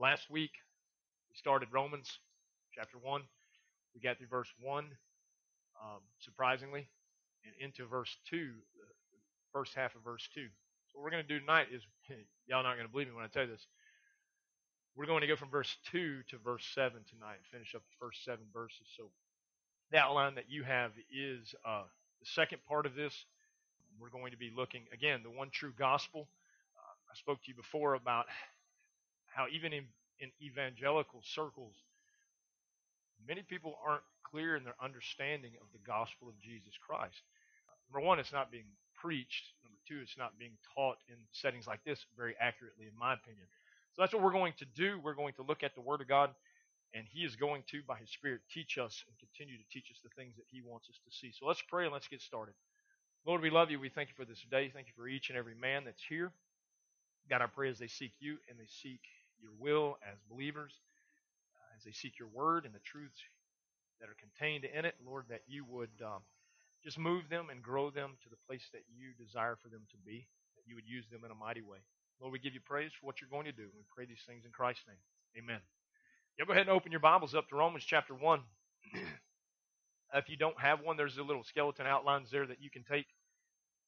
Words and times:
Last 0.00 0.30
week, 0.30 0.52
we 1.28 1.36
started 1.36 1.70
Romans 1.72 2.20
chapter 2.72 2.98
1. 3.02 3.20
We 3.96 4.00
got 4.00 4.16
through 4.16 4.28
verse 4.28 4.46
1, 4.60 4.84
um, 4.84 5.98
surprisingly, 6.20 6.86
and 7.44 7.52
into 7.58 7.84
verse 7.84 8.16
2, 8.30 8.36
the 8.36 8.84
first 9.52 9.74
half 9.74 9.96
of 9.96 10.02
verse 10.04 10.28
2. 10.36 10.42
So 10.42 10.98
what 10.98 11.02
we're 11.02 11.10
going 11.10 11.26
to 11.26 11.28
do 11.28 11.40
tonight 11.40 11.66
is, 11.74 11.82
y'all 12.46 12.62
not 12.62 12.76
going 12.76 12.86
to 12.86 12.92
believe 12.92 13.08
me 13.08 13.14
when 13.14 13.24
I 13.24 13.26
tell 13.26 13.42
you 13.42 13.50
this. 13.50 13.66
We're 14.94 15.06
going 15.06 15.22
to 15.22 15.26
go 15.26 15.34
from 15.34 15.50
verse 15.50 15.76
2 15.90 16.22
to 16.30 16.38
verse 16.44 16.64
7 16.76 16.92
tonight, 17.10 17.38
finish 17.50 17.74
up 17.74 17.82
the 17.82 17.96
first 17.98 18.24
seven 18.24 18.44
verses. 18.54 18.86
So 18.96 19.10
the 19.90 19.98
outline 19.98 20.36
that 20.36 20.48
you 20.48 20.62
have 20.62 20.92
is 21.12 21.56
uh, 21.66 21.82
the 22.20 22.26
second 22.26 22.58
part 22.68 22.86
of 22.86 22.94
this. 22.94 23.24
We're 23.98 24.10
going 24.10 24.30
to 24.30 24.38
be 24.38 24.52
looking, 24.56 24.82
again, 24.92 25.22
the 25.24 25.30
one 25.30 25.50
true 25.50 25.72
gospel. 25.76 26.28
Uh, 26.78 26.94
I 27.10 27.16
spoke 27.16 27.42
to 27.42 27.48
you 27.48 27.56
before 27.56 27.94
about 27.94 28.26
how 29.38 29.46
even 29.54 29.72
in, 29.72 29.84
in 30.18 30.32
evangelical 30.42 31.22
circles, 31.22 31.76
many 33.22 33.42
people 33.42 33.78
aren't 33.86 34.02
clear 34.26 34.56
in 34.56 34.64
their 34.64 34.74
understanding 34.82 35.52
of 35.62 35.70
the 35.70 35.78
gospel 35.86 36.26
of 36.28 36.34
Jesus 36.40 36.74
Christ. 36.74 37.22
Number 37.86 38.04
one, 38.04 38.18
it's 38.18 38.32
not 38.32 38.50
being 38.50 38.66
preached. 38.98 39.54
Number 39.62 39.78
two, 39.86 40.00
it's 40.02 40.18
not 40.18 40.36
being 40.42 40.58
taught 40.74 40.98
in 41.08 41.14
settings 41.30 41.68
like 41.68 41.84
this 41.84 42.04
very 42.18 42.34
accurately, 42.40 42.90
in 42.90 42.98
my 42.98 43.14
opinion. 43.14 43.46
So 43.94 44.02
that's 44.02 44.12
what 44.12 44.24
we're 44.24 44.34
going 44.34 44.54
to 44.58 44.66
do. 44.74 44.98
We're 44.98 45.14
going 45.14 45.34
to 45.34 45.46
look 45.46 45.62
at 45.62 45.76
the 45.76 45.86
Word 45.86 46.00
of 46.00 46.08
God, 46.08 46.30
and 46.92 47.06
He 47.06 47.22
is 47.22 47.36
going 47.36 47.62
to, 47.70 47.80
by 47.86 47.96
His 47.96 48.10
Spirit, 48.10 48.40
teach 48.52 48.76
us 48.76 49.04
and 49.06 49.14
continue 49.22 49.56
to 49.56 49.68
teach 49.70 49.86
us 49.94 50.02
the 50.02 50.10
things 50.18 50.34
that 50.34 50.50
He 50.50 50.62
wants 50.66 50.90
us 50.90 50.98
to 51.06 51.14
see. 51.14 51.30
So 51.38 51.46
let's 51.46 51.62
pray 51.62 51.84
and 51.84 51.92
let's 51.92 52.08
get 52.08 52.20
started. 52.20 52.54
Lord, 53.24 53.40
we 53.40 53.50
love 53.50 53.70
you. 53.70 53.78
We 53.78 53.88
thank 53.88 54.08
you 54.08 54.18
for 54.18 54.26
this 54.26 54.42
day. 54.50 54.70
Thank 54.74 54.88
you 54.88 54.94
for 54.96 55.06
each 55.06 55.30
and 55.30 55.38
every 55.38 55.54
man 55.54 55.84
that's 55.84 56.02
here. 56.02 56.32
God, 57.30 57.40
I 57.40 57.46
pray 57.46 57.70
as 57.70 57.78
they 57.78 57.86
seek 57.86 58.12
you 58.18 58.38
and 58.48 58.58
they 58.58 58.66
seek 58.82 59.00
your 59.40 59.52
will 59.58 59.98
as 60.02 60.18
believers, 60.30 60.72
uh, 61.54 61.76
as 61.76 61.84
they 61.84 61.92
seek 61.92 62.18
your 62.18 62.28
word 62.28 62.64
and 62.64 62.74
the 62.74 62.84
truths 62.84 63.20
that 64.00 64.08
are 64.08 64.18
contained 64.18 64.64
in 64.64 64.84
it, 64.84 64.94
Lord, 65.04 65.26
that 65.28 65.42
you 65.46 65.64
would 65.64 65.94
um, 66.04 66.22
just 66.82 66.98
move 66.98 67.28
them 67.28 67.48
and 67.50 67.62
grow 67.62 67.90
them 67.90 68.16
to 68.22 68.28
the 68.28 68.40
place 68.46 68.68
that 68.72 68.82
you 68.94 69.10
desire 69.18 69.56
for 69.60 69.68
them 69.68 69.82
to 69.90 69.96
be, 70.06 70.26
that 70.56 70.66
you 70.66 70.74
would 70.74 70.86
use 70.86 71.06
them 71.10 71.24
in 71.24 71.30
a 71.30 71.34
mighty 71.34 71.62
way. 71.62 71.78
Lord, 72.20 72.32
we 72.32 72.38
give 72.38 72.54
you 72.54 72.60
praise 72.64 72.90
for 72.98 73.06
what 73.06 73.20
you're 73.20 73.30
going 73.30 73.46
to 73.46 73.52
do. 73.52 73.68
We 73.74 73.82
pray 73.94 74.06
these 74.06 74.22
things 74.26 74.44
in 74.44 74.50
Christ's 74.50 74.84
name. 74.86 75.02
Amen. 75.38 75.60
Yeah, 76.38 76.46
go 76.46 76.52
ahead 76.52 76.66
and 76.66 76.76
open 76.76 76.92
your 76.92 77.00
Bibles 77.00 77.34
up 77.34 77.48
to 77.48 77.56
Romans 77.56 77.84
chapter 77.84 78.14
1. 78.14 78.40
if 80.14 80.28
you 80.28 80.36
don't 80.36 80.58
have 80.60 80.80
one, 80.80 80.96
there's 80.96 81.18
a 81.18 81.22
little 81.22 81.44
skeleton 81.44 81.86
outlines 81.86 82.30
there 82.30 82.46
that 82.46 82.62
you 82.62 82.70
can 82.70 82.84
take. 82.84 83.06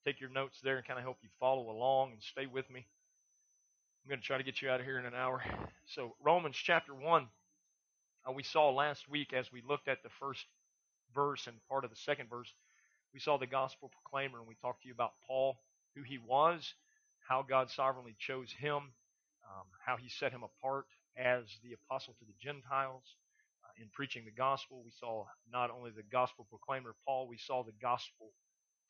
Take 0.04 0.20
your 0.20 0.30
notes 0.30 0.58
there 0.62 0.78
and 0.78 0.86
kind 0.86 0.98
of 0.98 1.04
help 1.04 1.18
you 1.22 1.28
follow 1.38 1.70
along 1.70 2.12
and 2.12 2.22
stay 2.22 2.46
with 2.46 2.70
me. 2.70 2.86
I'm 4.04 4.08
going 4.08 4.20
to 4.20 4.26
try 4.26 4.38
to 4.38 4.44
get 4.44 4.62
you 4.62 4.70
out 4.70 4.80
of 4.80 4.86
here 4.86 4.98
in 4.98 5.04
an 5.04 5.14
hour. 5.14 5.42
So, 5.86 6.14
Romans 6.24 6.56
chapter 6.56 6.94
1, 6.94 7.26
uh, 8.28 8.32
we 8.32 8.42
saw 8.42 8.70
last 8.70 9.08
week 9.08 9.32
as 9.32 9.52
we 9.52 9.62
looked 9.68 9.88
at 9.88 10.02
the 10.02 10.08
first 10.18 10.46
verse 11.14 11.46
and 11.46 11.56
part 11.68 11.84
of 11.84 11.90
the 11.90 11.96
second 11.96 12.30
verse, 12.30 12.52
we 13.12 13.20
saw 13.20 13.36
the 13.36 13.46
gospel 13.46 13.90
proclaimer 13.90 14.38
and 14.38 14.48
we 14.48 14.54
talked 14.62 14.82
to 14.82 14.88
you 14.88 14.94
about 14.94 15.12
Paul, 15.26 15.58
who 15.94 16.02
he 16.02 16.18
was, 16.18 16.74
how 17.28 17.42
God 17.42 17.70
sovereignly 17.70 18.16
chose 18.18 18.50
him, 18.50 18.76
um, 18.76 19.66
how 19.84 19.96
he 19.96 20.08
set 20.08 20.32
him 20.32 20.42
apart 20.44 20.86
as 21.16 21.44
the 21.62 21.74
apostle 21.74 22.14
to 22.20 22.24
the 22.24 22.34
Gentiles 22.40 23.04
uh, 23.64 23.82
in 23.82 23.88
preaching 23.92 24.24
the 24.24 24.30
gospel. 24.30 24.82
We 24.84 24.92
saw 24.98 25.26
not 25.52 25.70
only 25.70 25.90
the 25.90 26.04
gospel 26.10 26.46
proclaimer 26.48 26.94
Paul, 27.04 27.28
we 27.28 27.38
saw 27.38 27.62
the 27.64 27.76
gospel 27.82 28.28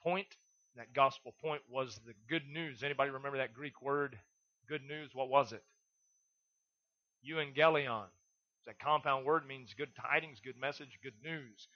point. 0.03 0.29
That 0.77 0.93
gospel 0.95 1.35
point 1.43 1.63
was 1.69 1.99
the 2.07 2.15
good 2.29 2.47
news. 2.47 2.85
Anybody 2.85 3.11
remember 3.11 3.39
that 3.39 3.55
Greek 3.55 3.83
word 3.83 4.17
good 4.71 4.87
news, 4.89 5.11
what 5.13 5.29
was 5.29 5.53
it? 5.53 5.65
Euangelion. 7.29 8.07
That 8.67 8.79
compound 8.79 9.27
word 9.27 9.47
means 9.47 9.75
good 9.75 9.91
tidings, 9.97 10.39
good 10.45 10.59
message, 10.61 11.01
good 11.03 11.19
news. 11.25 11.67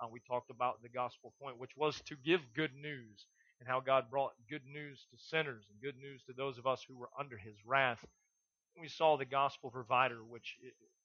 Uh, 0.00 0.06
we 0.10 0.20
talked 0.20 0.50
about 0.50 0.80
the 0.80 0.88
gospel 0.88 1.32
point, 1.42 1.58
which 1.58 1.76
was 1.76 2.00
to 2.02 2.14
give 2.24 2.40
good 2.54 2.70
news 2.80 3.26
and 3.58 3.68
how 3.68 3.80
God 3.80 4.04
brought 4.08 4.34
good 4.48 4.62
news 4.72 5.04
to 5.10 5.16
sinners 5.18 5.64
and 5.68 5.82
good 5.82 6.00
news 6.00 6.22
to 6.24 6.32
those 6.32 6.56
of 6.56 6.66
us 6.66 6.84
who 6.86 6.96
were 6.96 7.08
under 7.18 7.36
his 7.36 7.56
wrath. 7.66 8.04
We 8.80 8.88
saw 8.88 9.16
the 9.16 9.24
gospel 9.24 9.70
provider, 9.70 10.18
which 10.22 10.56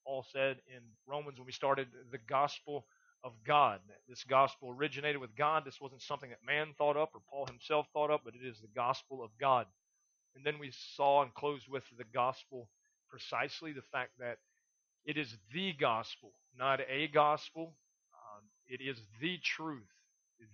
Paul 0.06 0.26
said 0.32 0.58
in 0.68 0.82
Romans 1.08 1.40
when 1.40 1.48
we 1.48 1.52
started 1.52 1.88
the 2.12 2.20
gospel 2.20 2.86
of 3.24 3.34
God. 3.46 3.80
This 4.08 4.24
gospel 4.24 4.70
originated 4.70 5.20
with 5.20 5.36
God. 5.36 5.66
This 5.66 5.82
wasn't 5.82 6.04
something 6.04 6.30
that 6.30 6.46
man 6.46 6.76
thought 6.78 6.98
up 6.98 7.12
or 7.16 7.22
Paul 7.30 7.48
himself 7.48 7.88
thought 7.92 8.12
up, 8.12 8.22
but 8.24 8.36
it 8.36 8.48
is 8.48 8.60
the 8.60 8.68
gospel 8.76 9.24
of 9.24 9.32
God. 9.40 9.66
And 10.36 10.46
then 10.46 10.60
we 10.60 10.72
saw 10.96 11.24
and 11.24 11.34
closed 11.34 11.68
with 11.68 11.84
the 11.98 12.06
gospel 12.14 12.70
precisely 13.10 13.74
the 13.74 13.82
fact 13.92 14.12
that 14.20 14.38
it 15.06 15.18
is 15.18 15.36
the 15.54 15.74
gospel, 15.74 16.32
not 16.58 16.80
a 16.90 17.08
gospel. 17.08 17.74
Um, 18.14 18.44
it 18.68 18.82
is 18.82 18.98
the 19.20 19.38
truth, 19.38 19.88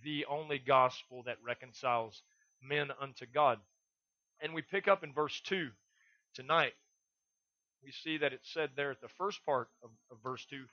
the 0.02 0.24
only 0.26 0.58
gospel 0.58 1.22
that 1.24 1.36
reconciles 1.44 2.22
men 2.62 2.88
unto 3.00 3.26
God. 3.26 3.58
And 4.40 4.54
we 4.54 4.62
pick 4.62 4.88
up 4.88 5.04
in 5.04 5.12
verse 5.12 5.40
2 5.46 5.68
tonight. 6.34 6.72
We 7.84 7.92
see 7.92 8.18
that 8.18 8.32
it 8.32 8.40
said 8.42 8.70
there 8.74 8.90
at 8.90 9.00
the 9.00 9.08
first 9.08 9.44
part 9.44 9.68
of, 9.82 9.90
of 10.10 10.18
verse 10.22 10.44
2 10.50 10.64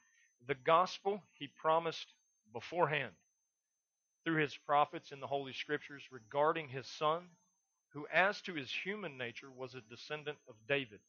the 0.47 0.55
gospel 0.55 1.21
he 1.35 1.47
promised 1.47 2.13
beforehand 2.51 3.13
through 4.23 4.41
his 4.41 4.55
prophets 4.65 5.11
in 5.11 5.19
the 5.19 5.27
Holy 5.27 5.53
Scriptures 5.53 6.03
regarding 6.11 6.67
his 6.67 6.87
Son 6.87 7.23
who, 7.93 8.07
as 8.11 8.41
to 8.41 8.55
his 8.55 8.71
human 8.71 9.17
nature, 9.17 9.51
was 9.51 9.75
a 9.75 9.81
descendant 9.81 10.37
of 10.49 10.55
David, 10.67 10.99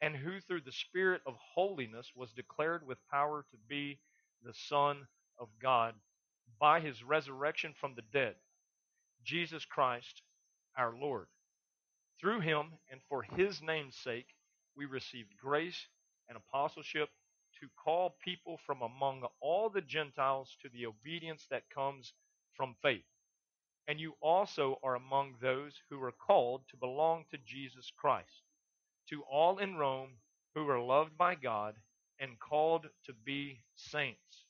and 0.00 0.16
who, 0.16 0.40
through 0.40 0.62
the 0.62 0.72
Spirit 0.72 1.22
of 1.26 1.34
holiness, 1.54 2.10
was 2.16 2.32
declared 2.32 2.86
with 2.86 2.98
power 3.10 3.44
to 3.50 3.56
be 3.68 3.98
the 4.42 4.54
Son 4.54 5.06
of 5.38 5.48
God 5.60 5.94
by 6.58 6.80
his 6.80 7.02
resurrection 7.02 7.74
from 7.78 7.94
the 7.94 8.02
dead, 8.12 8.34
Jesus 9.24 9.64
Christ 9.64 10.22
our 10.76 10.94
Lord. 10.94 11.26
Through 12.20 12.40
him 12.40 12.66
and 12.90 13.00
for 13.08 13.22
his 13.22 13.62
name's 13.62 13.96
sake, 13.96 14.28
we 14.76 14.84
received 14.86 15.36
grace 15.40 15.86
and 16.28 16.36
apostleship 16.36 17.08
to 17.60 17.68
call 17.82 18.16
people 18.24 18.58
from 18.66 18.82
among 18.82 19.26
all 19.40 19.68
the 19.68 19.80
Gentiles 19.80 20.56
to 20.62 20.68
the 20.70 20.86
obedience 20.86 21.46
that 21.50 21.68
comes 21.70 22.12
from 22.54 22.74
faith 22.82 23.04
and 23.88 23.98
you 23.98 24.14
also 24.20 24.78
are 24.82 24.94
among 24.94 25.34
those 25.40 25.72
who 25.88 26.02
are 26.02 26.12
called 26.12 26.62
to 26.68 26.76
belong 26.76 27.24
to 27.30 27.38
Jesus 27.44 27.92
Christ. 27.96 28.42
To 29.08 29.22
all 29.22 29.58
in 29.58 29.76
Rome 29.76 30.10
who 30.54 30.68
are 30.68 30.80
loved 30.80 31.16
by 31.16 31.34
God 31.34 31.74
and 32.18 32.38
called 32.38 32.86
to 33.06 33.12
be 33.24 33.60
saints. 33.74 34.44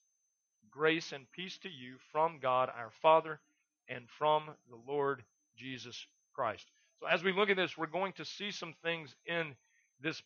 Grace 0.70 1.12
and 1.12 1.30
peace 1.32 1.58
to 1.58 1.69
you 1.69 1.96
from 2.12 2.38
God 2.40 2.70
our 2.76 2.90
Father 3.02 3.40
and 3.88 4.04
from 4.19 4.44
the 4.69 4.78
Lord 4.86 5.22
Jesus 5.56 6.06
Christ. 6.34 6.66
So, 7.00 7.06
as 7.06 7.24
we 7.24 7.32
look 7.32 7.50
at 7.50 7.56
this, 7.56 7.76
we're 7.76 7.86
going 7.86 8.12
to 8.14 8.24
see 8.24 8.50
some 8.50 8.74
things 8.82 9.14
in 9.26 9.54
this 10.00 10.22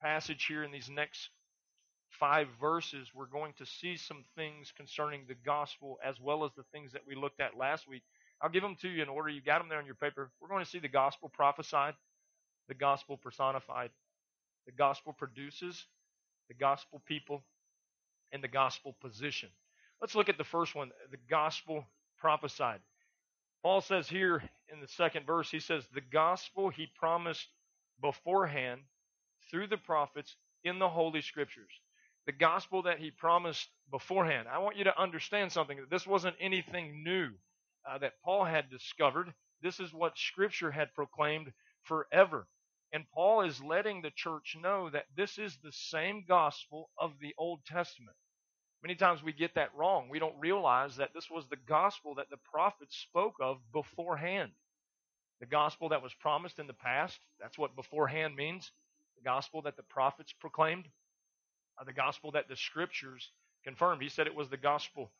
passage 0.00 0.46
here 0.46 0.64
in 0.64 0.72
these 0.72 0.90
next 0.90 1.30
five 2.10 2.48
verses, 2.60 3.10
we're 3.14 3.26
going 3.26 3.52
to 3.58 3.66
see 3.66 3.96
some 3.96 4.24
things 4.36 4.72
concerning 4.76 5.22
the 5.26 5.34
gospel 5.34 5.98
as 6.04 6.20
well 6.20 6.44
as 6.44 6.52
the 6.56 6.64
things 6.72 6.92
that 6.92 7.06
we 7.06 7.14
looked 7.14 7.40
at 7.40 7.56
last 7.56 7.88
week. 7.88 8.02
I'll 8.40 8.50
give 8.50 8.62
them 8.62 8.76
to 8.82 8.88
you 8.88 9.02
in 9.02 9.08
order. 9.08 9.28
You 9.28 9.40
got 9.40 9.58
them 9.58 9.68
there 9.68 9.78
on 9.78 9.86
your 9.86 9.94
paper. 9.94 10.30
We're 10.40 10.48
going 10.48 10.64
to 10.64 10.70
see 10.70 10.78
the 10.78 10.88
gospel 10.88 11.28
prophesied, 11.28 11.94
the 12.68 12.74
gospel 12.74 13.16
personified, 13.16 13.90
the 14.66 14.72
gospel 14.72 15.12
produces, 15.12 15.86
the 16.48 16.54
gospel 16.54 17.02
people, 17.06 17.42
and 18.32 18.42
the 18.42 18.48
gospel 18.48 18.94
position. 19.00 19.48
Let's 20.00 20.14
look 20.14 20.28
at 20.28 20.38
the 20.38 20.44
first 20.44 20.74
one 20.74 20.90
the 21.10 21.18
gospel 21.28 21.84
prophesied. 22.18 22.80
Paul 23.62 23.80
says 23.80 24.08
here 24.08 24.42
in 24.72 24.80
the 24.80 24.88
second 24.88 25.26
verse, 25.26 25.50
he 25.50 25.58
says, 25.58 25.84
The 25.92 26.00
gospel 26.00 26.68
he 26.68 26.86
promised 26.86 27.48
beforehand 28.00 28.82
through 29.50 29.66
the 29.66 29.76
prophets 29.76 30.36
in 30.62 30.78
the 30.78 30.88
Holy 30.88 31.22
Scriptures 31.22 31.72
the 32.28 32.32
gospel 32.32 32.82
that 32.82 32.98
he 32.98 33.10
promised 33.10 33.70
beforehand. 33.90 34.48
I 34.52 34.58
want 34.58 34.76
you 34.76 34.84
to 34.84 35.00
understand 35.00 35.50
something 35.50 35.78
that 35.78 35.88
this 35.88 36.06
wasn't 36.06 36.36
anything 36.38 37.02
new 37.02 37.30
uh, 37.88 37.96
that 37.96 38.20
Paul 38.22 38.44
had 38.44 38.68
discovered. 38.68 39.32
This 39.62 39.80
is 39.80 39.94
what 39.94 40.18
Scripture 40.18 40.70
had 40.70 40.92
proclaimed 40.94 41.50
forever. 41.84 42.46
And 42.92 43.10
Paul 43.14 43.40
is 43.46 43.62
letting 43.62 44.02
the 44.02 44.10
church 44.10 44.58
know 44.62 44.90
that 44.90 45.06
this 45.16 45.38
is 45.38 45.56
the 45.56 45.72
same 45.72 46.26
gospel 46.28 46.90
of 46.98 47.12
the 47.18 47.34
Old 47.38 47.60
Testament. 47.64 48.16
Many 48.82 48.94
times 48.94 49.22
we 49.22 49.32
get 49.32 49.54
that 49.54 49.74
wrong. 49.74 50.10
We 50.10 50.18
don't 50.18 50.38
realize 50.38 50.96
that 50.96 51.14
this 51.14 51.30
was 51.30 51.46
the 51.48 51.56
gospel 51.66 52.16
that 52.16 52.28
the 52.28 52.36
prophets 52.52 52.94
spoke 52.94 53.36
of 53.40 53.56
beforehand. 53.72 54.52
The 55.40 55.46
gospel 55.46 55.88
that 55.88 56.02
was 56.02 56.12
promised 56.12 56.58
in 56.58 56.66
the 56.66 56.74
past, 56.74 57.18
that's 57.40 57.56
what 57.56 57.74
beforehand 57.74 58.36
means. 58.36 58.70
The 59.16 59.24
gospel 59.24 59.62
that 59.62 59.78
the 59.78 59.82
prophets 59.82 60.34
proclaimed 60.38 60.88
uh, 61.80 61.84
the 61.84 61.92
gospel 61.92 62.30
that 62.32 62.48
the 62.48 62.56
scriptures 62.56 63.30
confirmed. 63.64 64.02
He 64.02 64.08
said 64.08 64.26
it 64.26 64.34
was 64.34 64.48
the 64.48 64.56
gospel 64.56 65.10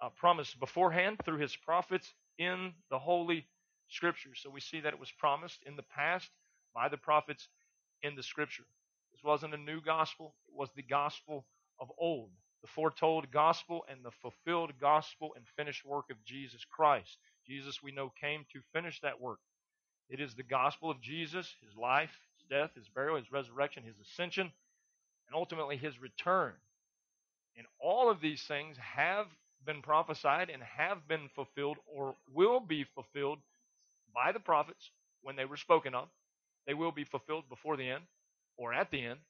uh, 0.00 0.10
promised 0.10 0.58
beforehand 0.60 1.18
through 1.24 1.38
his 1.38 1.56
prophets 1.56 2.12
in 2.38 2.72
the 2.90 2.98
holy 2.98 3.46
scriptures. 3.88 4.40
So 4.42 4.50
we 4.50 4.60
see 4.60 4.80
that 4.80 4.92
it 4.92 5.00
was 5.00 5.10
promised 5.18 5.62
in 5.66 5.76
the 5.76 5.82
past 5.82 6.30
by 6.74 6.88
the 6.88 6.96
prophets 6.96 7.48
in 8.02 8.16
the 8.16 8.22
scripture. 8.22 8.64
This 9.12 9.24
wasn't 9.24 9.54
a 9.54 9.58
new 9.58 9.80
gospel, 9.80 10.34
it 10.46 10.54
was 10.54 10.68
the 10.76 10.82
gospel 10.82 11.46
of 11.80 11.90
old, 11.98 12.30
the 12.62 12.68
foretold 12.68 13.30
gospel 13.30 13.84
and 13.88 14.04
the 14.04 14.10
fulfilled 14.10 14.72
gospel 14.80 15.32
and 15.36 15.46
finished 15.56 15.84
work 15.84 16.10
of 16.10 16.22
Jesus 16.24 16.64
Christ. 16.70 17.16
Jesus, 17.46 17.82
we 17.82 17.92
know, 17.92 18.12
came 18.20 18.44
to 18.52 18.60
finish 18.72 19.00
that 19.00 19.20
work. 19.20 19.38
It 20.08 20.20
is 20.20 20.34
the 20.34 20.42
gospel 20.42 20.90
of 20.90 21.00
Jesus, 21.00 21.54
his 21.64 21.76
life, 21.76 22.10
his 22.36 22.46
death, 22.48 22.70
his 22.74 22.88
burial, 22.88 23.16
his 23.16 23.32
resurrection, 23.32 23.82
his 23.84 23.98
ascension, 23.98 24.52
and 25.28 25.34
ultimately 25.34 25.76
his 25.76 26.00
return. 26.00 26.52
And 27.56 27.66
all 27.80 28.10
of 28.10 28.20
these 28.20 28.42
things 28.42 28.76
have 28.78 29.26
been 29.64 29.82
prophesied 29.82 30.50
and 30.50 30.62
have 30.62 31.08
been 31.08 31.28
fulfilled 31.34 31.78
or 31.86 32.14
will 32.32 32.60
be 32.60 32.84
fulfilled 32.94 33.38
by 34.14 34.32
the 34.32 34.40
prophets 34.40 34.90
when 35.22 35.36
they 35.36 35.44
were 35.44 35.56
spoken 35.56 35.94
of. 35.94 36.08
They 36.66 36.74
will 36.74 36.92
be 36.92 37.04
fulfilled 37.04 37.44
before 37.48 37.76
the 37.76 37.88
end 37.88 38.04
or 38.56 38.72
at 38.72 38.90
the 38.90 39.04
end, 39.04 39.20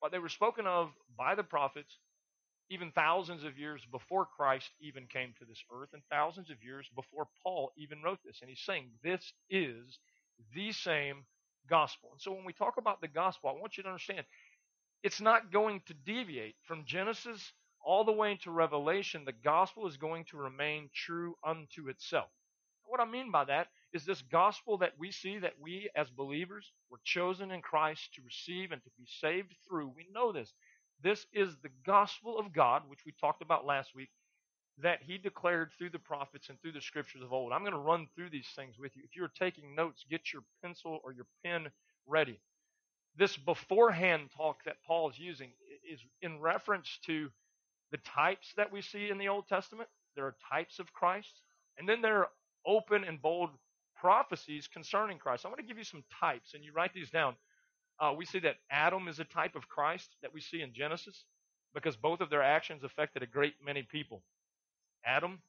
but 0.00 0.12
they 0.12 0.18
were 0.18 0.28
spoken 0.28 0.66
of 0.66 0.90
by 1.16 1.34
the 1.34 1.42
prophets 1.42 1.98
even 2.68 2.90
thousands 2.90 3.44
of 3.44 3.58
years 3.58 3.80
before 3.92 4.26
Christ 4.26 4.70
even 4.80 5.06
came 5.06 5.32
to 5.38 5.44
this 5.44 5.62
earth 5.72 5.90
and 5.92 6.02
thousands 6.10 6.50
of 6.50 6.62
years 6.64 6.86
before 6.94 7.28
Paul 7.42 7.70
even 7.76 8.02
wrote 8.02 8.18
this. 8.24 8.38
And 8.40 8.50
he's 8.50 8.60
saying 8.60 8.86
this 9.04 9.32
is 9.48 9.98
the 10.54 10.72
same 10.72 11.24
gospel. 11.70 12.10
And 12.12 12.20
so 12.20 12.32
when 12.32 12.44
we 12.44 12.52
talk 12.52 12.74
about 12.76 13.00
the 13.00 13.08
gospel, 13.08 13.50
I 13.50 13.60
want 13.60 13.76
you 13.76 13.82
to 13.84 13.88
understand 13.88 14.24
it's 15.06 15.20
not 15.20 15.52
going 15.52 15.80
to 15.86 15.94
deviate 15.94 16.56
from 16.66 16.84
Genesis 16.84 17.52
all 17.80 18.02
the 18.02 18.10
way 18.10 18.32
into 18.32 18.50
Revelation. 18.50 19.24
The 19.24 19.30
gospel 19.44 19.86
is 19.86 19.96
going 19.96 20.24
to 20.30 20.36
remain 20.36 20.90
true 20.92 21.36
unto 21.46 21.88
itself. 21.88 22.26
What 22.86 22.98
I 22.98 23.04
mean 23.04 23.30
by 23.30 23.44
that 23.44 23.68
is 23.92 24.04
this 24.04 24.22
gospel 24.22 24.78
that 24.78 24.94
we 24.98 25.12
see 25.12 25.38
that 25.38 25.60
we 25.60 25.88
as 25.94 26.10
believers 26.10 26.72
were 26.90 26.98
chosen 27.04 27.52
in 27.52 27.62
Christ 27.62 28.14
to 28.14 28.22
receive 28.22 28.72
and 28.72 28.82
to 28.82 28.90
be 28.98 29.06
saved 29.20 29.54
through. 29.68 29.92
We 29.94 30.08
know 30.12 30.32
this. 30.32 30.52
This 31.04 31.24
is 31.32 31.54
the 31.62 31.70
gospel 31.86 32.36
of 32.36 32.52
God, 32.52 32.82
which 32.88 33.04
we 33.06 33.12
talked 33.12 33.42
about 33.42 33.64
last 33.64 33.94
week, 33.94 34.10
that 34.82 35.02
he 35.06 35.18
declared 35.18 35.70
through 35.78 35.90
the 35.90 36.00
prophets 36.00 36.48
and 36.48 36.60
through 36.60 36.72
the 36.72 36.80
scriptures 36.80 37.22
of 37.22 37.32
old. 37.32 37.52
I'm 37.52 37.62
going 37.62 37.74
to 37.74 37.78
run 37.78 38.08
through 38.16 38.30
these 38.30 38.48
things 38.56 38.74
with 38.76 38.96
you. 38.96 39.04
If 39.04 39.14
you're 39.14 39.28
taking 39.38 39.76
notes, 39.76 40.04
get 40.10 40.32
your 40.32 40.42
pencil 40.64 40.98
or 41.04 41.12
your 41.12 41.26
pen 41.44 41.68
ready. 42.08 42.40
This 43.18 43.36
beforehand 43.36 44.30
talk 44.36 44.64
that 44.64 44.82
Paul 44.86 45.10
is 45.10 45.18
using 45.18 45.50
is 45.90 46.00
in 46.20 46.40
reference 46.40 46.98
to 47.06 47.30
the 47.90 47.98
types 47.98 48.52
that 48.56 48.72
we 48.72 48.82
see 48.82 49.08
in 49.10 49.18
the 49.18 49.28
Old 49.28 49.48
Testament. 49.48 49.88
There 50.14 50.26
are 50.26 50.36
types 50.50 50.78
of 50.78 50.92
Christ, 50.92 51.40
and 51.78 51.88
then 51.88 52.02
there 52.02 52.18
are 52.18 52.30
open 52.66 53.04
and 53.04 53.20
bold 53.20 53.50
prophecies 53.94 54.68
concerning 54.68 55.18
Christ. 55.18 55.44
I 55.44 55.48
want 55.48 55.60
to 55.60 55.66
give 55.66 55.78
you 55.78 55.84
some 55.84 56.04
types, 56.20 56.54
and 56.54 56.64
you 56.64 56.72
write 56.72 56.92
these 56.92 57.10
down. 57.10 57.36
Uh, 57.98 58.12
we 58.16 58.26
see 58.26 58.40
that 58.40 58.56
Adam 58.70 59.08
is 59.08 59.20
a 59.20 59.24
type 59.24 59.56
of 59.56 59.68
Christ 59.68 60.08
that 60.22 60.34
we 60.34 60.40
see 60.40 60.60
in 60.60 60.74
Genesis 60.74 61.24
because 61.74 61.96
both 61.96 62.20
of 62.20 62.28
their 62.28 62.42
actions 62.42 62.84
affected 62.84 63.22
a 63.22 63.26
great 63.26 63.54
many 63.64 63.82
people. 63.82 64.22
Adam, 65.04 65.40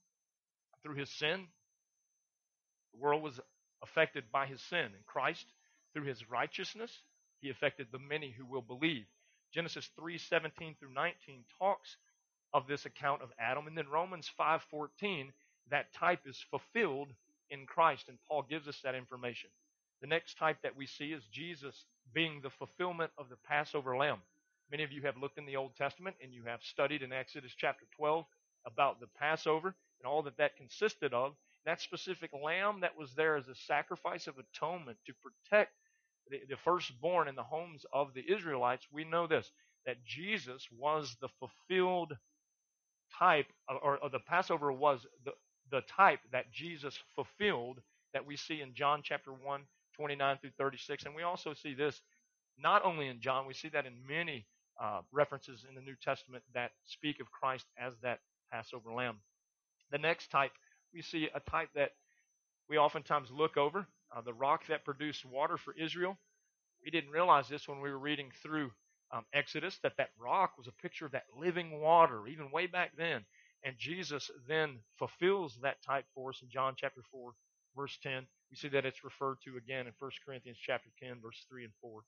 through 0.84 0.96
his 0.96 1.10
sin, 1.10 1.48
the 2.94 3.00
world 3.00 3.22
was 3.22 3.40
affected 3.82 4.26
by 4.32 4.46
his 4.46 4.62
sin. 4.62 4.86
And 4.86 5.06
Christ, 5.06 5.46
through 5.94 6.04
his 6.04 6.30
righteousness, 6.30 6.92
he 7.42 7.50
affected 7.50 7.88
the 7.92 8.00
many 8.00 8.32
who 8.32 8.46
will 8.46 8.62
believe. 8.62 9.06
Genesis 9.52 9.90
3:17 10.00 10.78
through 10.78 10.94
19 10.94 11.46
talks 11.60 11.98
of 12.54 12.68
this 12.68 12.86
account 12.86 13.22
of 13.22 13.34
Adam, 13.40 13.68
and 13.68 13.78
then 13.78 13.88
Romans 13.90 14.30
5:14, 14.30 15.34
that 15.70 15.94
type 15.94 16.26
is 16.26 16.40
fulfilled 16.50 17.14
in 17.50 17.66
Christ, 17.66 18.10
and 18.10 18.18
Paul 18.28 18.44
gives 18.44 18.68
us 18.68 18.82
that 18.82 18.96
information. 18.96 19.50
The 20.02 20.08
next 20.08 20.38
type 20.38 20.62
that 20.62 20.76
we 20.76 20.86
see 20.86 21.14
is 21.14 21.26
Jesus 21.28 21.86
being 22.14 22.42
the 22.42 22.50
fulfillment 22.50 23.12
of 23.18 23.30
the 23.30 23.38
Passover 23.38 23.98
lamb. 23.98 24.22
Many 24.70 24.84
of 24.84 24.92
you 24.92 25.02
have 25.04 25.18
looked 25.18 25.38
in 25.38 25.46
the 25.46 25.56
Old 25.56 25.76
Testament 25.76 26.16
and 26.22 26.34
you 26.34 26.44
have 26.44 26.62
studied 26.64 27.02
in 27.02 27.14
Exodus 27.14 27.54
chapter 27.56 27.86
12 27.96 28.26
about 28.66 29.00
the 29.00 29.08
Passover 29.08 29.76
and 30.00 30.08
all 30.08 30.22
that 30.24 30.38
that 30.38 30.58
consisted 30.58 31.14
of. 31.14 31.36
That 31.66 31.82
specific 31.82 32.32
lamb 32.34 32.82
that 32.82 32.98
was 32.98 33.14
there 33.16 33.36
as 33.36 33.48
a 33.48 33.56
sacrifice 33.56 34.28
of 34.28 34.38
atonement 34.38 34.98
to 35.06 35.14
protect 35.16 35.74
the, 36.30 36.42
the 36.50 36.58
firstborn 36.58 37.28
in 37.28 37.36
the 37.36 37.44
homes 37.44 37.86
of 37.94 38.14
the 38.14 38.24
Israelites. 38.32 38.88
We 38.92 39.04
know 39.04 39.28
this 39.28 39.52
that 39.86 40.04
Jesus 40.04 40.68
was 40.78 41.16
the 41.22 41.30
fulfilled 41.40 42.14
type, 43.18 43.48
or, 43.70 43.98
or 43.98 44.10
the 44.10 44.20
Passover 44.20 44.72
was 44.72 45.06
the, 45.24 45.32
the 45.72 45.82
type 45.82 46.20
that 46.32 46.52
Jesus 46.52 47.00
fulfilled 47.16 47.80
that 48.14 48.26
we 48.26 48.36
see 48.36 48.62
in 48.62 48.74
John 48.74 49.02
chapter 49.04 49.32
1 49.32 49.62
29 49.96 50.38
through 50.40 50.52
36. 50.58 51.06
And 51.06 51.16
we 51.16 51.24
also 51.24 51.54
see 51.54 51.74
this 51.74 52.02
not 52.60 52.86
only 52.86 53.08
in 53.08 53.20
John, 53.20 53.48
we 53.48 53.54
see 53.54 53.70
that 53.70 53.86
in 53.86 53.94
many 54.08 54.46
uh, 54.82 55.02
references 55.12 55.66
in 55.68 55.76
the 55.76 55.82
New 55.82 55.96
Testament 56.04 56.44
that 56.54 56.72
speak 56.86 57.20
of 57.20 57.32
Christ 57.32 57.66
as 57.80 57.94
that 58.04 58.20
Passover 58.52 58.92
lamb. 58.92 59.18
The 59.92 59.98
next 59.98 60.30
type, 60.30 60.52
we 60.94 61.02
see 61.02 61.30
a 61.34 61.40
type 61.40 61.70
that 61.76 61.92
we 62.70 62.78
oftentimes 62.78 63.30
look 63.32 63.58
over 63.58 63.88
uh, 64.16 64.22
the 64.22 64.34
rock 64.34 64.68
that 64.68 64.86
produced 64.86 65.26
water 65.26 65.58
for 65.58 65.74
Israel. 65.78 66.18
We 66.84 66.92
didn't 66.92 67.12
realize 67.12 67.48
this 67.48 67.68
when 67.68 67.82
we 67.82 67.90
were 67.90 68.00
reading 68.00 68.32
through 68.42 68.72
um, 69.12 69.26
Exodus, 69.34 69.80
that 69.84 69.98
that 69.98 70.10
rock 70.20 70.58
was 70.58 70.68
a 70.68 70.82
picture 70.82 71.06
of 71.06 71.12
that 71.14 71.26
living 71.40 71.80
water, 71.80 72.28
even 72.28 72.52
way 72.52 72.68
back 72.68 72.92
then. 72.98 73.26
And 73.64 73.78
Jesus 73.78 74.30
then 74.48 74.80
fulfills 74.98 75.58
that 75.62 75.82
type 75.82 76.06
for 76.14 76.30
us 76.30 76.42
in 76.42 76.50
John 76.50 76.76
chapter 76.78 77.02
4, 77.12 77.32
verse 77.76 77.98
10. 78.04 78.28
We 78.52 78.58
see 78.58 78.68
that 78.70 78.86
it's 78.86 79.04
referred 79.04 79.38
to 79.46 79.58
again 79.58 79.88
in 79.88 79.94
1 80.00 80.12
Corinthians 80.26 80.58
chapter 80.62 80.90
10, 81.02 81.20
verse 81.22 81.46
3 81.50 81.66
and 81.66 81.74
4. 81.82 82.02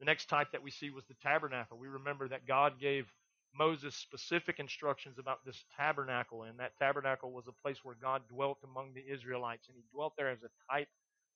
The 0.00 0.06
next 0.06 0.26
type 0.28 0.48
that 0.52 0.62
we 0.62 0.70
see 0.70 0.90
was 0.90 1.04
the 1.06 1.14
tabernacle. 1.22 1.78
We 1.78 1.88
remember 1.88 2.28
that 2.28 2.46
God 2.46 2.80
gave 2.80 3.12
Moses 3.56 3.94
specific 3.94 4.58
instructions 4.58 5.18
about 5.18 5.44
this 5.44 5.64
tabernacle, 5.76 6.42
and 6.44 6.58
that 6.58 6.76
tabernacle 6.78 7.32
was 7.32 7.46
a 7.48 7.62
place 7.62 7.78
where 7.84 7.96
God 8.00 8.22
dwelt 8.28 8.58
among 8.64 8.92
the 8.94 9.04
Israelites, 9.06 9.68
and 9.68 9.76
He 9.76 9.84
dwelt 9.92 10.14
there 10.16 10.30
as 10.30 10.42
a 10.42 10.72
type 10.72 10.88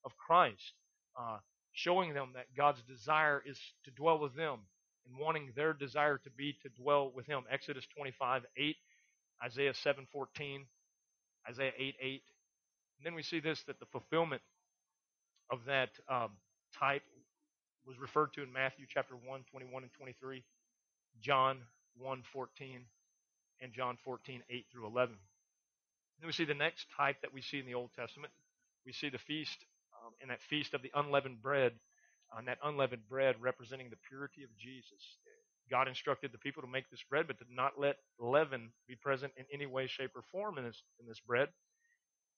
of 0.05 0.17
Christ, 0.17 0.73
uh, 1.19 1.37
showing 1.71 2.13
them 2.13 2.29
that 2.35 2.45
God's 2.55 2.81
desire 2.83 3.41
is 3.45 3.59
to 3.85 3.91
dwell 3.91 4.19
with 4.19 4.35
them, 4.35 4.59
and 5.07 5.17
wanting 5.17 5.51
their 5.55 5.73
desire 5.73 6.17
to 6.19 6.29
be 6.29 6.57
to 6.63 6.69
dwell 6.81 7.11
with 7.13 7.25
Him. 7.25 7.43
Exodus 7.51 7.85
25 7.95 8.43
8, 8.57 8.75
Isaiah 9.43 9.73
7 9.73 10.07
14, 10.11 10.65
Isaiah 11.49 11.73
8 11.77 11.95
8, 12.01 12.21
and 12.97 13.05
then 13.05 13.15
we 13.15 13.23
see 13.23 13.39
this 13.39 13.63
that 13.63 13.79
the 13.79 13.85
fulfillment 13.85 14.41
of 15.49 15.59
that 15.65 15.89
um, 16.09 16.31
type 16.77 17.03
was 17.85 17.97
referred 17.97 18.33
to 18.33 18.43
in 18.43 18.51
Matthew 18.51 18.85
chapter 18.87 19.15
1, 19.15 19.45
21 19.49 19.83
and 19.83 19.93
23, 19.93 20.43
John 21.21 21.57
1, 21.97 22.23
14, 22.31 22.81
and 23.61 23.73
John 23.73 23.97
14, 24.03 24.43
8 24.49 24.65
through 24.71 24.85
11. 24.85 25.15
Then 26.19 26.27
we 26.27 26.33
see 26.33 26.45
the 26.45 26.53
next 26.53 26.87
type 26.95 27.21
that 27.21 27.33
we 27.33 27.41
see 27.41 27.59
in 27.59 27.65
the 27.65 27.73
Old 27.73 27.91
Testament. 27.95 28.31
We 28.85 28.93
see 28.93 29.09
the 29.09 29.17
feast, 29.17 29.65
um, 30.05 30.13
and 30.21 30.31
that 30.31 30.41
feast 30.41 30.73
of 30.73 30.81
the 30.81 30.91
unleavened 30.95 31.41
bread, 31.41 31.73
on 32.35 32.45
that 32.45 32.59
unleavened 32.63 33.07
bread 33.09 33.35
representing 33.41 33.89
the 33.89 33.97
purity 34.07 34.43
of 34.43 34.49
Jesus. 34.57 35.17
God 35.69 35.87
instructed 35.87 36.31
the 36.31 36.37
people 36.37 36.63
to 36.63 36.67
make 36.67 36.89
this 36.89 37.03
bread, 37.09 37.27
but 37.27 37.37
to 37.39 37.45
not 37.51 37.79
let 37.79 37.97
leaven 38.19 38.71
be 38.87 38.95
present 38.95 39.33
in 39.37 39.45
any 39.53 39.65
way, 39.65 39.87
shape, 39.87 40.11
or 40.15 40.23
form 40.31 40.57
in 40.57 40.63
this 40.65 40.81
in 40.99 41.07
this 41.07 41.19
bread 41.19 41.49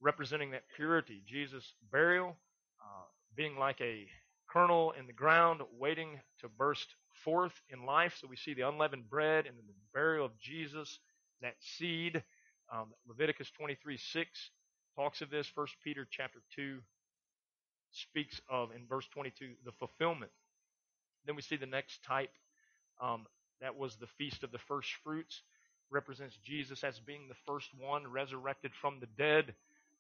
representing 0.02 0.52
that 0.52 0.64
purity. 0.76 1.24
Jesus' 1.26 1.76
burial 1.92 2.36
uh, 2.82 3.04
being 3.36 3.58
like 3.58 3.80
a 3.82 4.08
kernel 4.50 4.94
in 5.00 5.08
the 5.08 5.14
ground, 5.14 5.62
waiting 5.80 6.20
to 6.40 6.50
burst 6.50 6.96
forth 7.24 7.54
in 7.70 7.86
life. 7.86 8.18
So 8.20 8.28
we 8.28 8.36
see 8.36 8.54
the 8.54 8.68
unleavened 8.68 9.10
bread 9.10 9.46
and 9.46 9.56
the 9.58 9.64
burial 9.94 10.26
of 10.26 10.38
Jesus, 10.40 11.00
that 11.42 11.56
seed. 11.60 12.24
Um, 12.74 12.88
Leviticus 13.08 13.52
23 13.52 13.98
6 13.98 14.50
talks 14.96 15.22
of 15.22 15.30
this. 15.30 15.48
First 15.48 15.76
Peter 15.84 16.08
chapter 16.10 16.40
2 16.56 16.80
speaks 17.92 18.40
of, 18.50 18.72
in 18.76 18.88
verse 18.88 19.08
22, 19.14 19.54
the 19.66 19.72
fulfillment. 19.74 20.32
Then 21.26 21.36
we 21.36 21.42
see 21.42 21.58
the 21.58 21.66
next 21.66 22.04
type. 22.04 22.32
Um, 23.02 23.26
that 23.62 23.78
was 23.78 23.96
the 23.96 24.08
feast 24.18 24.44
of 24.44 24.52
the 24.52 24.60
first 24.68 24.90
fruits. 25.04 25.42
Represents 25.90 26.38
Jesus 26.44 26.84
as 26.84 27.00
being 27.00 27.28
the 27.28 27.36
first 27.46 27.70
one 27.78 28.08
resurrected 28.08 28.72
from 28.82 29.00
the 29.00 29.08
dead. 29.18 29.54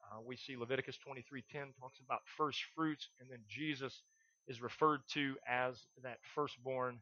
Uh, 0.03 0.19
we 0.25 0.35
see 0.35 0.57
Leviticus 0.57 0.97
23:10 1.05 1.73
talks 1.79 1.99
about 1.99 2.21
first 2.37 2.59
fruits, 2.75 3.09
and 3.19 3.29
then 3.29 3.39
Jesus 3.47 4.01
is 4.47 4.61
referred 4.61 5.01
to 5.13 5.37
as 5.47 5.75
that 6.03 6.19
firstborn. 6.33 7.01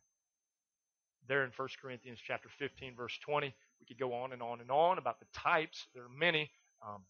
There 1.28 1.44
in 1.44 1.52
1 1.56 1.70
Corinthians 1.82 2.20
chapter 2.26 2.50
15, 2.58 2.96
verse 2.96 3.18
20, 3.20 3.54
we 3.80 3.86
could 3.86 4.00
go 4.00 4.14
on 4.14 4.34
and 4.34 4.42
on 4.42 4.62
and 4.62 4.72
on 4.72 4.98
about 4.98 5.20
the 5.20 5.28
types. 5.34 5.88
There 5.94 6.04
are 6.04 6.10
many. 6.10 6.52
Um, 6.86 7.04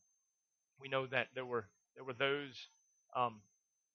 we 0.79 0.89
know 0.89 1.07
that 1.07 1.27
there 1.33 1.45
were 1.45 1.67
there 1.95 2.03
were 2.03 2.13
those 2.13 2.67
um, 3.15 3.41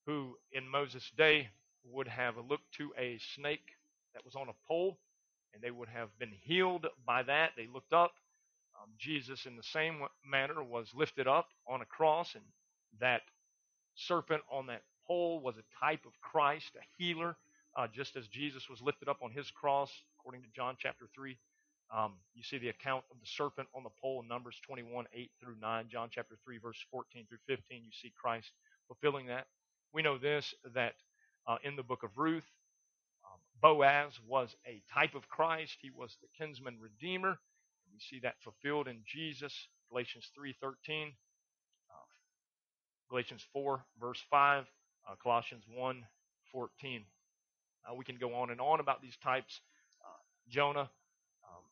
who, 0.07 0.37
in 0.53 0.69
Moses' 0.69 1.11
day, 1.17 1.49
would 1.85 2.09
have 2.09 2.37
looked 2.49 2.73
to 2.79 2.93
a 2.99 3.19
snake 3.35 3.77
that 4.15 4.25
was 4.25 4.35
on 4.35 4.49
a 4.49 4.69
pole, 4.69 4.99
and 5.53 5.63
they 5.63 5.71
would 5.71 5.89
have 5.89 6.09
been 6.19 6.33
healed 6.43 6.87
by 7.07 7.23
that. 7.23 7.53
They 7.57 7.67
looked 7.73 7.93
up, 7.93 8.13
um, 8.81 8.91
Jesus, 8.99 9.47
in 9.47 9.57
the 9.57 9.63
same 9.63 10.01
manner, 10.29 10.63
was 10.63 10.89
lifted 10.95 11.27
up 11.27 11.49
on 11.67 11.81
a 11.81 11.87
cross, 11.87 12.35
and 12.35 12.45
that 13.01 13.23
serpent 13.95 14.43
on 14.51 14.67
that 14.67 14.83
pole 15.07 15.41
was 15.41 15.57
a 15.57 15.85
type 15.85 16.05
of 16.07 16.13
Christ, 16.21 16.71
a 16.77 16.85
healer, 16.99 17.37
uh, 17.77 17.87
just 17.93 18.17
as 18.17 18.27
Jesus 18.29 18.69
was 18.69 18.81
lifted 18.81 19.09
up 19.09 19.19
on 19.23 19.31
his 19.31 19.51
cross, 19.51 19.91
according 20.19 20.43
to 20.43 20.49
John 20.55 20.77
chapter 20.79 21.07
3. 21.15 21.37
Um, 21.95 22.15
you 22.35 22.43
see 22.43 22.59
the 22.59 22.71
account 22.71 23.05
of 23.11 23.21
the 23.21 23.27
serpent 23.27 23.69
on 23.75 23.83
the 23.83 23.91
pole 24.01 24.23
in 24.23 24.29
Numbers 24.29 24.59
21, 24.67 25.07
8 25.13 25.31
through 25.41 25.57
9. 25.61 25.87
John 25.91 26.09
chapter 26.11 26.37
3, 26.45 26.59
verse 26.59 26.79
14 26.91 27.27
through 27.29 27.39
15. 27.47 27.83
You 27.85 27.91
see 27.93 28.13
Christ 28.21 28.51
fulfilling 28.89 29.27
that. 29.27 29.47
We 29.95 30.03
know 30.03 30.19
this 30.19 30.53
that 30.75 30.95
uh, 31.47 31.59
in 31.63 31.77
the 31.77 31.85
book 31.85 32.03
of 32.03 32.19
Ruth, 32.19 32.45
um, 33.25 33.39
Boaz 33.63 34.19
was 34.27 34.57
a 34.67 34.83
type 34.93 35.15
of 35.15 35.29
Christ. 35.29 35.77
He 35.81 35.91
was 35.91 36.17
the 36.21 36.27
kinsman 36.37 36.79
redeemer. 36.81 37.39
We 37.93 38.01
see 38.01 38.19
that 38.25 38.35
fulfilled 38.43 38.89
in 38.89 39.03
Jesus. 39.07 39.55
Galatians 39.89 40.29
3:13, 40.37 41.15
uh, 41.89 41.95
Galatians 43.09 43.47
4 43.53 43.85
verse 44.01 44.21
5, 44.29 44.67
uh, 45.09 45.15
Colossians 45.23 45.63
1:14. 45.69 47.05
Uh, 47.89 47.95
we 47.95 48.05
can 48.05 48.17
go 48.17 48.35
on 48.35 48.51
and 48.51 48.61
on 48.61 48.81
about 48.81 49.01
these 49.01 49.17
types. 49.19 49.61
Uh, 50.05 50.19
Jonah, 50.49 50.91
um, 51.45 51.63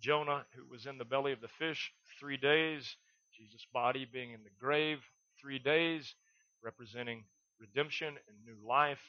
Jonah, 0.00 0.46
who 0.54 0.64
was 0.64 0.86
in 0.86 0.96
the 0.96 1.04
belly 1.04 1.32
of 1.32 1.42
the 1.42 1.48
fish 1.58 1.92
three 2.18 2.38
days, 2.38 2.96
Jesus' 3.36 3.66
body 3.70 4.06
being 4.06 4.32
in 4.32 4.42
the 4.44 4.50
grave 4.58 5.04
three 5.38 5.58
days, 5.58 6.14
representing 6.62 7.24
redemption 7.60 8.08
and 8.08 8.36
new 8.44 8.66
life. 8.66 9.00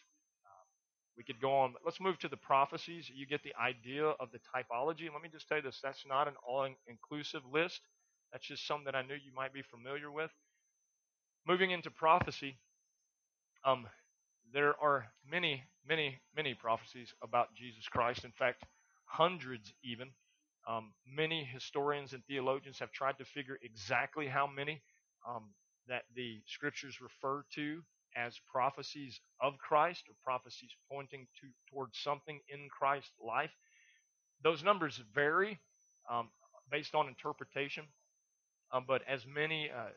Uh, 0.46 0.66
we 1.18 1.24
could 1.24 1.40
go 1.42 1.54
on, 1.60 1.74
let's 1.86 2.00
move 2.00 2.20
to 2.20 2.28
the 2.28 2.38
prophecies. 2.38 3.10
You 3.14 3.26
get 3.26 3.44
the 3.44 3.56
idea 3.62 4.06
of 4.06 4.30
the 4.32 4.40
typology. 4.40 5.12
Let 5.12 5.22
me 5.22 5.30
just 5.32 5.48
tell 5.48 5.58
you 5.58 5.64
this 5.64 5.80
that's 5.82 6.06
not 6.08 6.28
an 6.28 6.36
all 6.48 6.68
inclusive 6.88 7.42
list, 7.52 7.82
that's 8.32 8.46
just 8.48 8.68
some 8.68 8.84
that 8.86 8.96
I 8.96 9.02
knew 9.02 9.16
you 9.16 9.34
might 9.36 9.54
be 9.54 9.62
familiar 9.62 10.12
with. 10.12 10.32
Moving 11.48 11.72
into 11.72 11.90
prophecy, 11.90 12.58
um, 13.64 13.88
there 14.54 14.76
are 14.82 15.06
many, 15.30 15.64
many, 15.88 16.20
many 16.36 16.54
prophecies 16.54 17.14
about 17.22 17.56
Jesus 17.56 17.88
Christ. 17.88 18.26
In 18.26 18.32
fact, 18.32 18.64
hundreds 19.06 19.74
even. 19.84 20.10
Um, 20.68 20.92
many 21.08 21.46
historians 21.46 22.14
and 22.14 22.24
theologians 22.26 22.80
have 22.80 22.92
tried 22.92 23.18
to 23.20 23.26
figure 23.26 23.58
exactly 23.62 24.28
how 24.28 24.48
many 24.48 24.82
um, 25.28 25.46
that 25.88 26.04
the 26.16 26.42
scriptures 26.46 27.00
refer 27.00 27.44
to 27.56 27.82
as 28.18 28.40
prophecies 28.52 29.20
of 29.42 29.58
Christ 29.58 30.04
or 30.10 30.16
prophecies 30.24 30.72
pointing 30.92 31.28
to 31.42 31.48
towards 31.72 31.98
something 32.00 32.40
in 32.50 32.68
Christ's 32.70 33.14
life. 33.26 33.52
Those 34.44 34.64
numbers 34.64 35.02
vary 35.14 35.60
um, 36.10 36.30
based 36.72 36.96
on 36.96 37.08
interpretation, 37.08 37.86
um, 38.72 38.86
but 38.88 39.02
as 39.08 39.26
many, 39.26 39.70
uh, 39.70 39.90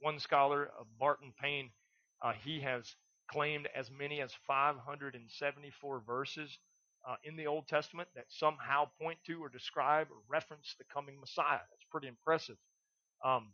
one 0.00 0.18
scholar, 0.18 0.70
uh, 0.78 0.84
Barton 0.98 1.32
Payne, 1.40 1.70
uh, 2.22 2.32
he 2.44 2.60
has 2.60 2.94
claimed 3.30 3.68
as 3.74 3.90
many 3.90 4.20
as 4.20 4.32
574 4.46 6.02
verses 6.06 6.58
uh, 7.08 7.16
in 7.24 7.36
the 7.36 7.46
Old 7.46 7.68
Testament 7.68 8.08
that 8.14 8.26
somehow 8.28 8.86
point 9.00 9.18
to 9.26 9.42
or 9.42 9.48
describe 9.48 10.08
or 10.10 10.16
reference 10.28 10.74
the 10.78 10.84
coming 10.92 11.18
Messiah. 11.20 11.60
That's 11.70 11.86
pretty 11.90 12.08
impressive. 12.08 12.56
Um, 13.24 13.52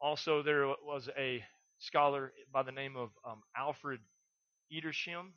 also, 0.00 0.42
there 0.42 0.66
was 0.66 1.08
a 1.18 1.42
scholar 1.78 2.32
by 2.52 2.62
the 2.62 2.72
name 2.72 2.96
of 2.96 3.10
um, 3.24 3.42
Alfred 3.56 4.00
Edersheim. 4.72 5.32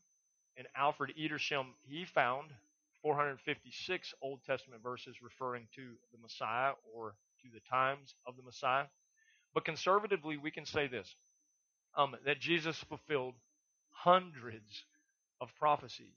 And 0.57 0.67
Alfred 0.75 1.13
Edersheim, 1.19 1.67
he 1.83 2.05
found 2.05 2.49
456 3.01 4.13
Old 4.21 4.39
Testament 4.45 4.83
verses 4.83 5.15
referring 5.21 5.67
to 5.75 5.81
the 6.11 6.19
Messiah 6.21 6.73
or 6.93 7.15
to 7.41 7.47
the 7.53 7.61
times 7.69 8.13
of 8.27 8.35
the 8.37 8.43
Messiah. 8.43 8.85
But 9.53 9.65
conservatively, 9.65 10.37
we 10.37 10.51
can 10.51 10.65
say 10.65 10.87
this 10.87 11.15
um, 11.95 12.15
that 12.25 12.39
Jesus 12.39 12.77
fulfilled 12.77 13.35
hundreds 13.89 14.85
of 15.39 15.49
prophecies 15.55 16.15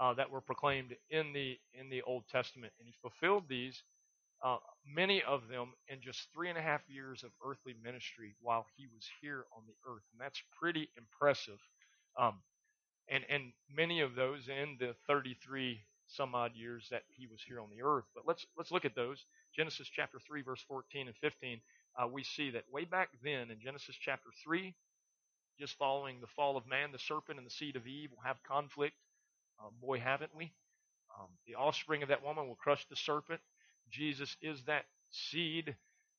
uh, 0.00 0.14
that 0.14 0.30
were 0.30 0.40
proclaimed 0.40 0.96
in 1.10 1.32
the 1.32 1.58
in 1.78 1.90
the 1.90 2.02
Old 2.02 2.24
Testament, 2.30 2.72
and 2.78 2.86
he 2.86 2.94
fulfilled 3.02 3.44
these 3.48 3.82
uh, 4.44 4.58
many 4.86 5.22
of 5.22 5.48
them 5.48 5.72
in 5.88 6.00
just 6.00 6.28
three 6.32 6.48
and 6.48 6.58
a 6.58 6.62
half 6.62 6.82
years 6.88 7.22
of 7.22 7.30
earthly 7.44 7.74
ministry 7.82 8.34
while 8.40 8.66
he 8.76 8.86
was 8.86 9.08
here 9.20 9.44
on 9.56 9.62
the 9.66 9.74
earth. 9.90 10.02
And 10.12 10.20
that's 10.20 10.42
pretty 10.58 10.90
impressive. 10.96 11.58
Um, 12.18 12.40
and, 13.08 13.24
and 13.28 13.52
many 13.74 14.00
of 14.00 14.14
those 14.14 14.48
in 14.48 14.76
the 14.78 14.94
33 15.06 15.80
some 16.08 16.34
odd 16.34 16.52
years 16.54 16.86
that 16.90 17.02
he 17.08 17.26
was 17.26 17.40
here 17.46 17.60
on 17.60 17.68
the 17.74 17.82
earth. 17.82 18.04
But 18.14 18.24
let's, 18.26 18.46
let's 18.56 18.70
look 18.70 18.84
at 18.84 18.94
those. 18.94 19.24
Genesis 19.54 19.88
chapter 19.88 20.18
3, 20.26 20.42
verse 20.42 20.64
14 20.68 21.08
and 21.08 21.16
15, 21.16 21.60
uh, 21.98 22.06
we 22.06 22.22
see 22.22 22.50
that 22.50 22.64
way 22.70 22.84
back 22.84 23.08
then 23.24 23.50
in 23.50 23.58
Genesis 23.60 23.96
chapter 24.00 24.28
3, 24.44 24.74
just 25.58 25.76
following 25.78 26.20
the 26.20 26.26
fall 26.26 26.56
of 26.56 26.66
man, 26.66 26.92
the 26.92 26.98
serpent 26.98 27.38
and 27.38 27.46
the 27.46 27.50
seed 27.50 27.74
of 27.76 27.86
Eve 27.86 28.10
will 28.10 28.22
have 28.22 28.36
conflict. 28.46 28.94
Uh, 29.58 29.70
boy, 29.80 29.98
haven't 29.98 30.34
we? 30.34 30.52
Um, 31.18 31.28
the 31.46 31.54
offspring 31.54 32.02
of 32.02 32.10
that 32.10 32.22
woman 32.22 32.46
will 32.46 32.56
crush 32.56 32.86
the 32.88 32.96
serpent, 32.96 33.40
Jesus 33.90 34.36
is 34.42 34.62
that 34.64 34.84
seed, 35.10 35.74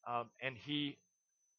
um, 0.08 0.30
and 0.42 0.56
he 0.58 0.98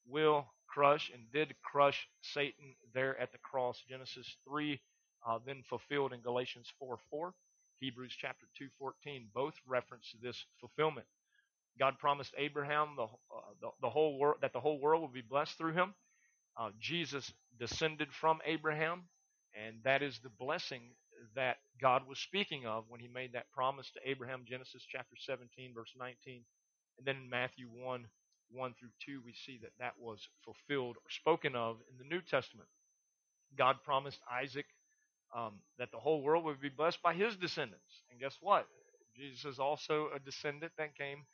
will 0.07 0.47
crush 0.67 1.11
and 1.12 1.23
did 1.33 1.55
crush 1.62 2.09
Satan 2.21 2.75
there 2.95 3.19
at 3.19 3.33
the 3.33 3.38
cross. 3.38 3.83
Genesis 3.88 4.37
3, 4.49 4.81
uh, 5.27 5.38
then 5.47 5.62
fulfilled 5.69 6.12
in 6.12 6.21
Galatians 6.21 6.73
4 6.79 6.99
4. 7.11 7.35
Hebrews 7.81 8.17
chapter 8.21 8.47
2 8.59 8.69
14 8.79 9.29
both 9.33 9.55
reference 9.67 10.15
this 10.21 10.45
fulfillment. 10.61 11.07
God 11.79 11.99
promised 11.99 12.35
Abraham 12.37 12.95
the, 12.97 13.05
uh, 13.05 13.07
the, 13.61 13.69
the, 13.83 13.91
whole 13.91 14.19
world 14.19 14.38
that 14.43 14.53
the 14.53 14.61
whole 14.61 14.81
world 14.81 15.03
would 15.03 15.12
be 15.12 15.23
blessed 15.23 15.57
through 15.57 15.75
him. 15.75 15.95
Uh, 16.57 16.71
Jesus 16.81 17.33
descended 17.61 18.12
from 18.12 18.41
Abraham, 18.45 19.05
and 19.55 19.77
that 19.85 20.03
is 20.03 20.19
the 20.19 20.31
blessing 20.31 20.83
that 21.37 21.59
God 21.80 22.08
was 22.08 22.18
speaking 22.18 22.66
of 22.66 22.85
when 22.88 23.00
he 23.00 23.08
made 23.08 23.32
that 23.32 23.50
promise 23.52 23.90
to 23.92 24.08
Abraham, 24.08 24.44
Genesis 24.47 24.85
chapter 24.90 25.16
17, 25.18 25.73
verse 25.75 25.92
19. 25.99 26.42
And 26.99 27.06
then 27.06 27.16
in 27.16 27.30
Matthew 27.30 27.66
1, 27.66 28.06
1 28.50 28.75
through 28.78 28.88
2, 29.04 29.23
we 29.25 29.35
see 29.35 29.58
that 29.62 29.73
that 29.78 29.94
was 29.99 30.26
fulfilled 30.44 30.97
or 30.97 31.11
spoken 31.11 31.54
of 31.54 31.76
in 31.90 31.99
the 31.99 32.14
New 32.14 32.20
Testament. 32.20 32.68
God 33.56 33.76
promised 33.85 34.20
Isaac 34.30 34.66
um, 35.37 35.61
that 35.78 35.90
the 35.92 35.99
whole 35.99 36.23
world 36.23 36.44
would 36.44 36.61
be 36.61 36.68
blessed 36.68 37.02
by 37.02 37.14
his 37.14 37.37
descendants. 37.37 38.02
And 38.11 38.20
guess 38.20 38.37
what? 38.40 38.66
Jesus 39.16 39.44
is 39.44 39.58
also 39.58 40.08
a 40.14 40.18
descendant 40.18 40.73
that 40.78 40.97
came 40.97 41.25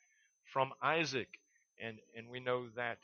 from 0.52 0.72
Isaac. 0.82 1.28
And, 1.82 1.98
and 2.16 2.28
we 2.28 2.40
know 2.40 2.66
that 2.76 2.98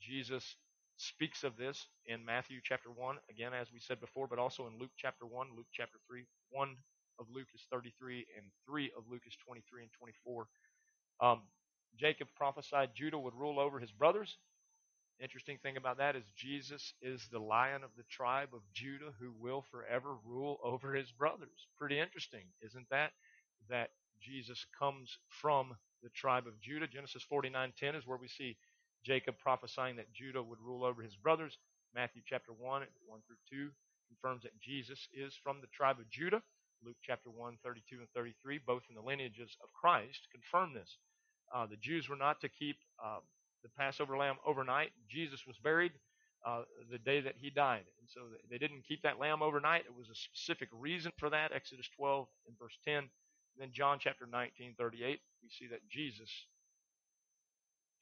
Jesus 0.00 0.56
speaks 0.98 1.44
of 1.44 1.56
this 1.56 1.86
in 2.06 2.24
Matthew 2.24 2.58
chapter 2.62 2.90
1, 2.90 3.16
again, 3.30 3.52
as 3.54 3.72
we 3.72 3.80
said 3.80 4.00
before, 4.00 4.26
but 4.28 4.38
also 4.38 4.66
in 4.66 4.78
Luke 4.78 4.90
chapter 4.96 5.26
1, 5.26 5.48
Luke 5.56 5.66
chapter 5.72 5.98
3. 6.08 6.24
1 6.50 6.76
of 7.20 7.26
Luke 7.32 7.48
is 7.54 7.62
33, 7.70 8.26
and 8.36 8.46
3 8.66 8.92
of 8.96 9.04
Luke 9.10 9.22
is 9.26 9.36
23 9.46 9.82
and 9.82 9.92
24. 9.98 10.48
Um, 11.20 11.42
Jacob 11.96 12.28
prophesied 12.36 12.90
Judah 12.94 13.18
would 13.18 13.34
rule 13.34 13.58
over 13.58 13.78
his 13.78 13.92
brothers. 13.92 14.38
Interesting 15.20 15.58
thing 15.62 15.76
about 15.76 15.98
that 15.98 16.14
is 16.14 16.24
Jesus 16.36 16.94
is 17.02 17.28
the 17.32 17.40
lion 17.40 17.82
of 17.82 17.90
the 17.96 18.04
tribe 18.04 18.50
of 18.54 18.60
Judah 18.72 19.12
who 19.20 19.32
will 19.38 19.62
forever 19.62 20.14
rule 20.24 20.58
over 20.62 20.94
his 20.94 21.10
brothers. 21.10 21.66
Pretty 21.76 21.98
interesting, 21.98 22.44
isn't 22.64 22.88
that? 22.90 23.12
That 23.68 23.90
Jesus 24.20 24.64
comes 24.78 25.18
from 25.28 25.76
the 26.02 26.10
tribe 26.10 26.46
of 26.46 26.60
Judah. 26.60 26.86
Genesis 26.86 27.24
49:10 27.24 27.96
is 27.96 28.06
where 28.06 28.18
we 28.18 28.28
see 28.28 28.56
Jacob 29.04 29.36
prophesying 29.38 29.96
that 29.96 30.12
Judah 30.12 30.42
would 30.42 30.60
rule 30.60 30.84
over 30.84 31.02
his 31.02 31.16
brothers. 31.16 31.58
Matthew 31.94 32.22
chapter 32.26 32.52
1, 32.52 32.82
1 33.06 33.20
through 33.26 33.36
2 33.50 33.70
confirms 34.08 34.42
that 34.42 34.58
Jesus 34.60 35.08
is 35.12 35.34
from 35.42 35.60
the 35.60 35.68
tribe 35.68 35.98
of 35.98 36.10
Judah. 36.10 36.42
Luke 36.84 36.96
chapter 37.02 37.30
1, 37.30 37.58
32 37.62 37.98
and 37.98 38.08
33, 38.14 38.60
both 38.66 38.82
in 38.88 38.94
the 38.94 39.02
lineages 39.02 39.56
of 39.62 39.72
Christ, 39.72 40.28
confirm 40.30 40.74
this. 40.74 40.98
Uh, 41.52 41.66
the 41.66 41.76
Jews 41.76 42.08
were 42.08 42.16
not 42.16 42.40
to 42.40 42.48
keep 42.48 42.76
uh, 43.02 43.18
the 43.62 43.68
Passover 43.70 44.16
lamb 44.16 44.36
overnight. 44.46 44.90
Jesus 45.08 45.46
was 45.46 45.56
buried 45.58 45.92
uh, 46.46 46.62
the 46.90 46.98
day 46.98 47.20
that 47.20 47.34
he 47.36 47.50
died. 47.50 47.84
And 48.00 48.08
so 48.08 48.20
they 48.50 48.58
didn't 48.58 48.86
keep 48.86 49.02
that 49.02 49.18
lamb 49.18 49.42
overnight. 49.42 49.84
It 49.86 49.96
was 49.96 50.08
a 50.08 50.14
specific 50.14 50.68
reason 50.72 51.12
for 51.16 51.30
that. 51.30 51.52
Exodus 51.52 51.88
12 51.96 52.28
and 52.46 52.58
verse 52.58 52.78
10. 52.84 52.94
And 52.98 53.08
then 53.58 53.70
John 53.72 53.98
chapter 54.00 54.26
19, 54.26 54.74
38, 54.78 55.20
we 55.42 55.48
see 55.48 55.66
that 55.68 55.88
Jesus 55.88 56.30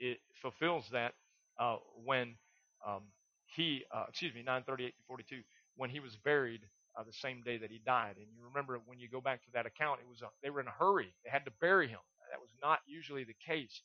it 0.00 0.18
fulfills 0.42 0.88
that 0.92 1.14
uh, 1.58 1.76
when 2.04 2.34
um, 2.86 3.02
he, 3.46 3.84
uh, 3.94 4.04
excuse 4.08 4.34
me, 4.34 4.40
938 4.42 4.90
to 4.96 5.02
42, 5.06 5.36
when 5.76 5.90
he 5.90 6.00
was 6.00 6.16
buried 6.16 6.62
uh, 6.96 7.02
the 7.04 7.12
same 7.12 7.42
day 7.42 7.58
that 7.58 7.70
he 7.70 7.80
died. 7.84 8.16
And 8.16 8.26
you 8.34 8.44
remember 8.44 8.80
when 8.86 8.98
you 8.98 9.08
go 9.08 9.20
back 9.20 9.44
to 9.44 9.50
that 9.52 9.66
account, 9.66 10.00
it 10.00 10.08
was 10.08 10.22
a, 10.22 10.28
they 10.42 10.50
were 10.50 10.60
in 10.60 10.68
a 10.68 10.78
hurry. 10.78 11.12
They 11.24 11.30
had 11.30 11.44
to 11.44 11.52
bury 11.60 11.88
him. 11.88 12.00
That 12.30 12.40
was 12.40 12.50
not 12.62 12.80
usually 12.86 13.24
the 13.24 13.36
case. 13.44 13.82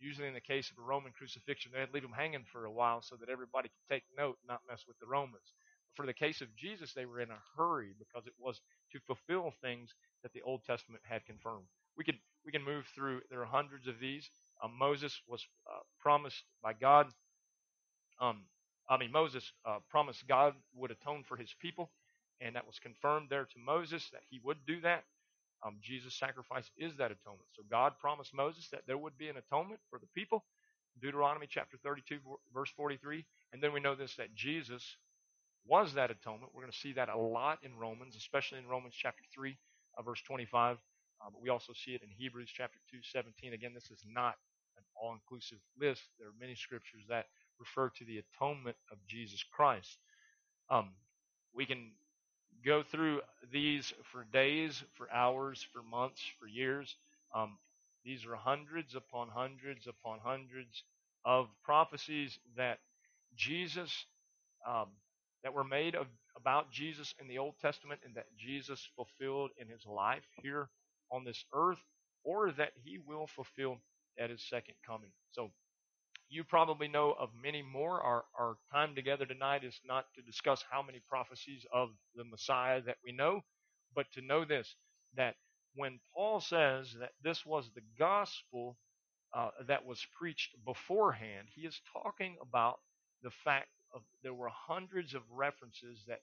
Usually, 0.00 0.26
in 0.28 0.34
the 0.34 0.40
case 0.40 0.70
of 0.70 0.78
a 0.78 0.86
Roman 0.86 1.12
crucifixion, 1.12 1.72
they'd 1.72 1.92
leave 1.94 2.04
him 2.04 2.12
hanging 2.16 2.44
for 2.52 2.64
a 2.64 2.72
while 2.72 3.00
so 3.00 3.16
that 3.16 3.28
everybody 3.28 3.68
could 3.68 3.94
take 3.94 4.02
note 4.16 4.36
and 4.42 4.48
not 4.48 4.60
mess 4.68 4.84
with 4.88 4.98
the 4.98 5.06
Romans. 5.06 5.54
But 5.88 5.96
for 5.96 6.06
the 6.06 6.12
case 6.12 6.40
of 6.40 6.54
Jesus, 6.56 6.92
they 6.92 7.06
were 7.06 7.20
in 7.20 7.30
a 7.30 7.42
hurry 7.56 7.94
because 7.98 8.26
it 8.26 8.34
was 8.38 8.60
to 8.92 8.98
fulfill 9.06 9.52
things 9.62 9.94
that 10.22 10.32
the 10.32 10.42
Old 10.42 10.64
Testament 10.64 11.02
had 11.06 11.24
confirmed. 11.26 11.66
We 11.96 12.04
could 12.04 12.18
we 12.44 12.50
can 12.52 12.64
move 12.64 12.86
through. 12.94 13.22
There 13.30 13.40
are 13.40 13.46
hundreds 13.46 13.86
of 13.86 14.00
these. 14.00 14.28
Um, 14.64 14.72
Moses 14.78 15.20
was 15.28 15.46
uh, 15.70 15.80
promised 16.00 16.44
by 16.62 16.74
God. 16.74 17.08
Um, 18.20 18.42
I 18.88 18.98
mean, 18.98 19.12
Moses 19.12 19.52
uh, 19.66 19.78
promised 19.90 20.26
God 20.28 20.54
would 20.74 20.92
atone 20.92 21.24
for 21.28 21.36
his 21.36 21.54
people. 21.60 21.90
and 22.40 22.56
that 22.56 22.66
was 22.66 22.78
confirmed 22.80 23.28
there 23.30 23.44
to 23.46 23.60
Moses 23.64 24.08
that 24.12 24.22
he 24.30 24.40
would 24.44 24.58
do 24.66 24.80
that. 24.82 25.04
Um, 25.66 25.76
Jesus' 25.82 26.14
sacrifice 26.18 26.70
is 26.78 26.96
that 26.98 27.12
atonement. 27.12 27.48
So 27.56 27.64
God 27.70 27.94
promised 28.00 28.34
Moses 28.34 28.68
that 28.72 28.82
there 28.86 28.98
would 28.98 29.18
be 29.18 29.28
an 29.28 29.38
atonement 29.38 29.80
for 29.90 29.98
the 29.98 30.08
people. 30.14 30.44
Deuteronomy 31.02 31.48
chapter 31.50 31.78
32, 31.82 32.18
verse 32.54 32.70
43. 32.76 33.26
And 33.52 33.62
then 33.62 33.72
we 33.74 33.80
know 33.80 33.96
this 33.96 34.16
that 34.16 34.34
Jesus 34.34 34.96
was 35.66 35.94
that 35.94 36.10
atonement. 36.10 36.52
We're 36.54 36.62
going 36.62 36.72
to 36.72 36.78
see 36.78 36.94
that 36.94 37.10
a 37.10 37.18
lot 37.18 37.60
in 37.64 37.76
Romans, 37.76 38.16
especially 38.16 38.58
in 38.60 38.66
Romans 38.68 38.94
chapter 38.96 39.24
3, 39.34 39.56
uh, 39.98 40.02
verse 40.02 40.22
25. 40.26 40.78
Uh, 41.22 41.30
but 41.32 41.42
we 41.42 41.50
also 41.50 41.72
see 41.74 41.92
it 41.92 42.02
in 42.02 42.10
Hebrews 42.10 42.50
chapter 42.54 42.78
2, 42.90 42.98
17. 43.12 43.54
Again, 43.54 43.72
this 43.74 43.90
is 43.90 44.04
not 44.06 44.36
all 45.00 45.12
inclusive 45.12 45.58
list. 45.80 46.02
There 46.18 46.28
are 46.28 46.40
many 46.40 46.54
scriptures 46.54 47.02
that 47.08 47.26
refer 47.58 47.90
to 47.90 48.04
the 48.04 48.18
atonement 48.18 48.76
of 48.90 48.98
Jesus 49.06 49.44
Christ. 49.52 49.98
Um, 50.70 50.90
we 51.54 51.66
can 51.66 51.92
go 52.64 52.82
through 52.82 53.20
these 53.52 53.92
for 54.10 54.24
days, 54.32 54.82
for 54.94 55.12
hours, 55.12 55.66
for 55.72 55.82
months, 55.82 56.20
for 56.38 56.46
years. 56.46 56.96
Um, 57.34 57.58
these 58.04 58.24
are 58.26 58.34
hundreds 58.36 58.94
upon 58.94 59.28
hundreds 59.28 59.86
upon 59.86 60.18
hundreds 60.22 60.82
of 61.24 61.48
prophecies 61.62 62.38
that 62.56 62.78
Jesus, 63.36 64.06
um, 64.66 64.88
that 65.42 65.54
were 65.54 65.64
made 65.64 65.94
of, 65.94 66.06
about 66.36 66.70
Jesus 66.70 67.14
in 67.20 67.28
the 67.28 67.38
Old 67.38 67.54
Testament 67.60 68.00
and 68.04 68.14
that 68.14 68.26
Jesus 68.36 68.88
fulfilled 68.96 69.50
in 69.58 69.68
his 69.68 69.86
life 69.86 70.24
here 70.42 70.68
on 71.10 71.24
this 71.24 71.44
earth, 71.54 71.82
or 72.24 72.50
that 72.52 72.72
he 72.82 72.98
will 72.98 73.26
fulfill 73.26 73.78
at 74.18 74.30
his 74.30 74.42
second 74.48 74.74
coming. 74.86 75.10
So 75.32 75.50
you 76.30 76.44
probably 76.44 76.88
know 76.88 77.14
of 77.18 77.30
many 77.42 77.62
more. 77.62 78.00
Our, 78.02 78.24
our 78.38 78.56
time 78.72 78.94
together 78.94 79.26
tonight 79.26 79.64
is 79.64 79.80
not 79.86 80.06
to 80.16 80.22
discuss 80.22 80.64
how 80.70 80.82
many 80.82 81.00
prophecies 81.08 81.66
of 81.72 81.90
the 82.16 82.24
Messiah 82.24 82.80
that 82.82 82.96
we 83.04 83.12
know, 83.12 83.42
but 83.94 84.06
to 84.14 84.22
know 84.22 84.44
this 84.44 84.74
that 85.16 85.36
when 85.76 86.00
Paul 86.14 86.40
says 86.40 86.94
that 87.00 87.12
this 87.22 87.46
was 87.46 87.70
the 87.74 87.82
gospel 87.98 88.76
uh, 89.34 89.50
that 89.68 89.86
was 89.86 90.04
preached 90.18 90.56
beforehand, 90.64 91.48
he 91.54 91.62
is 91.62 91.80
talking 91.92 92.36
about 92.42 92.80
the 93.22 93.30
fact 93.44 93.68
of 93.94 94.02
there 94.22 94.34
were 94.34 94.50
hundreds 94.50 95.14
of 95.14 95.22
references 95.32 96.04
that 96.08 96.20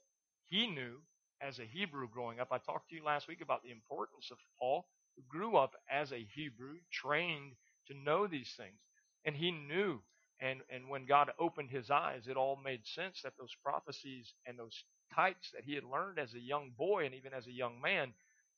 he 0.50 0.68
knew 0.68 0.98
as 1.42 1.60
a 1.60 1.66
Hebrew 1.66 2.10
growing 2.10 2.40
up. 2.40 2.50
I 2.52 2.60
talked 2.60 2.90
to 2.90 2.96
you 2.96 3.04
last 3.06 3.28
week 3.30 3.42
about 3.42 3.64
the 3.64 3.72
importance 3.72 4.30
of 4.32 4.38
Paul, 4.60 4.86
who 5.16 5.24
grew 5.30 5.58
up 5.58 5.76
as 5.92 6.12
a 6.12 6.28
Hebrew, 6.36 6.76
trained 6.92 7.54
to 7.92 7.98
know 7.98 8.28
these 8.28 8.54
things. 8.58 8.80
And 9.26 9.36
he 9.36 9.52
knew, 9.52 10.00
and, 10.40 10.62
and 10.70 10.90
when 10.90 11.06
God 11.06 11.32
opened 11.40 11.70
his 11.70 11.92
eyes, 11.92 12.28
it 12.28 12.38
all 12.38 12.60
made 12.64 12.86
sense 12.86 13.22
that 13.24 13.34
those 13.38 13.56
prophecies 13.64 14.34
and 14.46 14.58
those 14.58 14.84
types 15.14 15.52
that 15.54 15.64
he 15.66 15.76
had 15.76 15.84
learned 15.84 16.20
as 16.20 16.34
a 16.34 16.40
young 16.40 16.72
boy 16.78 17.06
and 17.06 17.14
even 17.14 17.34
as 17.34 17.48
a 17.48 17.52
young 17.52 17.80
man, 17.82 18.14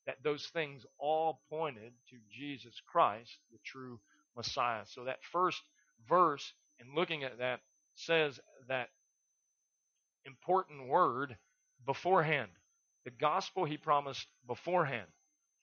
that 0.06 0.18
those 0.24 0.46
things 0.54 0.86
all 0.98 1.42
pointed 1.50 1.94
to 2.10 2.18
Jesus 2.32 2.82
Christ, 2.88 3.38
the 3.52 3.60
true 3.66 4.00
Messiah. 4.36 4.84
So 4.86 5.06
that 5.06 5.24
first 5.32 5.62
verse, 6.08 6.54
in 6.80 6.96
looking 6.96 7.24
at 7.24 7.40
that, 7.40 7.60
says 7.96 8.40
that 8.68 8.90
important 10.26 10.88
word 10.88 11.38
beforehand. 11.86 12.50
The 13.06 13.12
gospel 13.12 13.66
he 13.66 13.78
promised 13.78 14.28
beforehand 14.48 15.08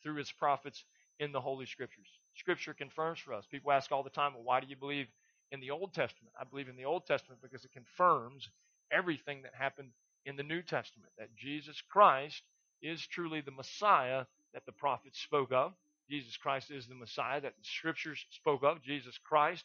through 0.03 0.17
his 0.17 0.31
prophets 0.33 0.85
in 1.19 1.33
the 1.33 1.41
Holy 1.41 1.67
Scriptures. 1.67 2.09
Scripture 2.41 2.75
confirms 2.75 3.19
for 3.19 3.35
us. 3.35 3.45
People 3.51 3.71
ask 3.71 3.93
all 3.93 4.03
the 4.03 4.11
time, 4.11 4.33
well, 4.35 4.43
why 4.43 4.61
do 4.61 4.67
you 4.67 4.77
believe 4.77 5.07
in 5.53 5.61
the 5.61 5.71
Old 5.71 5.93
Testament? 5.93 6.35
I 6.41 6.45
believe 6.45 6.69
in 6.69 6.77
the 6.77 6.87
Old 6.87 7.07
Testament 7.07 7.43
because 7.43 7.65
it 7.65 7.73
confirms 7.73 8.49
everything 8.91 9.43
that 9.43 9.53
happened 9.55 9.91
in 10.25 10.37
the 10.37 10.43
New 10.43 10.63
Testament. 10.63 11.13
That 11.19 11.37
Jesus 11.37 11.83
Christ 11.89 12.43
is 12.83 13.07
truly 13.07 13.43
the 13.43 13.51
Messiah 13.51 14.25
that 14.55 14.65
the 14.65 14.73
prophets 14.73 15.21
spoke 15.21 15.53
of. 15.53 15.75
Jesus 16.09 16.37
Christ 16.39 16.71
is 16.71 16.87
the 16.87 16.95
Messiah 16.95 17.43
that 17.43 17.55
the 17.57 17.69
Scriptures 17.79 18.25
spoke 18.31 18.65
of. 18.65 18.83
Jesus 18.83 19.19
Christ 19.23 19.65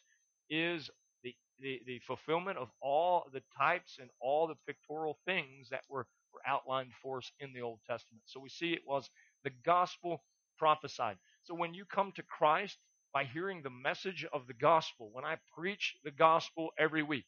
is 0.50 0.90
the, 1.24 1.34
the, 1.60 1.80
the 1.86 1.98
fulfillment 2.00 2.58
of 2.58 2.68
all 2.82 3.26
the 3.32 3.42
types 3.58 3.96
and 4.00 4.10
all 4.20 4.46
the 4.46 4.54
pictorial 4.66 5.18
things 5.24 5.70
that 5.70 5.82
were, 5.88 6.06
were 6.32 6.42
outlined 6.46 6.92
for 7.02 7.18
us 7.18 7.32
in 7.40 7.54
the 7.54 7.62
Old 7.62 7.80
Testament. 7.88 8.22
So 8.26 8.38
we 8.38 8.50
see 8.50 8.74
it 8.74 8.86
was 8.86 9.08
the 9.44 9.50
gospel 9.64 10.22
prophesied. 10.58 11.16
So 11.46 11.54
when 11.54 11.74
you 11.74 11.84
come 11.84 12.12
to 12.12 12.22
Christ 12.24 12.76
by 13.12 13.24
hearing 13.24 13.62
the 13.62 13.70
message 13.70 14.26
of 14.32 14.48
the 14.48 14.54
gospel, 14.54 15.10
when 15.12 15.24
I 15.24 15.36
preach 15.56 15.96
the 16.02 16.10
gospel 16.10 16.70
every 16.76 17.04
week, 17.04 17.26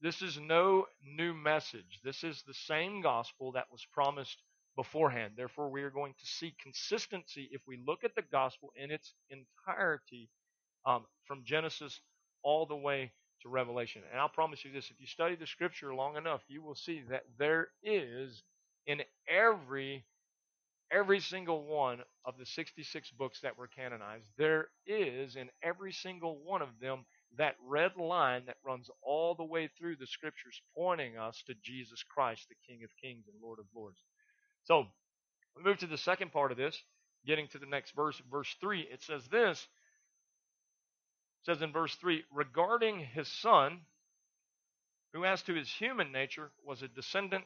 this 0.00 0.22
is 0.22 0.38
no 0.38 0.86
new 1.04 1.34
message. 1.34 1.98
This 2.04 2.22
is 2.22 2.44
the 2.46 2.54
same 2.54 3.02
gospel 3.02 3.50
that 3.52 3.66
was 3.72 3.84
promised 3.92 4.42
beforehand. 4.76 5.32
Therefore, 5.36 5.70
we 5.70 5.82
are 5.82 5.90
going 5.90 6.14
to 6.20 6.26
see 6.26 6.54
consistency 6.62 7.48
if 7.50 7.60
we 7.66 7.82
look 7.84 8.04
at 8.04 8.14
the 8.14 8.22
gospel 8.30 8.70
in 8.76 8.92
its 8.92 9.12
entirety 9.28 10.30
um, 10.86 11.04
from 11.26 11.42
Genesis 11.44 12.00
all 12.44 12.64
the 12.64 12.76
way 12.76 13.10
to 13.42 13.48
Revelation. 13.48 14.02
And 14.12 14.20
I'll 14.20 14.28
promise 14.28 14.64
you 14.64 14.70
this 14.72 14.88
if 14.90 15.00
you 15.00 15.06
study 15.08 15.34
the 15.34 15.48
scripture 15.48 15.92
long 15.92 16.16
enough, 16.16 16.42
you 16.46 16.62
will 16.62 16.76
see 16.76 17.02
that 17.10 17.24
there 17.38 17.68
is 17.82 18.44
in 18.86 19.02
every 19.28 20.04
every 20.90 21.20
single 21.20 21.64
one 21.64 22.00
of 22.24 22.38
the 22.38 22.46
66 22.46 23.10
books 23.12 23.40
that 23.40 23.58
were 23.58 23.66
canonized, 23.66 24.24
there 24.36 24.68
is 24.86 25.36
in 25.36 25.50
every 25.62 25.92
single 25.92 26.38
one 26.44 26.62
of 26.62 26.68
them 26.80 27.04
that 27.36 27.56
red 27.66 27.96
line 27.96 28.44
that 28.46 28.56
runs 28.64 28.88
all 29.02 29.34
the 29.34 29.44
way 29.44 29.68
through 29.68 29.96
the 29.96 30.06
scriptures 30.06 30.60
pointing 30.74 31.18
us 31.18 31.42
to 31.46 31.54
Jesus 31.62 32.02
Christ, 32.02 32.48
the 32.48 32.54
King 32.66 32.84
of 32.84 32.90
Kings 33.02 33.26
and 33.28 33.36
Lord 33.42 33.58
of 33.58 33.66
Lords. 33.74 33.98
So, 34.64 34.86
we 35.56 35.62
move 35.62 35.78
to 35.78 35.86
the 35.86 35.98
second 35.98 36.32
part 36.32 36.52
of 36.52 36.58
this, 36.58 36.80
getting 37.26 37.48
to 37.48 37.58
the 37.58 37.66
next 37.66 37.94
verse, 37.94 38.20
verse 38.30 38.54
3. 38.60 38.80
It 38.80 39.02
says 39.02 39.26
this. 39.28 39.58
It 41.40 41.46
says 41.46 41.62
in 41.62 41.72
verse 41.72 41.94
3, 41.96 42.24
regarding 42.32 43.00
his 43.00 43.28
son, 43.28 43.80
who 45.12 45.24
as 45.24 45.42
to 45.42 45.54
his 45.54 45.68
human 45.68 46.12
nature 46.12 46.50
was 46.64 46.82
a 46.82 46.88
descendant 46.88 47.44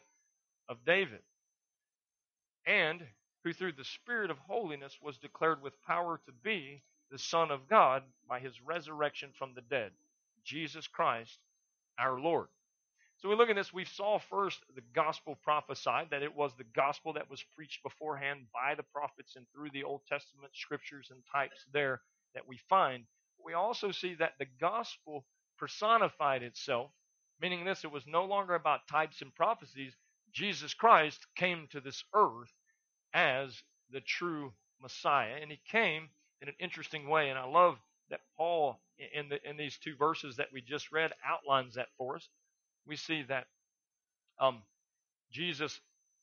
of 0.69 0.85
David, 0.85 1.21
and 2.67 3.03
who 3.45 3.53
through 3.53 3.73
the 3.73 3.85
Spirit 3.85 4.31
of 4.31 4.39
holiness 4.39 4.99
was 5.03 5.19
declared 5.19 5.63
with 5.63 5.83
power 5.83 6.21
to 6.27 6.33
be 6.45 6.83
the 7.11 7.19
Son 7.19 7.51
of 7.51 7.69
God 7.69 8.03
by 8.29 8.41
his 8.41 8.61
resurrection 8.63 9.31
from 9.39 9.53
the 9.55 9.63
dead, 9.63 9.93
Jesus 10.45 10.87
Christ 10.87 11.39
our 11.99 12.19
Lord. 12.19 12.49
So 13.19 13.29
we 13.29 13.37
look 13.37 13.51
at 13.51 13.57
this, 13.57 13.73
we 13.73 13.85
saw 13.85 14.19
first 14.19 14.59
the 14.75 14.83
gospel 14.95 15.39
prophesied, 15.45 16.09
that 16.11 16.23
it 16.23 16.35
was 16.35 16.53
the 16.57 16.65
gospel 16.75 17.13
that 17.13 17.31
was 17.31 17.45
preached 17.55 17.83
beforehand 17.83 18.47
by 18.53 18.75
the 18.75 18.83
prophets 18.83 19.37
and 19.37 19.47
through 19.53 19.71
the 19.73 19.85
Old 19.85 20.01
Testament 20.09 20.53
scriptures 20.55 21.09
and 21.11 21.23
types 21.31 21.65
there 21.73 22.01
that 22.35 22.49
we 22.49 22.59
find. 22.69 23.05
We 23.45 23.55
also 23.55 23.93
see 23.93 24.15
that 24.15 24.33
the 24.39 24.47
gospel 24.61 25.25
personified 25.59 26.43
itself, 26.43 26.91
meaning 27.41 27.65
this, 27.65 27.85
it 27.85 27.93
was 27.93 28.07
no 28.07 28.25
longer 28.25 28.55
about 28.55 28.89
types 28.89 29.23
and 29.23 29.35
prophecies. 29.35 29.95
Jesus 30.33 30.75
Christ 30.75 31.27
came 31.37 31.69
to 31.71 31.81
this 31.81 32.03
earth 32.15 32.51
as 33.15 33.63
the 33.91 34.01
true 34.01 34.53
Messiah. 34.81 35.37
And 35.41 35.51
he 35.51 35.61
came 35.71 36.09
in 36.41 36.49
an 36.49 36.55
interesting 36.59 37.09
way. 37.09 37.31
And 37.31 37.39
I 37.39 37.45
love 37.45 37.79
that 38.11 38.21
Paul, 38.37 38.79
in, 39.15 39.29
the, 39.29 39.39
in 39.49 39.57
these 39.57 39.79
two 39.79 39.97
verses 39.97 40.37
that 40.37 40.53
we 40.53 40.61
just 40.61 40.93
read, 40.93 41.13
outlines 41.25 41.75
that 41.75 41.89
for 41.97 42.17
us. 42.17 42.29
We 42.87 42.97
see 42.97 43.23
that 43.29 43.47
um, 44.39 44.63
Jesus, 45.31 45.81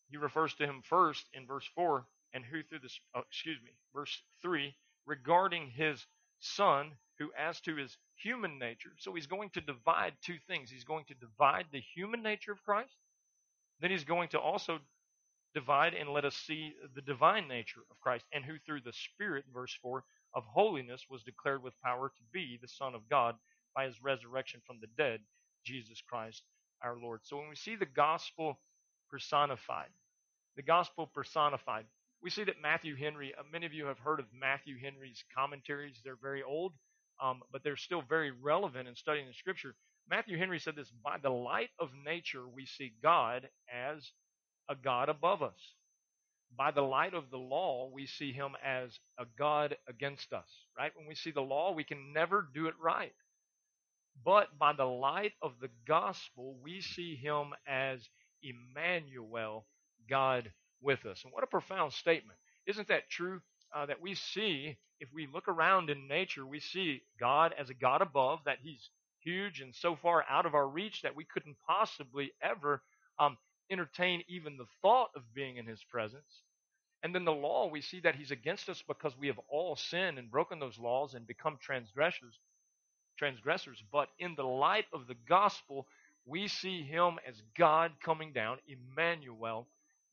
he 0.10 0.18
refers 0.18 0.54
to 0.56 0.66
him 0.66 0.82
first 0.84 1.26
in 1.34 1.48
verse 1.48 1.68
4, 1.76 2.06
and 2.34 2.44
who 2.46 2.62
through 2.64 2.80
this, 2.80 3.00
oh, 3.16 3.22
excuse 3.28 3.58
me, 3.64 3.72
verse 3.94 4.22
3, 4.42 4.76
regarding 5.06 5.70
his 5.70 6.06
son, 6.40 6.92
who 7.18 7.32
as 7.38 7.60
to 7.62 7.76
his 7.76 7.98
human 8.16 8.60
nature, 8.60 8.92
so 8.98 9.14
he's 9.14 9.26
going 9.26 9.50
to 9.52 9.62
divide 9.62 10.14
two 10.22 10.38
things. 10.48 10.70
He's 10.70 10.84
going 10.84 11.06
to 11.06 11.16
divide 11.16 11.66
the 11.72 11.82
human 11.96 12.22
nature 12.22 12.52
of 12.52 12.64
Christ, 12.64 12.96
then 13.80 13.92
he's 13.92 14.04
going 14.04 14.30
to 14.30 14.40
also 14.40 14.80
divide 15.54 15.94
and 15.94 16.10
let 16.10 16.26
us 16.26 16.36
see 16.36 16.74
the 16.96 17.02
divine 17.02 17.48
nature 17.48 17.82
of 17.92 18.00
Christ, 18.00 18.26
and 18.34 18.46
who 18.46 18.58
through 18.66 18.82
the 18.82 18.94
Spirit, 18.94 19.46
verse 19.54 19.78
4, 19.82 20.04
of 20.34 20.44
holiness 20.46 21.06
was 21.10 21.24
declared 21.24 21.64
with 21.64 21.80
power 21.84 22.10
to 22.10 22.24
be 22.32 22.60
the 22.62 22.68
Son 22.68 22.96
of 22.96 23.10
God 23.10 23.36
by 23.76 23.86
his 23.86 24.02
resurrection 24.02 24.62
from 24.66 24.80
the 24.82 24.88
dead, 24.98 25.22
Jesus 25.66 26.02
Christ 26.02 26.44
our 26.84 26.98
Lord. 26.98 27.22
So 27.24 27.38
when 27.38 27.50
we 27.50 27.56
see 27.56 27.76
the 27.76 27.86
gospel 27.86 28.60
personified, 29.10 29.90
the 30.56 30.64
gospel 30.64 31.08
personified, 31.08 31.86
we 32.22 32.30
see 32.30 32.44
that 32.46 32.62
Matthew 32.62 32.96
Henry, 32.96 33.34
uh, 33.38 33.44
many 33.52 33.66
of 33.66 33.74
you 33.74 33.86
have 33.86 34.00
heard 34.00 34.20
of 34.20 34.26
Matthew 34.38 34.78
Henry's 34.80 35.24
commentaries. 35.36 36.02
They're 36.04 36.18
very 36.22 36.44
old, 36.44 36.74
um, 37.22 37.42
but 37.52 37.64
they're 37.64 37.78
still 37.78 38.04
very 38.08 38.32
relevant 38.32 38.88
in 38.88 38.96
studying 38.96 39.28
the 39.28 39.34
scripture. 39.34 39.76
Matthew 40.10 40.38
Henry 40.38 40.60
said 40.60 40.76
this 40.76 40.92
By 41.04 41.18
the 41.22 41.30
light 41.30 41.70
of 41.80 41.90
nature, 42.06 42.48
we 42.48 42.66
see 42.66 42.94
God 43.02 43.48
as 43.74 44.12
a 44.70 44.76
God 44.76 45.10
above 45.10 45.42
us. 45.42 45.76
By 46.58 46.72
the 46.72 46.82
light 46.82 47.14
of 47.14 47.30
the 47.32 47.38
law, 47.38 47.90
we 47.94 48.06
see 48.06 48.32
him 48.32 48.52
as 48.64 49.00
a 49.18 49.26
God 49.38 49.78
against 49.88 50.34
us, 50.34 50.50
right? 50.78 50.92
When 50.96 51.08
we 51.08 51.16
see 51.16 51.32
the 51.32 51.42
law, 51.42 51.74
we 51.74 51.84
can 51.84 52.14
never 52.14 52.48
do 52.54 52.68
it 52.68 52.76
right. 52.82 53.14
But 54.26 54.58
by 54.58 54.74
the 54.74 54.86
light 54.86 55.34
of 55.42 55.54
the 55.62 55.70
gospel, 55.88 56.58
we 56.62 56.82
see 56.82 57.16
him 57.16 57.54
as 57.68 58.10
Emmanuel, 58.44 59.66
God 60.10 60.52
with 60.82 61.06
us. 61.06 61.24
And 61.24 61.34
what 61.34 61.44
a 61.44 61.48
profound 61.48 61.94
statement. 61.94 62.40
Isn't 62.66 62.88
that 62.90 63.10
true? 63.10 63.42
Uh, 63.74 63.86
that 63.86 64.02
we 64.02 64.16
see, 64.16 64.78
if 65.00 65.10
we 65.14 65.28
look 65.32 65.48
around 65.48 65.90
in 65.90 66.08
nature, 66.08 66.46
we 66.46 66.60
see 66.60 67.04
God 67.20 67.54
as 67.58 67.70
a 67.70 67.76
God 67.76 68.02
above, 68.02 68.40
that 68.46 68.58
He's 68.62 68.90
huge 69.22 69.62
and 69.62 69.76
so 69.76 69.96
far 69.96 70.26
out 70.30 70.46
of 70.46 70.56
our 70.56 70.68
reach 70.68 71.02
that 71.04 71.16
we 71.16 71.26
couldn't 71.26 71.58
possibly 71.68 72.32
ever 72.42 72.82
um, 73.20 73.38
entertain 73.70 74.24
even 74.28 74.58
the 74.58 74.68
thought 74.82 75.10
of 75.16 75.34
being 75.34 75.58
in 75.58 75.66
His 75.66 75.84
presence. 75.84 76.44
And 77.02 77.16
then 77.16 77.26
the 77.26 77.32
law, 77.32 77.70
we 77.70 77.82
see 77.82 78.02
that 78.02 78.16
He's 78.16 78.32
against 78.32 78.70
us 78.70 78.84
because 78.88 79.18
we 79.18 79.28
have 79.28 79.40
all 79.50 79.76
sinned 79.76 80.18
and 80.18 80.32
broken 80.32 80.60
those 80.60 80.78
laws 80.78 81.14
and 81.14 81.26
become 81.26 81.58
transgressors. 81.62 82.38
Transgressors. 83.18 83.82
But 83.92 84.10
in 84.20 84.36
the 84.36 84.44
light 84.44 84.86
of 84.94 85.08
the 85.08 85.16
gospel, 85.28 85.88
we 86.26 86.48
see 86.48 86.84
Him 86.84 87.18
as 87.28 87.42
God 87.58 87.92
coming 88.04 88.34
down, 88.34 88.58
Emmanuel, 88.68 89.68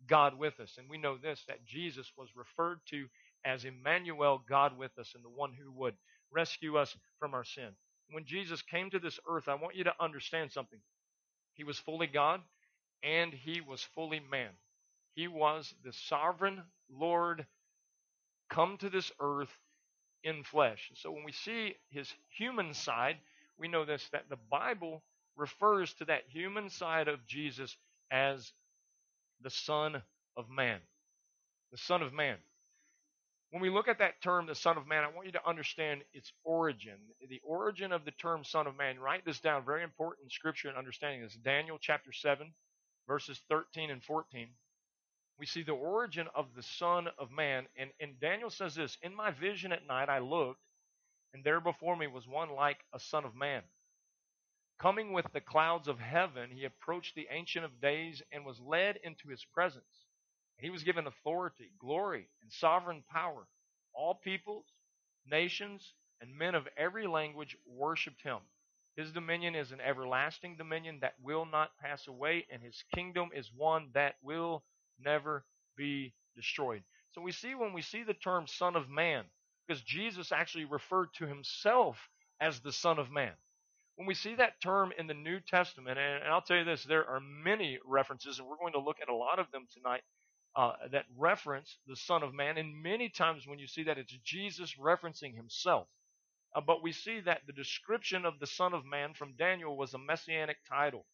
God 0.06 0.38
with 0.38 0.60
us. 0.60 0.76
And 0.78 0.88
we 0.88 0.98
know 0.98 1.16
this 1.16 1.42
that 1.48 1.64
Jesus 1.66 2.10
was 2.16 2.28
referred 2.36 2.80
to 2.90 3.06
as 3.44 3.64
Emmanuel, 3.64 4.42
God 4.48 4.76
with 4.78 4.96
us, 4.98 5.12
and 5.14 5.24
the 5.24 5.28
one 5.28 5.52
who 5.52 5.70
would 5.72 5.94
rescue 6.32 6.76
us 6.76 6.96
from 7.18 7.34
our 7.34 7.44
sin. 7.44 7.70
When 8.10 8.24
Jesus 8.24 8.62
came 8.62 8.90
to 8.90 8.98
this 8.98 9.18
earth, 9.28 9.48
I 9.48 9.54
want 9.54 9.74
you 9.76 9.84
to 9.84 9.94
understand 10.00 10.52
something. 10.52 10.78
He 11.54 11.64
was 11.64 11.78
fully 11.78 12.06
God 12.06 12.40
and 13.02 13.32
he 13.32 13.60
was 13.60 13.82
fully 13.94 14.20
man. 14.20 14.50
He 15.14 15.28
was 15.28 15.74
the 15.84 15.92
sovereign 15.92 16.62
Lord 16.90 17.46
come 18.50 18.76
to 18.78 18.90
this 18.90 19.10
earth 19.20 19.52
in 20.22 20.42
flesh. 20.44 20.90
So 20.94 21.10
when 21.10 21.24
we 21.24 21.32
see 21.32 21.74
his 21.90 22.12
human 22.28 22.74
side, 22.74 23.16
we 23.58 23.68
know 23.68 23.84
this 23.84 24.08
that 24.12 24.28
the 24.28 24.38
Bible 24.50 25.02
refers 25.36 25.92
to 25.94 26.04
that 26.06 26.22
human 26.28 26.70
side 26.70 27.08
of 27.08 27.26
Jesus 27.26 27.76
as 28.10 28.52
the 29.42 29.50
Son 29.50 30.02
of 30.36 30.50
Man. 30.50 30.80
The 31.72 31.78
Son 31.78 32.02
of 32.02 32.12
Man. 32.12 32.36
When 33.50 33.62
we 33.62 33.70
look 33.70 33.88
at 33.88 33.98
that 33.98 34.20
term, 34.22 34.46
the 34.46 34.54
Son 34.54 34.76
of 34.76 34.86
Man, 34.86 35.04
I 35.04 35.08
want 35.08 35.26
you 35.26 35.32
to 35.32 35.48
understand 35.48 36.02
its 36.12 36.32
origin. 36.44 36.98
The 37.28 37.40
origin 37.44 37.92
of 37.92 38.04
the 38.04 38.10
term 38.12 38.44
Son 38.44 38.66
of 38.66 38.76
Man, 38.76 38.98
write 38.98 39.24
this 39.24 39.40
down, 39.40 39.64
very 39.64 39.84
important 39.84 40.32
scripture 40.32 40.68
and 40.68 40.76
understanding 40.76 41.22
this. 41.22 41.34
Daniel 41.36 41.78
chapter 41.80 42.12
7, 42.12 42.52
verses 43.06 43.40
13 43.48 43.90
and 43.90 44.02
14. 44.02 44.48
We 45.38 45.46
see 45.46 45.62
the 45.62 45.72
origin 45.72 46.28
of 46.34 46.54
the 46.54 46.62
Son 46.62 47.08
of 47.18 47.30
Man. 47.30 47.66
And, 47.76 47.90
and 48.00 48.18
Daniel 48.20 48.50
says 48.50 48.74
this 48.74 48.96
In 49.02 49.14
my 49.14 49.30
vision 49.30 49.72
at 49.72 49.86
night 49.86 50.08
I 50.08 50.18
looked, 50.18 50.60
and 51.34 51.44
there 51.44 51.60
before 51.60 51.96
me 51.96 52.06
was 52.06 52.26
one 52.26 52.50
like 52.50 52.78
a 52.92 53.00
Son 53.00 53.24
of 53.24 53.34
Man. 53.34 53.62
Coming 54.78 55.12
with 55.12 55.26
the 55.32 55.40
clouds 55.40 55.88
of 55.88 55.98
heaven, 55.98 56.50
he 56.50 56.64
approached 56.64 57.14
the 57.14 57.28
Ancient 57.30 57.64
of 57.64 57.80
Days 57.80 58.22
and 58.32 58.44
was 58.44 58.60
led 58.60 58.98
into 59.02 59.28
his 59.28 59.44
presence. 59.44 60.04
He 60.58 60.70
was 60.70 60.84
given 60.84 61.06
authority, 61.06 61.72
glory, 61.78 62.28
and 62.42 62.52
sovereign 62.52 63.02
power. 63.10 63.46
All 63.94 64.14
peoples, 64.14 64.66
nations, 65.26 65.94
and 66.20 66.36
men 66.36 66.54
of 66.54 66.68
every 66.76 67.06
language 67.06 67.56
worshiped 67.66 68.22
him. 68.22 68.38
His 68.96 69.12
dominion 69.12 69.54
is 69.54 69.72
an 69.72 69.80
everlasting 69.80 70.56
dominion 70.56 70.98
that 71.02 71.14
will 71.22 71.46
not 71.46 71.76
pass 71.78 72.06
away, 72.06 72.46
and 72.50 72.62
his 72.62 72.84
kingdom 72.94 73.30
is 73.34 73.50
one 73.54 73.88
that 73.94 74.16
will 74.22 74.64
never 74.98 75.44
be 75.76 76.14
destroyed. 76.34 76.82
So 77.12 77.22
we 77.22 77.32
see 77.32 77.54
when 77.54 77.72
we 77.72 77.82
see 77.82 78.04
the 78.04 78.14
term 78.14 78.46
Son 78.46 78.76
of 78.76 78.88
Man, 78.90 79.24
because 79.66 79.82
Jesus 79.82 80.32
actually 80.32 80.66
referred 80.66 81.08
to 81.14 81.26
himself 81.26 81.98
as 82.40 82.60
the 82.60 82.72
Son 82.72 82.98
of 82.98 83.10
Man 83.10 83.32
when 83.96 84.06
we 84.06 84.14
see 84.14 84.34
that 84.36 84.60
term 84.62 84.92
in 84.98 85.06
the 85.06 85.14
New 85.14 85.40
Testament, 85.40 85.98
and, 85.98 86.24
I'll 86.24 86.42
tell 86.42 86.56
you 86.56 86.64
this, 86.64 86.84
there 86.84 87.08
are 87.08 87.20
many 87.20 87.78
references, 87.86 88.38
and 88.38 88.48
we're 88.48 88.56
going 88.58 88.72
to 88.74 88.80
look 88.80 88.98
at 89.02 89.08
a 89.08 89.14
lot 89.14 89.38
of 89.38 89.50
them 89.52 89.66
tonight 89.74 90.02
uh, 90.56 90.72
that 90.92 91.04
reference 91.16 91.78
the 91.86 91.96
Son 91.96 92.22
of 92.22 92.34
Man. 92.34 92.58
And 92.58 92.82
many 92.82 93.08
times 93.08 93.46
when 93.46 93.58
you 93.58 93.66
see 93.66 93.84
that, 93.84 93.98
it's 93.98 94.16
Jesus 94.24 94.74
referencing 94.80 95.34
himself. 95.34 95.88
Uh, 96.56 96.62
but 96.66 96.82
we 96.82 96.92
see 96.92 97.20
that 97.20 97.42
the 97.46 97.52
description 97.52 98.24
of 98.24 98.40
the 98.40 98.46
Son 98.46 98.72
of 98.72 98.86
Man 98.86 99.12
from 99.14 99.34
Daniel 99.38 99.76
was 99.76 99.92
a 99.94 99.98
messianic 99.98 100.56
title. 100.68 101.06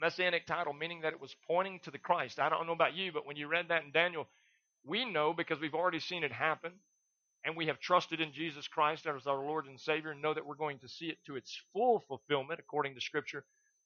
Messianic 0.00 0.46
title, 0.46 0.74
meaning 0.74 1.02
that 1.02 1.12
it 1.12 1.20
was 1.20 1.36
pointing 1.46 1.80
to 1.84 1.92
the 1.92 1.98
Christ. 1.98 2.40
I 2.40 2.50
don't 2.50 2.66
know 2.66 2.72
about 2.72 2.96
you, 2.96 3.12
but 3.12 3.26
when 3.26 3.36
you 3.36 3.46
read 3.48 3.68
that 3.68 3.84
in 3.84 3.92
Daniel, 3.92 4.28
we 4.84 5.04
know 5.04 5.32
because 5.32 5.60
we've 5.60 5.74
already 5.74 6.00
seen 6.00 6.24
it 6.24 6.32
happen 6.32 6.72
and 7.44 7.56
we 7.56 7.66
have 7.68 7.78
trusted 7.78 8.20
in 8.20 8.32
Jesus 8.32 8.66
Christ 8.66 9.06
as 9.06 9.26
our 9.28 9.38
Lord 9.38 9.66
and 9.66 9.78
Savior 9.78 10.10
and 10.10 10.20
know 10.20 10.34
that 10.34 10.44
we're 10.44 10.56
going 10.56 10.80
to 10.80 10.88
see 10.88 11.06
it 11.06 11.18
to 11.26 11.36
its 11.36 11.62
full 11.72 12.00
fulfillment 12.08 12.60
according 12.60 12.96
to 12.96 13.00
Scripture. 13.00 13.44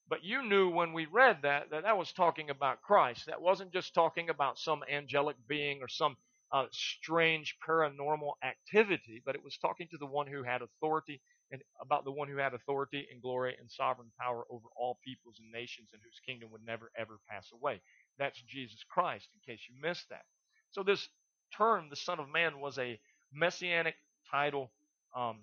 But 0.09 0.25
you 0.25 0.43
knew 0.43 0.71
when 0.71 0.95
we 0.95 1.07
read 1.07 1.41
that 1.43 1.71
that 1.71 1.83
that 1.83 1.99
was 1.99 2.13
talking 2.13 2.51
about 2.51 2.83
Christ. 2.83 3.27
That 3.27 3.43
wasn't 3.43 3.73
just 3.73 3.95
talking 3.95 4.31
about 4.31 4.59
some 4.59 4.83
angelic 4.91 5.37
being 5.47 5.83
or 5.83 5.89
some 5.89 6.17
uh, 6.53 6.67
strange 6.73 7.57
paranormal 7.67 8.33
activity, 8.43 9.23
but 9.25 9.35
it 9.35 9.45
was 9.45 9.57
talking 9.59 9.89
to 9.91 9.99
the 9.99 10.07
one 10.07 10.27
who 10.27 10.43
had 10.43 10.63
authority 10.63 11.21
and 11.53 11.63
about 11.81 12.05
the 12.05 12.13
one 12.13 12.29
who 12.29 12.37
had 12.37 12.55
authority 12.55 13.07
and 13.13 13.23
glory 13.23 13.57
and 13.59 13.71
sovereign 13.71 14.11
power 14.21 14.45
over 14.51 14.67
all 14.77 14.99
peoples 15.05 15.37
and 15.41 15.51
nations 15.53 15.91
and 15.93 16.01
whose 16.03 16.21
kingdom 16.25 16.51
would 16.51 16.65
never 16.65 16.91
ever 16.97 17.19
pass 17.29 17.51
away. 17.53 17.81
That's 18.19 18.41
Jesus 18.49 18.85
Christ, 18.89 19.29
in 19.35 19.53
case 19.53 19.63
you 19.69 19.75
missed 19.81 20.09
that. 20.11 20.25
So 20.71 20.83
this 20.83 21.09
term, 21.57 21.89
the 21.91 21.97
Son 21.97 22.21
of 22.21 22.29
Man, 22.29 22.61
was 22.61 22.79
a 22.79 23.01
messianic 23.33 23.95
title. 24.31 24.71
Um, 25.17 25.39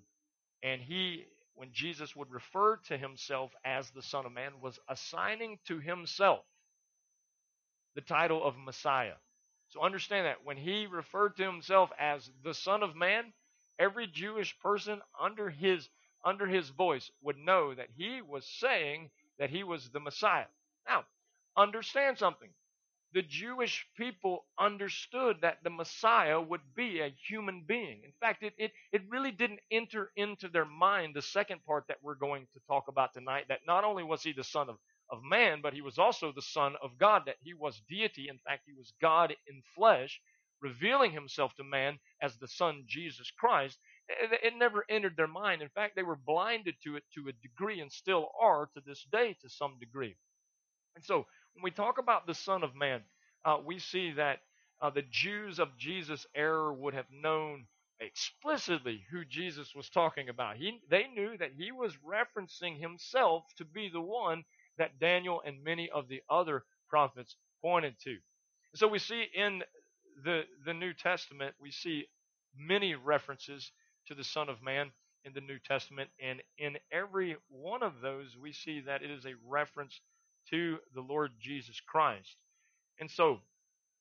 and 0.63 0.81
he, 0.81 1.25
when 1.55 1.69
Jesus 1.73 2.15
would 2.15 2.31
refer 2.31 2.77
to 2.87 2.97
himself 2.97 3.51
as 3.65 3.89
the 3.91 4.01
Son 4.01 4.25
of 4.25 4.31
Man, 4.31 4.53
was 4.61 4.79
assigning 4.89 5.59
to 5.67 5.79
himself 5.79 6.45
the 7.95 8.01
title 8.01 8.43
of 8.43 8.55
Messiah. 8.57 9.15
So 9.77 9.83
understand 9.83 10.25
that 10.25 10.43
when 10.43 10.57
he 10.57 10.87
referred 10.87 11.37
to 11.37 11.43
himself 11.43 11.91
as 11.99 12.31
the 12.43 12.55
Son 12.55 12.81
of 12.81 12.95
Man, 12.95 13.31
every 13.77 14.07
Jewish 14.07 14.57
person 14.59 15.01
under 15.21 15.51
his 15.51 15.87
under 16.25 16.47
his 16.47 16.69
voice 16.69 17.11
would 17.21 17.37
know 17.37 17.75
that 17.75 17.89
he 17.95 18.21
was 18.23 18.45
saying 18.47 19.11
that 19.37 19.51
he 19.51 19.63
was 19.63 19.89
the 19.89 19.99
Messiah. 19.99 20.47
Now, 20.87 21.05
understand 21.55 22.17
something 22.17 22.49
the 23.13 23.23
Jewish 23.23 23.87
people 23.97 24.45
understood 24.59 25.37
that 25.41 25.63
the 25.63 25.71
Messiah 25.71 26.41
would 26.41 26.61
be 26.75 27.01
a 27.01 27.15
human 27.27 27.63
being. 27.67 28.01
In 28.05 28.11
fact, 28.21 28.43
it, 28.43 28.53
it, 28.59 28.73
it 28.91 29.03
really 29.09 29.31
didn't 29.31 29.61
enter 29.71 30.11
into 30.17 30.49
their 30.49 30.65
mind 30.65 31.15
the 31.15 31.23
second 31.23 31.65
part 31.65 31.85
that 31.89 31.97
we're 32.03 32.15
going 32.15 32.47
to 32.53 32.61
talk 32.67 32.89
about 32.89 33.13
tonight 33.13 33.45
that 33.49 33.61
not 33.67 33.85
only 33.85 34.03
was 34.03 34.23
he 34.23 34.33
the 34.33 34.43
Son 34.43 34.69
of, 34.69 34.77
of 35.09 35.23
man, 35.23 35.61
but 35.61 35.73
he 35.73 35.81
was 35.81 35.97
also 35.97 36.31
the 36.31 36.41
Son 36.41 36.75
of 36.81 36.97
God, 36.97 37.23
that 37.25 37.37
he 37.41 37.53
was 37.53 37.81
deity. 37.89 38.27
In 38.29 38.39
fact, 38.39 38.63
he 38.65 38.73
was 38.73 38.93
God 39.01 39.35
in 39.47 39.61
flesh, 39.75 40.21
revealing 40.61 41.11
himself 41.11 41.55
to 41.55 41.63
man 41.63 41.99
as 42.21 42.37
the 42.37 42.47
Son 42.47 42.83
Jesus 42.87 43.31
Christ. 43.31 43.77
It, 44.09 44.53
never 44.55 44.85
entered 44.89 45.17
their 45.17 45.27
mind. 45.27 45.61
In 45.61 45.69
fact, 45.69 45.95
they 45.95 46.03
were 46.03 46.15
blinded 46.15 46.75
to 46.83 46.95
it 46.95 47.03
to 47.15 47.27
a 47.27 47.33
degree 47.33 47.81
and 47.81 47.91
still 47.91 48.29
are 48.39 48.69
to 48.73 48.81
this 48.85 49.05
day 49.11 49.35
to 49.41 49.49
some 49.49 49.77
degree. 49.79 50.15
And 50.95 51.03
so, 51.03 51.25
when 51.53 51.63
we 51.63 51.71
talk 51.71 51.97
about 51.97 52.25
the 52.25 52.33
Son 52.33 52.63
of 52.63 52.75
Man, 52.75 53.01
uh, 53.45 53.57
we 53.63 53.79
see 53.79 54.11
that 54.13 54.39
uh, 54.81 54.89
the 54.89 55.03
Jews 55.03 55.59
of 55.59 55.77
Jesus' 55.77 56.25
era 56.35 56.73
would 56.73 56.93
have 56.93 57.11
known 57.11 57.67
explicitly 57.99 59.03
who 59.11 59.25
Jesus 59.25 59.73
was 59.75 59.89
talking 59.89 60.29
about. 60.29 60.57
He, 60.57 60.79
they 60.89 61.07
knew 61.07 61.37
that 61.37 61.53
he 61.57 61.71
was 61.71 61.97
referencing 61.97 62.79
himself 62.79 63.43
to 63.57 63.65
be 63.65 63.89
the 63.89 64.01
one 64.01 64.43
that 64.77 64.99
Daniel 64.99 65.41
and 65.45 65.63
many 65.63 65.89
of 65.89 66.07
the 66.07 66.21
other 66.29 66.63
prophets 66.89 67.35
pointed 67.61 67.95
to. 68.03 68.17
So 68.75 68.87
we 68.87 68.99
see 68.99 69.25
in 69.33 69.63
the, 70.23 70.43
the 70.65 70.73
New 70.73 70.93
Testament, 70.93 71.55
we 71.59 71.71
see 71.71 72.07
many 72.57 72.95
references 72.95 73.71
to 74.07 74.15
the 74.15 74.23
Son 74.23 74.49
of 74.49 74.61
Man 74.63 74.91
in 75.25 75.33
the 75.33 75.41
New 75.41 75.59
Testament, 75.59 76.09
and 76.23 76.41
in 76.57 76.77
every 76.91 77.35
one 77.49 77.83
of 77.83 78.01
those, 78.01 78.37
we 78.41 78.53
see 78.53 78.81
that 78.81 79.03
it 79.03 79.11
is 79.11 79.25
a 79.25 79.33
reference 79.45 79.99
to 80.49 80.77
the 80.93 81.01
Lord 81.01 81.31
Jesus 81.39 81.81
Christ. 81.85 82.37
And 82.99 83.11
so 83.11 83.39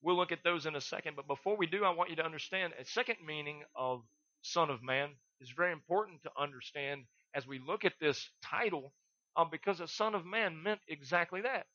we'll 0.03 0.17
look 0.17 0.33
at 0.33 0.45
those 0.45 0.67
in 0.67 0.77
a 0.77 0.81
second. 0.81 1.17
But 1.17 1.27
before 1.27 1.57
we 1.57 1.67
do, 1.67 1.85
I 1.85 1.91
want 1.91 2.11
you 2.11 2.17
to 2.17 2.25
understand 2.25 2.75
a 2.81 2.85
second 2.85 3.17
meaning 3.27 3.63
of 3.75 4.03
Son 4.43 4.71
of 4.71 4.83
Man 4.83 5.11
is 5.41 5.51
very 5.51 5.73
important 5.73 6.23
to 6.23 6.31
understand 6.39 7.03
as 7.35 7.47
we 7.47 7.59
look 7.59 7.85
at 7.85 7.95
this 8.01 8.31
title 8.43 8.93
um, 9.37 9.49
because 9.51 9.81
a 9.81 9.89
Son 9.89 10.15
of 10.15 10.27
Man 10.27 10.63
meant 10.63 10.81
exactly 10.89 11.43
that 11.43 11.67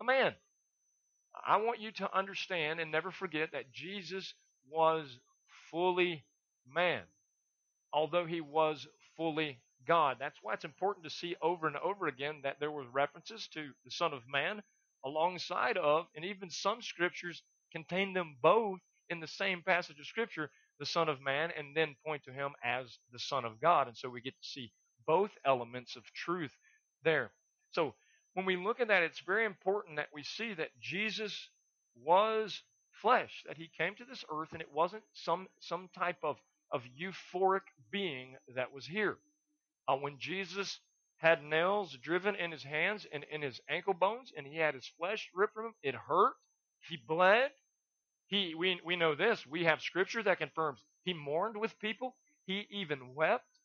a 0.00 0.04
man. 0.04 0.34
I 1.46 1.58
want 1.58 1.80
you 1.80 1.92
to 1.92 2.16
understand 2.18 2.80
and 2.80 2.90
never 2.92 3.10
forget 3.10 3.52
that 3.52 3.72
Jesus 3.72 4.34
was 4.70 5.18
fully 5.70 6.24
man, 6.72 7.02
although 7.92 8.26
he 8.26 8.40
was 8.40 8.86
fully 9.16 9.60
God. 9.86 10.18
That's 10.20 10.38
why 10.42 10.54
it's 10.54 10.64
important 10.64 11.04
to 11.04 11.10
see 11.10 11.36
over 11.42 11.66
and 11.66 11.76
over 11.78 12.08
again 12.08 12.40
that 12.44 12.58
there 12.60 12.70
were 12.72 12.84
references 12.92 13.48
to 13.54 13.70
the 13.84 13.90
Son 13.90 14.12
of 14.14 14.22
Man 14.28 14.62
alongside 15.04 15.78
of, 15.78 16.06
and 16.16 16.24
even 16.24 16.50
some 16.50 16.82
scriptures 16.82 17.42
contain 17.72 18.14
them 18.14 18.36
both 18.42 18.80
in 19.10 19.20
the 19.20 19.28
same 19.28 19.62
passage 19.62 20.00
of 20.00 20.06
Scripture, 20.06 20.50
the 20.80 20.86
Son 20.86 21.08
of 21.08 21.20
Man, 21.22 21.50
and 21.58 21.76
then 21.76 21.96
point 22.06 22.24
to 22.24 22.32
him 22.32 22.52
as 22.64 22.98
the 23.12 23.18
Son 23.20 23.44
of 23.44 23.60
God. 23.60 23.88
And 23.88 23.96
so 23.96 24.08
we 24.10 24.20
get 24.22 24.34
to 24.40 24.48
see 24.48 24.72
both 25.06 25.30
elements 25.46 25.96
of 25.96 26.04
truth 26.14 26.52
there. 27.06 27.30
So 27.70 27.94
when 28.34 28.44
we 28.44 28.56
look 28.56 28.80
at 28.80 28.88
that, 28.88 29.02
it's 29.02 29.20
very 29.20 29.46
important 29.46 29.96
that 29.96 30.08
we 30.12 30.22
see 30.22 30.52
that 30.52 30.78
Jesus 30.78 31.48
was 32.04 32.62
flesh, 32.90 33.44
that 33.46 33.56
he 33.56 33.70
came 33.78 33.94
to 33.94 34.04
this 34.04 34.24
earth 34.30 34.52
and 34.52 34.60
it 34.60 34.72
wasn't 34.72 35.04
some, 35.14 35.46
some 35.60 35.88
type 35.96 36.18
of, 36.22 36.36
of 36.70 36.82
euphoric 37.00 37.62
being 37.90 38.36
that 38.54 38.74
was 38.74 38.86
here. 38.86 39.16
Uh, 39.88 39.96
when 39.96 40.18
Jesus 40.18 40.80
had 41.18 41.42
nails 41.42 41.96
driven 42.02 42.34
in 42.34 42.52
his 42.52 42.64
hands 42.64 43.06
and 43.10 43.24
in 43.30 43.40
his 43.40 43.60
ankle 43.70 43.94
bones, 43.94 44.32
and 44.36 44.46
he 44.46 44.58
had 44.58 44.74
his 44.74 44.90
flesh 44.98 45.30
ripped 45.34 45.54
from 45.54 45.66
him, 45.66 45.74
it 45.82 45.94
hurt. 45.94 46.34
He 46.88 46.98
bled. 46.98 47.52
He, 48.26 48.54
we, 48.54 48.80
we 48.84 48.96
know 48.96 49.14
this. 49.14 49.46
We 49.46 49.64
have 49.64 49.80
scripture 49.80 50.22
that 50.24 50.38
confirms 50.38 50.84
he 51.04 51.14
mourned 51.14 51.56
with 51.56 51.78
people. 51.78 52.16
He 52.44 52.66
even 52.70 53.14
wept. 53.14 53.55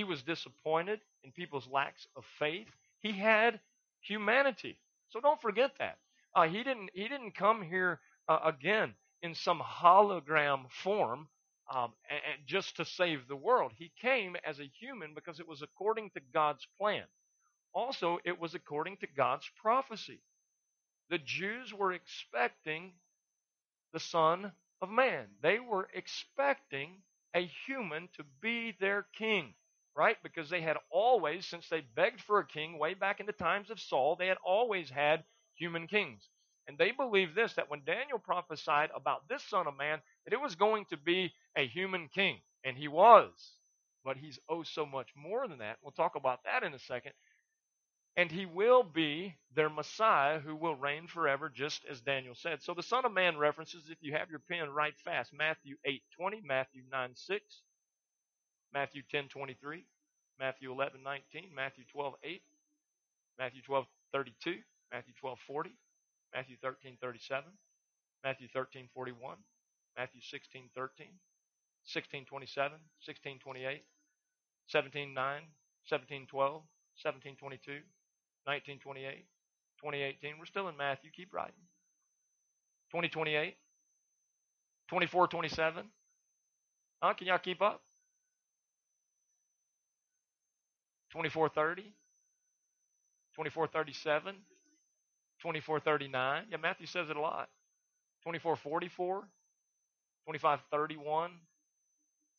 He 0.00 0.04
was 0.04 0.22
disappointed 0.22 1.02
in 1.24 1.30
people's 1.30 1.68
lacks 1.68 2.06
of 2.16 2.24
faith. 2.38 2.68
He 3.00 3.12
had 3.12 3.60
humanity. 4.00 4.78
So 5.10 5.20
don't 5.20 5.42
forget 5.42 5.72
that. 5.78 5.98
Uh, 6.34 6.48
he 6.48 6.62
didn't. 6.62 6.88
He 6.94 7.06
didn't 7.06 7.34
come 7.34 7.60
here 7.60 8.00
uh, 8.26 8.38
again 8.42 8.94
in 9.20 9.34
some 9.34 9.60
hologram 9.60 10.70
form 10.70 11.28
um, 11.70 11.92
and, 12.08 12.20
and 12.32 12.46
just 12.46 12.76
to 12.76 12.86
save 12.86 13.28
the 13.28 13.36
world. 13.36 13.72
He 13.76 13.92
came 14.00 14.36
as 14.42 14.58
a 14.58 14.70
human 14.80 15.12
because 15.14 15.38
it 15.38 15.46
was 15.46 15.60
according 15.60 16.08
to 16.12 16.20
God's 16.32 16.66
plan. 16.78 17.04
Also, 17.74 18.18
it 18.24 18.40
was 18.40 18.54
according 18.54 18.96
to 19.02 19.06
God's 19.06 19.50
prophecy. 19.60 20.22
The 21.10 21.18
Jews 21.18 21.74
were 21.74 21.92
expecting 21.92 22.94
the 23.92 24.00
Son 24.00 24.52
of 24.80 24.88
Man. 24.88 25.26
They 25.42 25.58
were 25.58 25.88
expecting 25.92 27.02
a 27.36 27.50
human 27.66 28.08
to 28.16 28.24
be 28.40 28.74
their 28.80 29.04
king 29.18 29.52
right? 29.96 30.16
Because 30.22 30.50
they 30.50 30.60
had 30.60 30.76
always, 30.90 31.46
since 31.46 31.68
they 31.68 31.82
begged 31.94 32.20
for 32.20 32.38
a 32.38 32.46
king 32.46 32.78
way 32.78 32.94
back 32.94 33.20
in 33.20 33.26
the 33.26 33.32
times 33.32 33.70
of 33.70 33.80
Saul, 33.80 34.16
they 34.16 34.28
had 34.28 34.38
always 34.44 34.90
had 34.90 35.24
human 35.54 35.86
kings. 35.86 36.28
And 36.68 36.78
they 36.78 36.92
believed 36.92 37.34
this 37.34 37.54
that 37.54 37.70
when 37.70 37.82
Daniel 37.84 38.18
prophesied 38.18 38.90
about 38.94 39.28
this 39.28 39.42
Son 39.42 39.66
of 39.66 39.76
Man, 39.76 40.00
that 40.24 40.32
it 40.32 40.40
was 40.40 40.54
going 40.54 40.84
to 40.90 40.96
be 40.96 41.32
a 41.56 41.66
human 41.66 42.08
king. 42.08 42.38
And 42.64 42.76
he 42.76 42.88
was. 42.88 43.32
But 44.04 44.16
he's 44.16 44.38
oh 44.48 44.62
so 44.62 44.86
much 44.86 45.08
more 45.16 45.48
than 45.48 45.58
that. 45.58 45.78
We'll 45.82 45.92
talk 45.92 46.14
about 46.16 46.44
that 46.44 46.62
in 46.62 46.74
a 46.74 46.78
second. 46.78 47.12
And 48.16 48.30
he 48.30 48.46
will 48.46 48.82
be 48.82 49.36
their 49.54 49.70
Messiah 49.70 50.40
who 50.40 50.56
will 50.56 50.74
reign 50.74 51.06
forever, 51.06 51.48
just 51.48 51.84
as 51.90 52.00
Daniel 52.00 52.34
said. 52.34 52.62
So 52.62 52.74
the 52.74 52.82
Son 52.82 53.04
of 53.04 53.12
Man 53.12 53.38
references, 53.38 53.88
if 53.90 53.98
you 54.00 54.12
have 54.12 54.30
your 54.30 54.40
pen, 54.50 54.70
write 54.70 54.98
fast. 55.04 55.32
Matthew 55.32 55.76
8 55.84 56.02
20, 56.16 56.40
Matthew 56.44 56.82
9 56.90 57.10
6, 57.14 57.62
Matthew 58.72 59.02
10 59.10 59.28
23, 59.28 59.84
Matthew 60.38 60.72
11 60.72 61.02
19, 61.02 61.50
Matthew 61.54 61.84
12 61.92 62.14
8, 62.22 62.42
Matthew 63.38 63.62
12 63.62 63.86
32, 64.12 64.54
Matthew 64.92 65.14
12 65.20 65.38
40, 65.46 65.70
Matthew 66.34 66.56
13 66.62 66.96
37, 67.00 67.44
Matthew 68.24 68.48
13 68.52 68.88
41, 68.94 69.36
Matthew 69.96 70.20
16 70.20 70.70
13, 70.74 71.06
16 71.84 72.24
27, 72.24 72.78
16 73.00 73.38
28, 73.38 73.82
17 74.66 75.14
9, 75.14 75.42
17 75.86 76.26
12, 76.26 76.62
17 76.96 77.36
22, 77.36 77.72
19 78.46 78.78
28, 78.78 79.26
2018. 79.82 80.38
We're 80.38 80.46
still 80.46 80.68
in 80.68 80.76
Matthew. 80.76 81.10
Keep 81.10 81.32
writing. 81.32 81.54
2028, 82.92 83.56
24 84.88 85.26
27. 85.28 85.84
Huh? 87.02 87.14
Can 87.14 87.26
y'all 87.26 87.38
keep 87.38 87.62
up? 87.62 87.82
2430, 91.10 91.82
2437, 93.34 94.34
2439. 95.42 96.44
Yeah, 96.50 96.56
Matthew 96.58 96.86
says 96.86 97.10
it 97.10 97.16
a 97.16 97.20
lot. 97.20 97.48
2444, 98.24 99.22
2531, 100.26 101.30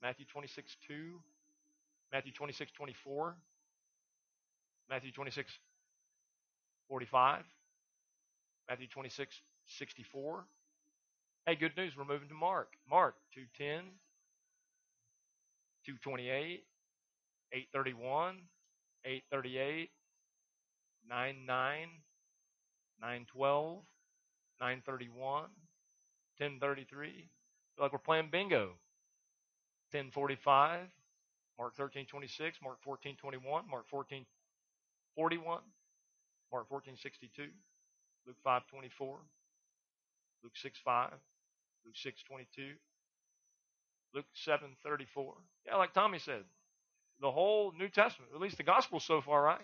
Matthew 0.02 0.26
26 0.26 0.78
2, 0.88 1.20
Matthew 2.14 2.32
26 2.32 2.72
24, 2.72 3.36
Matthew 4.90 5.12
26 5.12 5.52
45, 6.90 7.44
Matthew 8.70 8.88
26 8.88 9.42
64. 9.66 10.46
Hey, 11.46 11.56
good 11.56 11.76
news, 11.76 11.98
we're 11.98 12.06
moving 12.06 12.28
to 12.30 12.36
Mark. 12.36 12.74
Mark 12.90 13.16
210, 13.34 13.92
228, 15.86 16.64
831, 17.54 18.38
838, 19.06 19.90
99, 21.10 21.90
912, 23.02 23.80
931, 24.60 25.42
1033. 26.38 27.30
like 27.80 27.92
we're 27.92 28.00
playing 28.00 28.30
bingo. 28.32 28.78
1045, 29.92 30.88
Mark 31.60 31.76
13, 31.76 32.06
26, 32.06 32.60
Mark 32.64 32.78
14, 32.82 33.16
21, 33.18 33.64
Mark 33.70 33.86
14, 33.90 34.26
41, 35.16 35.60
Mark 36.52 36.68
14, 36.70 36.96
62, 36.96 37.48
Luke 38.26 38.38
5, 38.44 38.68
24, 38.68 39.20
Luke 40.44 40.54
6, 40.56 40.80
5, 40.84 41.12
Luke 41.86 41.96
6, 41.98 42.24
22, 42.24 42.64
Luke 44.14 44.26
7, 44.34 44.76
34. 44.84 45.34
Yeah, 45.66 45.76
like 45.76 45.94
Tommy 45.94 46.20
said, 46.20 46.44
the 47.22 47.32
whole 47.32 47.72
New 47.78 47.88
Testament, 47.88 48.32
at 48.34 48.42
least 48.42 48.58
the 48.58 48.64
Gospels 48.64 49.04
so 49.04 49.22
far, 49.22 49.42
right? 49.42 49.62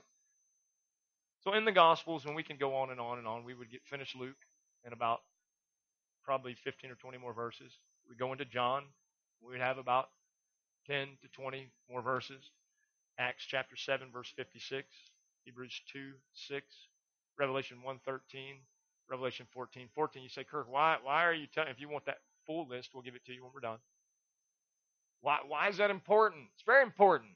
So 1.43 1.54
in 1.54 1.65
the 1.65 1.72
Gospels, 1.72 2.26
and 2.26 2.36
we 2.36 2.43
can 2.43 2.58
go 2.58 2.76
on 2.76 2.91
and 2.91 3.00
on 3.00 3.17
and 3.17 3.28
on, 3.28 3.43
we 3.43 3.54
would 3.54 3.72
get 3.72 3.82
finish 3.86 4.15
Luke 4.15 4.38
in 4.86 4.93
about 4.93 5.20
probably 6.24 6.56
15 6.63 6.91
or 6.91 6.96
20 6.96 7.17
more 7.17 7.34
verses. 7.34 7.72
We 8.10 8.15
go 8.15 8.32
into 8.32 8.46
John, 8.46 8.84
we'd 9.41 9.60
have 9.60 9.78
about 9.78 10.10
10 10.88 11.08
to 11.22 11.28
20 11.30 11.70
more 11.89 12.02
verses. 12.02 12.52
Acts 13.20 13.46
chapter 13.46 13.76
7, 13.76 14.10
verse 14.12 14.32
56, 14.36 14.86
Hebrews 15.46 15.82
2, 15.91 16.12
6, 16.34 16.65
Revelation 17.39 17.78
1, 17.82 18.00
13, 18.06 18.56
Revelation 19.10 19.48
14, 19.52 19.89
14. 19.96 20.22
You 20.22 20.30
say, 20.30 20.43
Kirk, 20.43 20.67
why, 20.70 20.98
why 21.02 21.26
are 21.26 21.34
you 21.34 21.48
telling, 21.48 21.72
if 21.72 21.80
you 21.80 21.89
want 21.89 22.06
that 22.06 22.20
full 22.46 22.67
list, 22.67 22.89
we'll 22.93 23.04
give 23.04 23.15
it 23.15 23.26
to 23.26 23.34
you 23.34 23.43
when 23.43 23.52
we're 23.54 23.62
done. 23.62 23.80
Why, 25.22 25.39
why 25.48 25.70
is 25.70 25.78
that 25.78 25.89
important? 25.89 26.43
It's 26.54 26.63
very 26.63 26.84
important. 26.84 27.32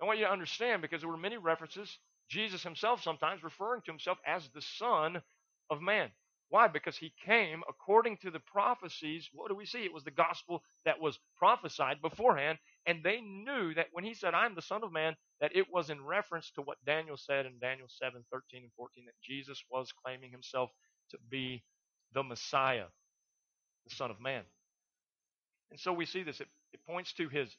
I 0.00 0.04
want 0.06 0.18
you 0.18 0.26
to 0.26 0.32
understand 0.32 0.82
because 0.82 1.00
there 1.02 1.10
were 1.10 1.16
many 1.16 1.38
references, 1.38 1.98
Jesus 2.28 2.62
himself 2.62 3.02
sometimes 3.02 3.42
referring 3.42 3.82
to 3.82 3.92
himself 3.92 4.18
as 4.26 4.48
the 4.54 4.62
Son 4.62 5.22
of 5.70 5.80
Man. 5.82 6.10
Why? 6.50 6.68
Because 6.68 6.96
he 6.96 7.12
came 7.26 7.62
according 7.68 8.18
to 8.18 8.30
the 8.30 8.40
prophecies. 8.40 9.28
What 9.32 9.48
do 9.48 9.54
we 9.54 9.66
see? 9.66 9.80
It 9.84 9.92
was 9.92 10.04
the 10.04 10.10
gospel 10.10 10.62
that 10.84 11.00
was 11.00 11.18
prophesied 11.36 12.00
beforehand, 12.02 12.58
and 12.86 13.02
they 13.04 13.20
knew 13.20 13.74
that 13.74 13.88
when 13.92 14.04
he 14.04 14.14
said, 14.14 14.34
I'm 14.34 14.54
the 14.54 14.62
Son 14.62 14.82
of 14.84 14.92
Man, 14.92 15.16
that 15.40 15.56
it 15.56 15.66
was 15.72 15.90
in 15.90 16.04
reference 16.04 16.50
to 16.52 16.62
what 16.62 16.78
Daniel 16.86 17.16
said 17.18 17.46
in 17.46 17.58
Daniel 17.60 17.88
7 17.90 18.24
13 18.32 18.62
and 18.64 18.72
14, 18.76 19.04
that 19.06 19.20
Jesus 19.22 19.62
was 19.70 19.92
claiming 20.04 20.30
himself 20.30 20.70
to 21.10 21.18
be 21.30 21.62
the 22.14 22.22
Messiah, 22.22 22.86
the 23.88 23.94
Son 23.94 24.10
of 24.10 24.20
Man. 24.20 24.44
And 25.70 25.80
so 25.80 25.92
we 25.92 26.06
see 26.06 26.22
this. 26.22 26.40
It, 26.40 26.48
it 26.72 26.80
points 26.86 27.12
to 27.14 27.28
his 27.28 27.56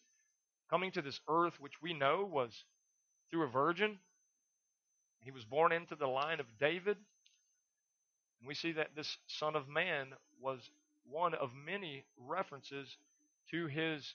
coming 0.69 0.91
to 0.91 1.01
this 1.01 1.19
earth, 1.27 1.59
which 1.59 1.81
we 1.81 1.93
know 1.93 2.27
was 2.29 2.63
through 3.29 3.43
a 3.43 3.49
virgin. 3.49 3.97
He 5.21 5.31
was 5.31 5.45
born 5.45 5.71
into 5.71 5.95
the 5.95 6.07
line 6.07 6.39
of 6.39 6.45
David. 6.59 6.97
And 8.39 8.47
we 8.47 8.55
see 8.55 8.71
that 8.73 8.95
this 8.95 9.17
Son 9.27 9.55
of 9.55 9.67
Man 9.67 10.07
was 10.41 10.69
one 11.09 11.33
of 11.33 11.49
many 11.53 12.05
references 12.17 12.95
to 13.51 13.67
his 13.67 14.13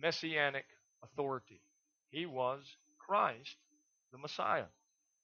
messianic 0.00 0.64
authority. 1.02 1.60
He 2.10 2.26
was 2.26 2.62
Christ, 2.98 3.56
the 4.12 4.18
Messiah. 4.18 4.66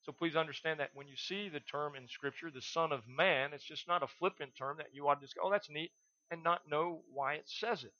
So 0.03 0.13
please 0.13 0.37
understand 0.37 0.81
that 0.81 0.91
when 0.95 1.09
you 1.09 1.17
see 1.17 1.49
the 1.49 1.61
term 1.61 1.95
in 1.97 2.09
Scripture, 2.09 2.51
the 2.51 2.63
Son 2.63 2.93
of 2.93 3.01
Man, 3.09 3.53
it's 3.53 3.65
just 3.65 3.89
not 3.89 4.03
a 4.03 4.07
flippant 4.07 4.53
term 4.57 4.77
that 4.79 4.95
you 4.95 5.07
ought 5.09 5.17
to 5.17 5.27
just 5.27 5.35
go, 5.35 5.43
oh, 5.45 5.51
that's 5.51 5.71
neat, 5.71 5.91
and 6.31 6.43
not 6.43 6.69
know 6.71 7.03
why 7.13 7.35
it 7.35 7.45
says 7.47 7.85
it. 7.85 7.93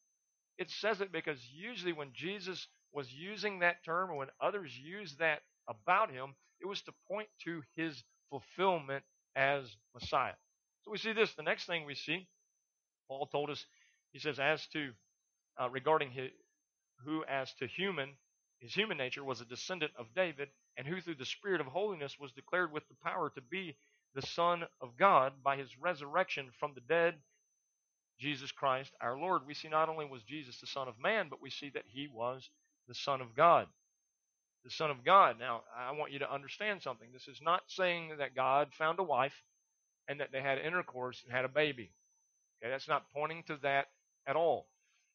It 0.59 0.71
says 0.71 1.01
it 1.01 1.13
because 1.13 1.39
usually 1.53 1.93
when 1.93 2.13
Jesus 2.13 2.69
was 2.93 3.13
using 3.13 3.59
that 3.59 3.85
term 3.85 4.11
or 4.11 4.17
when 4.17 4.29
others 4.41 4.77
used 4.77 5.19
that 5.19 5.41
about 5.69 6.11
him, 6.11 6.35
it 6.61 6.67
was 6.67 6.83
to 6.83 6.93
point 7.09 7.29
to 7.45 7.63
his 7.77 8.03
fulfillment 8.31 9.05
as 9.35 9.77
Messiah. 9.95 10.33
So 10.83 10.91
we 10.91 10.99
see 10.99 11.13
this. 11.13 11.35
The 11.35 11.43
next 11.43 11.67
thing 11.67 11.85
we 11.85 11.95
see, 11.95 12.27
Paul 13.09 13.27
told 13.27 13.51
us, 13.51 13.67
he 14.13 14.19
says, 14.19 14.39
as 14.39 14.67
to 14.69 14.93
uh, 15.61 15.69
regarding 15.71 16.11
his, 16.11 16.31
who, 17.05 17.25
as 17.25 17.53
to 17.55 17.67
human, 17.67 18.17
his 18.59 18.73
human 18.73 18.97
nature 18.97 19.25
was 19.25 19.41
a 19.41 19.45
descendant 19.45 19.93
of 19.99 20.15
David, 20.15 20.49
and 20.79 20.87
who 20.87 21.01
through 21.01 21.17
the 21.17 21.27
Spirit 21.27 21.61
of 21.61 21.67
holiness 21.67 22.17
was 22.19 22.33
declared 22.33 22.73
with 22.73 22.89
the 22.89 22.95
power 23.05 23.31
to 23.35 23.41
be 23.43 23.77
the 24.15 24.23
Son 24.23 24.65
of 24.81 24.97
God 24.97 25.35
by 25.43 25.57
his 25.57 25.77
resurrection 25.79 26.47
from 26.59 26.73
the 26.75 26.81
dead 26.81 27.17
Jesus 28.19 28.53
Christ 28.53 28.93
our 29.01 29.19
Lord. 29.19 29.43
We 29.47 29.55
see 29.55 29.69
not 29.69 29.89
only 29.89 30.07
was 30.07 30.23
Jesus 30.23 30.61
the 30.61 30.67
Son 30.67 30.89
of 30.89 30.99
Man, 31.01 31.27
but 31.29 31.43
we 31.43 31.51
see 31.51 31.71
that 31.71 31.85
he 31.87 32.09
was 32.09 32.49
the 32.89 32.95
Son 32.95 33.21
of 33.21 33.35
God. 33.37 33.67
The 34.65 34.71
Son 34.71 34.91
of 34.91 35.05
God. 35.05 35.39
Now, 35.39 35.63
I 35.77 35.93
want 35.93 36.13
you 36.13 36.19
to 36.21 36.33
understand 36.33 36.83
something. 36.83 37.09
This 37.13 37.29
is 37.29 37.41
not 37.43 37.63
saying 37.69 38.13
that 38.19 38.35
God 38.35 38.69
found 38.77 38.99
a 38.99 39.05
wife 39.05 39.43
and 40.09 40.21
that 40.21 40.33
they 40.33 40.41
had 40.41 40.59
intercourse 40.59 41.23
and 41.25 41.33
had 41.33 41.45
a 41.45 41.49
baby. 41.49 41.93
Okay, 42.63 42.71
that's 42.71 42.89
not 42.89 43.11
pointing 43.13 43.43
to 43.45 43.59
that 43.63 43.87
at 44.27 44.37
all. 44.37 44.67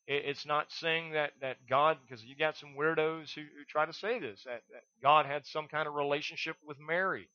It's 0.07 0.45
not 0.45 0.71
saying 0.71 1.13
that, 1.13 1.31
that 1.41 1.57
God, 1.69 1.97
because 2.01 2.23
you 2.23 2.35
got 2.35 2.57
some 2.57 2.75
weirdos 2.77 3.33
who, 3.33 3.41
who 3.41 3.63
try 3.67 3.85
to 3.85 3.93
say 3.93 4.19
this, 4.19 4.43
that, 4.45 4.63
that 4.71 4.83
God 5.01 5.25
had 5.25 5.45
some 5.45 5.67
kind 5.67 5.87
of 5.87 5.93
relationship 5.93 6.57
with 6.65 6.77
Mary. 6.79 7.29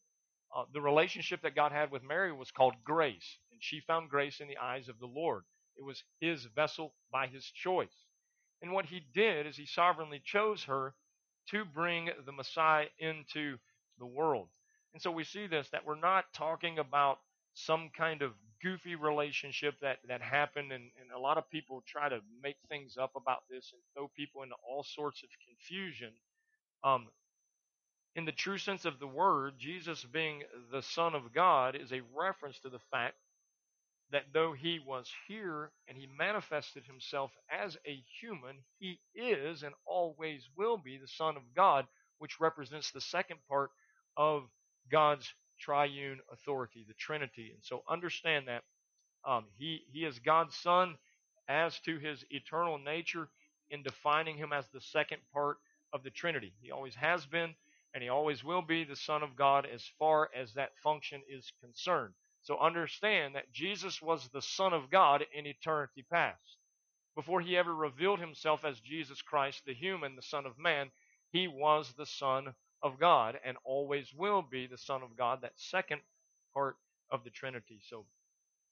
Uh, 0.54 0.64
the 0.72 0.80
relationship 0.80 1.42
that 1.42 1.54
God 1.54 1.72
had 1.72 1.90
with 1.90 2.02
Mary 2.02 2.32
was 2.32 2.50
called 2.50 2.74
grace, 2.84 3.38
and 3.52 3.60
she 3.62 3.80
found 3.80 4.10
grace 4.10 4.40
in 4.40 4.48
the 4.48 4.58
eyes 4.58 4.88
of 4.88 4.98
the 4.98 5.06
Lord. 5.06 5.44
It 5.76 5.84
was 5.84 6.02
his 6.20 6.44
vessel 6.44 6.94
by 7.10 7.26
his 7.26 7.44
choice. 7.44 8.04
And 8.62 8.72
what 8.72 8.86
he 8.86 9.00
did 9.14 9.46
is 9.46 9.56
he 9.56 9.66
sovereignly 9.66 10.20
chose 10.24 10.64
her 10.64 10.94
to 11.50 11.64
bring 11.64 12.10
the 12.24 12.32
Messiah 12.32 12.86
into 12.98 13.58
the 13.98 14.06
world. 14.06 14.48
And 14.92 15.02
so 15.02 15.10
we 15.10 15.24
see 15.24 15.46
this 15.46 15.68
that 15.70 15.84
we're 15.84 16.00
not 16.00 16.32
talking 16.32 16.78
about 16.78 17.18
some 17.54 17.90
kind 17.96 18.22
of 18.22 18.32
goofy 18.62 18.94
relationship 18.94 19.74
that, 19.80 19.98
that 20.08 20.22
happened, 20.22 20.72
and, 20.72 20.84
and 21.00 21.10
a 21.14 21.18
lot 21.18 21.38
of 21.38 21.50
people 21.50 21.82
try 21.86 22.08
to 22.08 22.20
make 22.42 22.56
things 22.68 22.96
up 22.96 23.12
about 23.16 23.42
this 23.50 23.72
and 23.72 23.82
throw 23.94 24.08
people 24.16 24.42
into 24.42 24.54
all 24.68 24.82
sorts 24.82 25.22
of 25.22 25.28
confusion. 25.46 26.12
Um, 26.84 27.08
in 28.14 28.24
the 28.24 28.32
true 28.32 28.58
sense 28.58 28.84
of 28.84 28.98
the 28.98 29.06
word, 29.06 29.54
Jesus 29.58 30.04
being 30.04 30.42
the 30.72 30.82
Son 30.82 31.14
of 31.14 31.34
God 31.34 31.76
is 31.76 31.92
a 31.92 32.02
reference 32.14 32.58
to 32.60 32.70
the 32.70 32.80
fact 32.90 33.16
that 34.12 34.24
though 34.32 34.52
he 34.52 34.78
was 34.78 35.10
here 35.26 35.72
and 35.88 35.98
he 35.98 36.08
manifested 36.18 36.84
himself 36.84 37.32
as 37.50 37.76
a 37.86 38.02
human, 38.20 38.56
he 38.78 39.00
is 39.14 39.62
and 39.62 39.74
always 39.84 40.48
will 40.56 40.76
be 40.78 40.96
the 40.98 41.08
Son 41.08 41.36
of 41.36 41.42
God, 41.54 41.86
which 42.18 42.40
represents 42.40 42.90
the 42.90 43.00
second 43.00 43.38
part 43.48 43.70
of 44.16 44.44
God's 44.90 45.32
triune 45.58 46.20
authority, 46.32 46.84
the 46.86 46.94
Trinity. 46.94 47.50
And 47.52 47.62
so 47.62 47.82
understand 47.88 48.46
that 48.48 48.62
um, 49.24 49.46
he, 49.58 49.82
he 49.92 50.04
is 50.04 50.18
God's 50.20 50.54
Son 50.56 50.96
as 51.48 51.78
to 51.80 51.98
his 51.98 52.24
eternal 52.30 52.78
nature 52.78 53.28
in 53.70 53.82
defining 53.82 54.36
him 54.36 54.52
as 54.52 54.66
the 54.72 54.80
second 54.80 55.18
part 55.32 55.58
of 55.92 56.02
the 56.04 56.10
Trinity. 56.10 56.52
He 56.60 56.70
always 56.70 56.94
has 56.94 57.26
been 57.26 57.54
and 57.94 58.02
he 58.02 58.08
always 58.08 58.44
will 58.44 58.62
be 58.62 58.84
the 58.84 58.96
Son 58.96 59.22
of 59.22 59.36
God 59.36 59.66
as 59.72 59.82
far 59.98 60.30
as 60.36 60.52
that 60.54 60.76
function 60.82 61.22
is 61.28 61.50
concerned. 61.62 62.14
So 62.46 62.56
understand 62.58 63.34
that 63.34 63.52
Jesus 63.52 64.00
was 64.00 64.28
the 64.28 64.40
Son 64.40 64.72
of 64.72 64.88
God 64.88 65.26
in 65.34 65.46
eternity 65.46 66.04
past. 66.08 66.58
Before 67.16 67.40
he 67.40 67.56
ever 67.56 67.74
revealed 67.74 68.20
himself 68.20 68.64
as 68.64 68.78
Jesus 68.78 69.20
Christ, 69.20 69.62
the 69.66 69.74
human, 69.74 70.14
the 70.14 70.22
Son 70.22 70.46
of 70.46 70.56
Man, 70.56 70.92
he 71.32 71.48
was 71.48 71.92
the 71.98 72.06
Son 72.06 72.54
of 72.84 73.00
God 73.00 73.36
and 73.44 73.56
always 73.64 74.14
will 74.14 74.42
be 74.42 74.68
the 74.68 74.78
Son 74.78 75.02
of 75.02 75.16
God, 75.16 75.40
that 75.42 75.54
second 75.56 76.00
part 76.54 76.76
of 77.10 77.24
the 77.24 77.30
Trinity. 77.30 77.80
So 77.82 78.04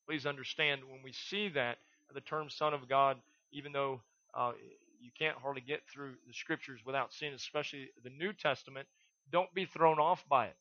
please 0.06 0.24
understand 0.24 0.82
when 0.88 1.02
we 1.02 1.12
see 1.12 1.48
that, 1.48 1.78
the 2.14 2.20
term 2.20 2.50
Son 2.50 2.74
of 2.74 2.88
God, 2.88 3.16
even 3.50 3.72
though 3.72 4.00
uh, 4.34 4.52
you 5.00 5.10
can't 5.18 5.36
hardly 5.38 5.62
get 5.62 5.80
through 5.92 6.12
the 6.28 6.32
scriptures 6.32 6.80
without 6.86 7.12
seeing, 7.12 7.32
especially 7.32 7.88
the 8.04 8.10
New 8.10 8.32
Testament, 8.32 8.86
don't 9.32 9.52
be 9.52 9.64
thrown 9.64 9.98
off 9.98 10.24
by 10.28 10.46
it. 10.46 10.56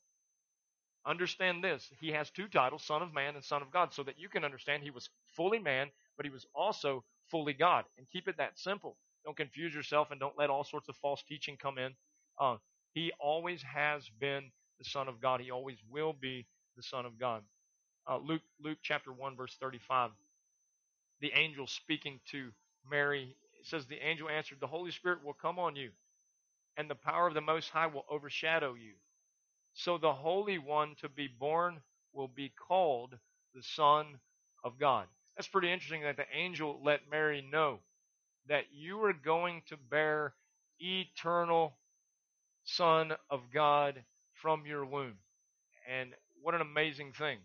Understand 1.06 1.64
this. 1.64 1.90
He 2.00 2.12
has 2.12 2.30
two 2.30 2.48
titles, 2.48 2.84
Son 2.84 3.02
of 3.02 3.14
Man 3.14 3.36
and 3.36 3.44
Son 3.44 3.62
of 3.62 3.72
God, 3.72 3.94
so 3.94 4.04
that 4.04 4.20
you 4.20 4.30
can 4.30 4.46
understand 4.46 4.84
he 4.84 4.92
was 4.92 5.10
fully 5.36 5.60
man, 5.60 5.90
but 6.16 6.26
he 6.26 6.32
was 6.32 6.46
also 6.56 7.04
fully 7.30 7.54
God. 7.54 7.86
And 7.98 8.08
keep 8.10 8.28
it 8.28 8.38
that 8.38 8.58
simple. 8.58 8.98
Don't 9.26 9.38
confuse 9.38 9.74
yourself 9.74 10.12
and 10.12 10.20
don't 10.20 10.38
let 10.38 10.50
all 10.50 10.64
sorts 10.64 10.90
of 10.90 10.96
false 10.98 11.24
teaching 11.24 11.58
come 11.58 11.78
in. 11.78 11.94
Uh, 12.40 12.58
he 12.94 13.12
always 13.20 13.62
has 13.64 14.10
been 14.20 14.52
the 14.80 14.86
Son 14.86 15.08
of 15.08 15.22
God. 15.22 15.42
He 15.42 15.52
always 15.52 15.78
will 15.90 16.14
be 16.14 16.46
the 16.78 16.84
Son 16.84 17.06
of 17.06 17.20
God. 17.20 17.44
Uh, 18.10 18.18
Luke, 18.18 18.42
Luke 18.62 18.80
chapter 18.82 19.12
1, 19.12 19.36
verse 19.36 19.56
35. 19.60 20.12
The 21.22 21.32
angel 21.36 21.68
speaking 21.68 22.20
to 22.32 22.52
Mary 22.90 23.36
says, 23.64 23.86
The 23.86 24.06
angel 24.06 24.30
answered, 24.30 24.60
The 24.60 24.68
Holy 24.68 24.92
Spirit 24.92 25.24
will 25.24 25.34
come 25.34 25.60
on 25.60 25.76
you, 25.76 25.92
and 26.78 26.90
the 26.90 26.96
power 26.96 27.28
of 27.28 27.34
the 27.34 27.42
Most 27.42 27.70
High 27.70 27.88
will 27.88 28.06
overshadow 28.10 28.74
you. 28.74 28.94
So 29.74 29.98
the 29.98 30.14
Holy 30.14 30.58
One 30.58 30.96
to 31.02 31.10
be 31.10 31.28
born 31.28 31.82
will 32.14 32.28
be 32.28 32.50
called 32.50 33.18
the 33.56 33.64
Son 33.64 34.20
of 34.64 34.80
God. 34.80 35.08
That's 35.36 35.48
pretty 35.48 35.72
interesting 35.72 36.04
that 36.04 36.18
the 36.18 36.26
angel 36.32 36.80
let 36.84 37.10
Mary 37.10 37.42
know 37.52 37.80
that 38.48 38.66
you 38.72 39.04
are 39.04 39.14
going 39.14 39.64
to 39.70 39.78
bear 39.78 40.34
eternal 40.80 41.76
Son 42.64 43.14
of 43.30 43.42
God 43.54 44.04
from 44.34 44.66
your 44.66 44.86
womb. 44.86 45.16
And 45.90 46.12
what 46.42 46.56
an 46.56 46.62
amazing 46.62 47.14
thing. 47.14 47.40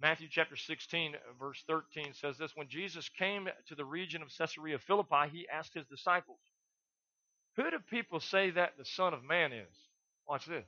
Matthew 0.00 0.28
chapter 0.30 0.56
16, 0.56 1.14
verse 1.38 1.62
13 1.66 2.12
says 2.14 2.36
this 2.38 2.52
When 2.54 2.68
Jesus 2.68 3.08
came 3.08 3.48
to 3.68 3.74
the 3.74 3.84
region 3.84 4.22
of 4.22 4.28
Caesarea 4.36 4.78
Philippi, 4.78 5.28
he 5.30 5.48
asked 5.48 5.74
his 5.74 5.86
disciples, 5.86 6.38
Who 7.56 7.70
do 7.70 7.78
people 7.90 8.20
say 8.20 8.50
that 8.50 8.72
the 8.78 8.84
Son 8.84 9.14
of 9.14 9.24
Man 9.24 9.52
is? 9.52 9.74
Watch 10.28 10.46
this. 10.46 10.66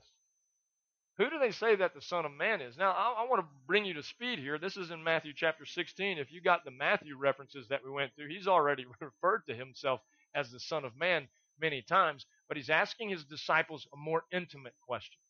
Who 1.19 1.31
do 1.31 1.39
they 1.39 1.51
say 1.51 1.77
that 1.77 1.95
the 1.95 2.01
Son 2.01 2.25
of 2.25 2.33
Man 2.33 2.61
is? 2.61 2.77
Now, 2.77 2.93
I, 2.93 3.23
I 3.23 3.29
want 3.29 3.43
to 3.43 3.49
bring 3.67 3.85
you 3.85 3.95
to 3.95 4.03
speed 4.03 4.39
here. 4.39 4.59
This 4.59 4.77
is 4.77 4.91
in 4.91 5.03
Matthew 5.05 5.33
chapter 5.35 5.67
16. 5.67 6.19
If 6.19 6.33
you 6.33 6.41
got 6.41 6.65
the 6.65 6.71
Matthew 6.71 7.17
references 7.17 7.69
that 7.69 7.85
we 7.85 7.91
went 7.91 8.13
through, 8.15 8.29
he's 8.29 8.49
already 8.49 8.87
referred 9.01 9.43
to 9.49 9.55
himself 9.55 10.01
as 10.35 10.51
the 10.51 10.61
Son 10.61 10.85
of 10.85 10.97
Man 10.97 11.29
many 11.61 11.83
times 11.83 12.25
but 12.49 12.57
he's 12.57 12.71
asking 12.71 13.11
his 13.11 13.25
disciples 13.25 13.87
a 13.93 13.97
more 13.97 14.25
intimate 14.33 14.75
question. 14.87 15.21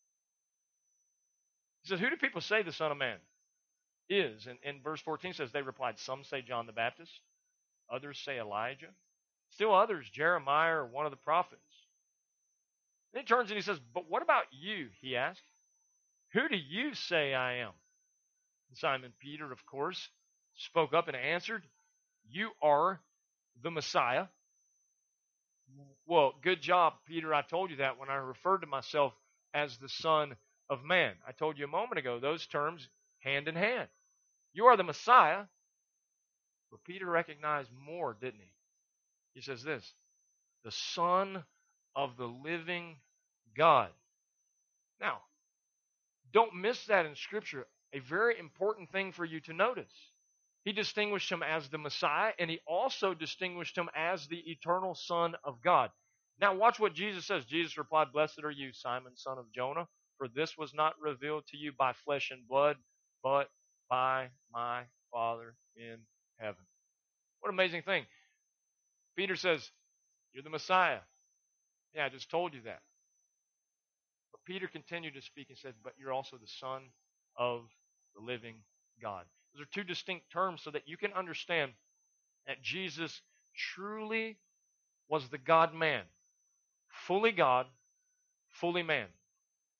He 1.83 1.89
says, 1.89 1.99
Who 1.99 2.09
do 2.09 2.15
people 2.15 2.41
say 2.41 2.63
the 2.63 2.71
Son 2.71 2.91
of 2.91 2.97
Man 2.97 3.17
is? 4.09 4.47
And, 4.47 4.57
and 4.63 4.83
verse 4.83 5.01
14 5.01 5.33
says, 5.33 5.51
They 5.51 5.61
replied, 5.61 5.99
Some 5.99 6.23
say 6.23 6.41
John 6.41 6.65
the 6.65 6.71
Baptist, 6.71 7.11
others 7.91 8.19
say 8.23 8.39
Elijah, 8.39 8.93
still 9.49 9.75
others, 9.75 10.09
Jeremiah 10.09 10.75
or 10.77 10.85
one 10.87 11.05
of 11.05 11.11
the 11.11 11.17
prophets. 11.17 11.61
Then 13.13 13.23
he 13.23 13.27
turns 13.27 13.49
and 13.49 13.57
he 13.57 13.63
says, 13.63 13.79
But 13.93 14.09
what 14.09 14.23
about 14.23 14.45
you? 14.51 14.87
He 15.01 15.17
asked. 15.17 15.48
Who 16.33 16.47
do 16.47 16.57
you 16.57 16.93
say 16.93 17.33
I 17.33 17.55
am? 17.57 17.71
And 18.69 18.77
Simon 18.77 19.13
Peter, 19.19 19.51
of 19.51 19.65
course, 19.65 20.09
spoke 20.55 20.93
up 20.93 21.07
and 21.07 21.17
answered, 21.17 21.63
You 22.29 22.51
are 22.61 22.99
the 23.61 23.71
Messiah, 23.71 24.27
well, 26.05 26.33
good 26.41 26.61
job, 26.61 26.93
Peter. 27.05 27.33
I 27.33 27.41
told 27.41 27.69
you 27.69 27.77
that 27.77 27.99
when 27.99 28.09
I 28.09 28.15
referred 28.15 28.59
to 28.59 28.67
myself 28.67 29.13
as 29.53 29.77
the 29.77 29.89
Son 29.89 30.35
of 30.69 30.83
Man. 30.83 31.13
I 31.27 31.31
told 31.31 31.57
you 31.57 31.65
a 31.65 31.69
moment 31.69 31.99
ago, 31.99 32.19
those 32.19 32.45
terms 32.47 32.87
hand 33.19 33.47
in 33.47 33.55
hand. 33.55 33.87
You 34.53 34.65
are 34.65 34.77
the 34.77 34.83
Messiah. 34.83 35.43
But 36.71 36.83
Peter 36.83 37.05
recognized 37.05 37.69
more, 37.71 38.15
didn't 38.19 38.41
he? 38.41 38.51
He 39.33 39.41
says 39.41 39.63
this 39.63 39.93
the 40.63 40.71
Son 40.71 41.43
of 41.95 42.17
the 42.17 42.25
living 42.25 42.97
God. 43.55 43.89
Now, 44.99 45.21
don't 46.33 46.55
miss 46.55 46.85
that 46.85 47.05
in 47.05 47.15
Scripture. 47.15 47.65
A 47.93 47.99
very 47.99 48.37
important 48.37 48.91
thing 48.91 49.11
for 49.11 49.25
you 49.25 49.39
to 49.41 49.53
notice. 49.53 49.91
He 50.65 50.73
distinguished 50.73 51.31
him 51.31 51.41
as 51.41 51.69
the 51.69 51.77
Messiah, 51.77 52.33
and 52.37 52.49
he 52.49 52.59
also 52.67 53.13
distinguished 53.13 53.77
him 53.77 53.89
as 53.95 54.27
the 54.27 54.43
eternal 54.51 54.93
Son 54.93 55.35
of 55.43 55.61
God. 55.63 55.89
Now, 56.39 56.55
watch 56.55 56.79
what 56.79 56.93
Jesus 56.93 57.25
says. 57.25 57.45
Jesus 57.45 57.77
replied, 57.77 58.11
Blessed 58.13 58.43
are 58.43 58.51
you, 58.51 58.71
Simon, 58.73 59.15
son 59.15 59.37
of 59.37 59.51
Jonah, 59.53 59.87
for 60.17 60.27
this 60.27 60.57
was 60.57 60.73
not 60.73 60.93
revealed 61.01 61.45
to 61.47 61.57
you 61.57 61.71
by 61.77 61.93
flesh 62.05 62.31
and 62.31 62.47
blood, 62.47 62.77
but 63.23 63.49
by 63.89 64.29
my 64.53 64.83
Father 65.11 65.55
in 65.75 65.97
heaven. 66.37 66.63
What 67.39 67.49
an 67.49 67.55
amazing 67.55 67.81
thing. 67.81 68.05
Peter 69.17 69.35
says, 69.35 69.69
You're 70.33 70.43
the 70.43 70.49
Messiah. 70.49 70.99
Yeah, 71.93 72.05
I 72.05 72.09
just 72.09 72.29
told 72.29 72.53
you 72.53 72.61
that. 72.65 72.81
Peter 74.49 74.67
continued 74.67 75.13
to 75.13 75.21
speak 75.21 75.49
and 75.49 75.57
said, 75.59 75.75
But 75.83 75.93
you're 75.99 76.11
also 76.11 76.37
the 76.37 76.47
Son 76.47 76.81
of 77.37 77.61
the 78.15 78.21
living 78.21 78.55
God. 78.99 79.25
Those 79.53 79.61
are 79.61 79.69
two 79.71 79.83
distinct 79.83 80.31
terms 80.31 80.63
so 80.63 80.71
that 80.71 80.87
you 80.87 80.97
can 80.97 81.13
understand 81.13 81.73
that 82.47 82.59
Jesus 82.63 83.21
truly 83.55 84.37
was 85.07 85.27
the 85.27 85.37
God 85.37 85.75
man, 85.75 86.01
fully 86.87 87.31
God, 87.31 87.67
fully 88.49 88.81
man, 88.81 89.05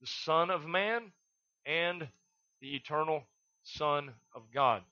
the 0.01 0.07
Son 0.07 0.51
of 0.51 0.67
man, 0.67 1.13
and 1.65 2.07
the 2.61 2.75
eternal 2.75 3.23
Son 3.63 4.11
of 4.35 4.43
God. 4.53 4.83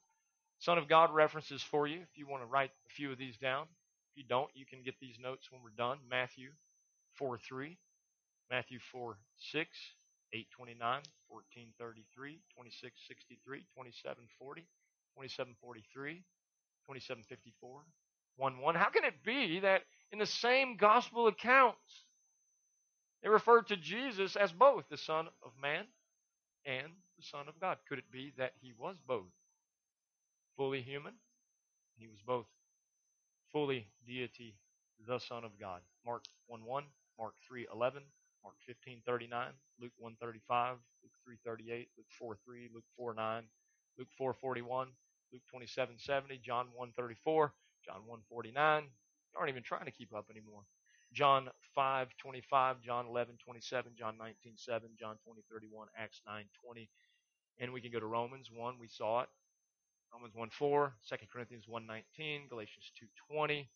Son 0.57 0.79
of 0.79 0.87
God 0.87 1.13
references 1.13 1.61
for 1.61 1.85
you 1.85 1.99
if 1.99 2.17
you 2.17 2.25
want 2.25 2.41
to 2.41 2.47
write 2.47 2.71
a 2.87 2.93
few 2.93 3.11
of 3.11 3.19
these 3.19 3.37
down. 3.37 3.67
If 4.11 4.23
you 4.23 4.23
don't, 4.27 4.49
you 4.55 4.65
can 4.65 4.81
get 4.81 4.95
these 4.99 5.19
notes 5.21 5.51
when 5.51 5.61
we're 5.61 5.69
done. 5.69 5.99
Matthew 6.09 6.49
4 7.13 7.37
3, 7.37 7.77
Matthew 8.51 8.79
4 8.91 9.17
6, 9.53 9.69
829, 10.33 10.79
1433, 11.27 12.41
2663, 12.55 13.59
2740, 13.75 14.61
2743, 15.15 16.23
2754, 16.87 17.83
1 18.37 18.59
1. 18.59 18.75
How 18.75 18.89
can 18.89 19.03
it 19.03 19.23
be 19.23 19.59
that 19.61 19.83
in 20.11 20.19
the 20.19 20.25
same 20.25 20.77
gospel 20.77 21.27
accounts 21.27 22.05
they 23.23 23.29
refer 23.29 23.61
to 23.63 23.77
Jesus 23.77 24.35
as 24.35 24.51
both 24.51 24.85
the 24.89 24.97
Son 24.97 25.27
of 25.43 25.51
Man 25.61 25.85
and 26.65 26.91
the 27.17 27.23
Son 27.23 27.47
of 27.47 27.59
God? 27.59 27.77
Could 27.89 27.99
it 27.99 28.11
be 28.11 28.33
that 28.37 28.53
he 28.61 28.73
was 28.77 28.95
both 29.07 29.31
fully 30.57 30.81
human. 30.81 31.13
He 31.97 32.07
was 32.07 32.19
both 32.25 32.47
fully 33.51 33.87
deity, 34.05 34.55
the 35.07 35.19
Son 35.19 35.43
of 35.43 35.57
God. 35.59 35.81
Mark 36.05 36.25
1 36.47 36.65
1, 36.65 36.83
Mark 37.17 37.33
3 37.47 37.67
11, 37.73 38.03
Mark 38.43 38.55
15 38.65 39.01
39, 39.05 39.47
Luke 39.79 39.91
1 39.97 40.15
35, 40.19 40.77
Luke 41.03 41.11
3 41.23 41.37
38, 41.45 41.89
Luke 41.97 42.05
4 42.09 42.37
3, 42.43 42.69
Luke 42.73 42.83
4 42.95 43.13
9, 43.13 43.43
Luke 43.97 44.07
4 44.17 44.33
41, 44.33 44.87
Luke 45.33 45.41
27 45.49 45.95
70, 45.97 46.37
John 46.37 46.67
1 46.73 46.91
34, 46.95 47.53
John 47.85 48.01
1 48.05 48.19
49. 48.29 48.83
You 48.83 49.39
aren't 49.39 49.49
even 49.49 49.63
trying 49.63 49.85
to 49.85 49.91
keep 49.91 50.13
up 50.15 50.27
anymore. 50.29 50.63
John 51.13 51.49
5 51.75 52.09
25, 52.17 52.81
John 52.81 53.07
11 53.07 53.37
27, 53.43 53.93
John 53.97 54.17
19 54.17 54.53
7, 54.55 54.89
John 54.99 55.17
20 55.23 55.43
31, 55.51 55.87
Acts 55.97 56.21
9 56.27 56.45
20. 56.63 56.89
And 57.59 57.73
we 57.73 57.81
can 57.81 57.91
go 57.91 57.99
to 57.99 58.05
Romans 58.05 58.49
1, 58.53 58.75
we 58.79 58.87
saw 58.87 59.21
it. 59.21 59.29
Romans 60.13 60.35
1 60.35 60.49
4, 60.49 60.93
2 61.09 61.15
Corinthians 61.31 61.67
1 61.67 61.85
19, 61.85 62.47
Galatians 62.49 62.91
2 62.99 63.05
20, 63.31 63.69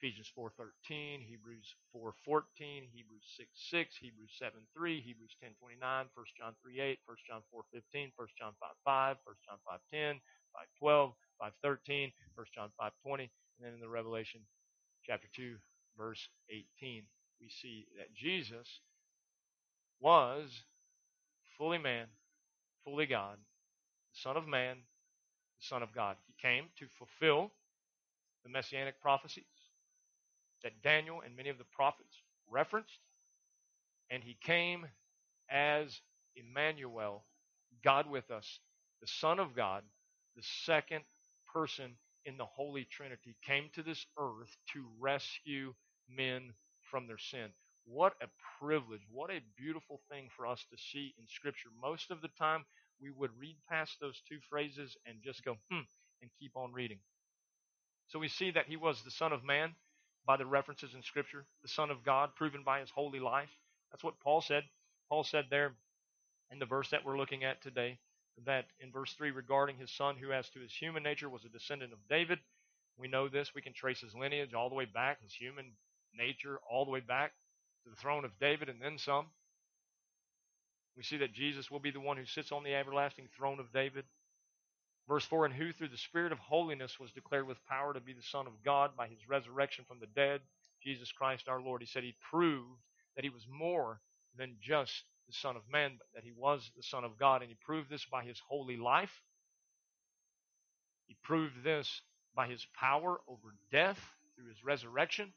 Ephesians 0.00 0.32
4:13, 0.32 1.20
Hebrews 1.20 1.74
4:14, 1.94 2.88
Hebrews 2.88 3.36
6:6, 3.36 3.98
Hebrews 4.00 4.32
7:3, 4.40 5.02
Hebrews 5.02 5.36
10:29, 5.44 6.08
1 6.14 6.26
John 6.38 6.56
3:8, 6.64 6.96
1 7.04 7.16
John 7.28 7.42
4:15, 7.52 8.10
1 8.16 8.28
John 8.38 8.54
5:5, 8.86 9.18
1 9.24 9.36
John 9.44 9.58
5:10, 9.92 10.22
5:12, 10.80 11.14
5:13, 11.38 12.14
1 12.34 12.46
John 12.54 12.72
5:20, 12.80 13.24
and 13.24 13.60
then 13.60 13.74
in 13.74 13.80
the 13.80 13.88
Revelation 13.90 14.40
chapter 15.04 15.28
2 15.36 15.58
verse 15.98 16.30
18, 16.48 17.04
we 17.38 17.50
see 17.50 17.86
that 17.98 18.14
Jesus 18.14 18.80
was 20.00 20.64
fully 21.58 21.76
man, 21.76 22.06
fully 22.84 23.04
God, 23.04 23.36
the 23.36 24.18
Son 24.18 24.38
of 24.38 24.48
Man, 24.48 24.78
the 25.58 25.66
Son 25.66 25.82
of 25.82 25.92
God. 25.92 26.16
He 26.26 26.32
came 26.40 26.70
to 26.78 26.88
fulfill 26.88 27.52
the 28.44 28.48
messianic 28.48 28.98
prophecies 29.02 29.44
that 30.62 30.82
Daniel 30.82 31.22
and 31.24 31.36
many 31.36 31.48
of 31.50 31.58
the 31.58 31.64
prophets 31.64 32.22
referenced, 32.50 32.98
and 34.10 34.22
he 34.24 34.36
came 34.44 34.86
as 35.50 36.00
Emmanuel, 36.36 37.24
God 37.84 38.10
with 38.10 38.30
us, 38.30 38.60
the 39.00 39.06
Son 39.08 39.38
of 39.38 39.54
God, 39.56 39.82
the 40.36 40.42
second 40.64 41.04
person 41.52 41.92
in 42.24 42.36
the 42.36 42.46
Holy 42.46 42.84
Trinity, 42.90 43.36
came 43.46 43.70
to 43.74 43.82
this 43.82 44.06
earth 44.18 44.56
to 44.72 44.86
rescue 45.00 45.74
men 46.08 46.52
from 46.90 47.06
their 47.06 47.18
sin. 47.18 47.48
What 47.86 48.14
a 48.22 48.26
privilege. 48.60 49.02
What 49.10 49.30
a 49.30 49.40
beautiful 49.58 50.00
thing 50.10 50.28
for 50.36 50.46
us 50.46 50.64
to 50.70 50.78
see 50.78 51.14
in 51.18 51.26
Scripture. 51.28 51.70
Most 51.82 52.10
of 52.10 52.22
the 52.22 52.30
time, 52.38 52.64
we 53.00 53.10
would 53.10 53.30
read 53.38 53.56
past 53.68 53.96
those 54.00 54.22
two 54.28 54.38
phrases 54.48 54.96
and 55.06 55.18
just 55.24 55.44
go, 55.44 55.56
hmm, 55.70 55.80
and 56.22 56.30
keep 56.40 56.56
on 56.56 56.72
reading. 56.72 56.98
So 58.08 58.18
we 58.18 58.28
see 58.28 58.50
that 58.52 58.66
he 58.66 58.76
was 58.76 59.02
the 59.02 59.10
Son 59.10 59.32
of 59.32 59.44
Man 59.44 59.74
by 60.26 60.36
the 60.36 60.46
references 60.46 60.94
in 60.94 61.02
Scripture, 61.02 61.44
the 61.62 61.68
Son 61.68 61.90
of 61.90 62.04
God, 62.04 62.34
proven 62.34 62.62
by 62.64 62.80
his 62.80 62.90
holy 62.90 63.20
life. 63.20 63.50
That's 63.90 64.04
what 64.04 64.20
Paul 64.20 64.40
said. 64.40 64.64
Paul 65.08 65.24
said 65.24 65.46
there 65.50 65.72
in 66.52 66.58
the 66.58 66.66
verse 66.66 66.90
that 66.90 67.04
we're 67.04 67.18
looking 67.18 67.44
at 67.44 67.62
today 67.62 67.98
that 68.46 68.66
in 68.80 68.90
verse 68.90 69.12
3 69.14 69.30
regarding 69.30 69.76
his 69.76 69.90
son, 69.90 70.16
who 70.16 70.32
as 70.32 70.48
to 70.50 70.60
his 70.60 70.72
human 70.72 71.02
nature 71.02 71.28
was 71.28 71.44
a 71.44 71.48
descendant 71.48 71.92
of 71.92 71.98
David. 72.08 72.38
We 72.96 73.08
know 73.08 73.28
this. 73.28 73.54
We 73.54 73.62
can 73.62 73.72
trace 73.72 74.00
his 74.00 74.14
lineage 74.14 74.54
all 74.54 74.68
the 74.68 74.74
way 74.74 74.84
back, 74.86 75.22
his 75.22 75.32
human 75.32 75.72
nature 76.16 76.58
all 76.70 76.84
the 76.84 76.90
way 76.90 77.00
back 77.00 77.32
to 77.84 77.90
the 77.90 77.96
throne 77.96 78.24
of 78.24 78.38
David 78.40 78.68
and 78.68 78.80
then 78.80 78.98
some. 78.98 79.26
We 80.96 81.02
see 81.02 81.18
that 81.18 81.32
Jesus 81.32 81.70
will 81.70 81.80
be 81.80 81.90
the 81.90 82.00
one 82.00 82.16
who 82.16 82.26
sits 82.26 82.52
on 82.52 82.64
the 82.64 82.74
everlasting 82.74 83.28
throne 83.36 83.60
of 83.60 83.72
David. 83.72 84.04
Verse 85.10 85.24
4 85.24 85.46
And 85.46 85.54
who 85.54 85.72
through 85.72 85.88
the 85.88 85.96
Spirit 85.96 86.30
of 86.30 86.38
holiness 86.38 87.00
was 87.00 87.10
declared 87.10 87.44
with 87.44 87.66
power 87.66 87.92
to 87.92 88.00
be 88.00 88.12
the 88.12 88.22
Son 88.22 88.46
of 88.46 88.52
God 88.64 88.92
by 88.96 89.08
his 89.08 89.28
resurrection 89.28 89.84
from 89.88 89.98
the 89.98 90.06
dead, 90.06 90.40
Jesus 90.84 91.10
Christ 91.10 91.48
our 91.48 91.60
Lord. 91.60 91.82
He 91.82 91.88
said 91.88 92.04
he 92.04 92.14
proved 92.30 92.80
that 93.16 93.24
he 93.24 93.30
was 93.30 93.44
more 93.50 94.00
than 94.38 94.54
just 94.62 95.02
the 95.26 95.32
Son 95.32 95.56
of 95.56 95.62
Man, 95.68 95.94
but 95.98 96.06
that 96.14 96.22
he 96.22 96.30
was 96.30 96.70
the 96.76 96.84
Son 96.84 97.02
of 97.02 97.18
God. 97.18 97.42
And 97.42 97.50
he 97.50 97.56
proved 97.60 97.90
this 97.90 98.04
by 98.04 98.22
his 98.22 98.40
holy 98.48 98.76
life. 98.76 99.20
He 101.08 101.16
proved 101.24 101.64
this 101.64 102.02
by 102.36 102.46
his 102.46 102.64
power 102.78 103.20
over 103.26 103.56
death 103.72 103.98
through 104.36 104.48
his 104.48 104.62
resurrection. 104.64 105.32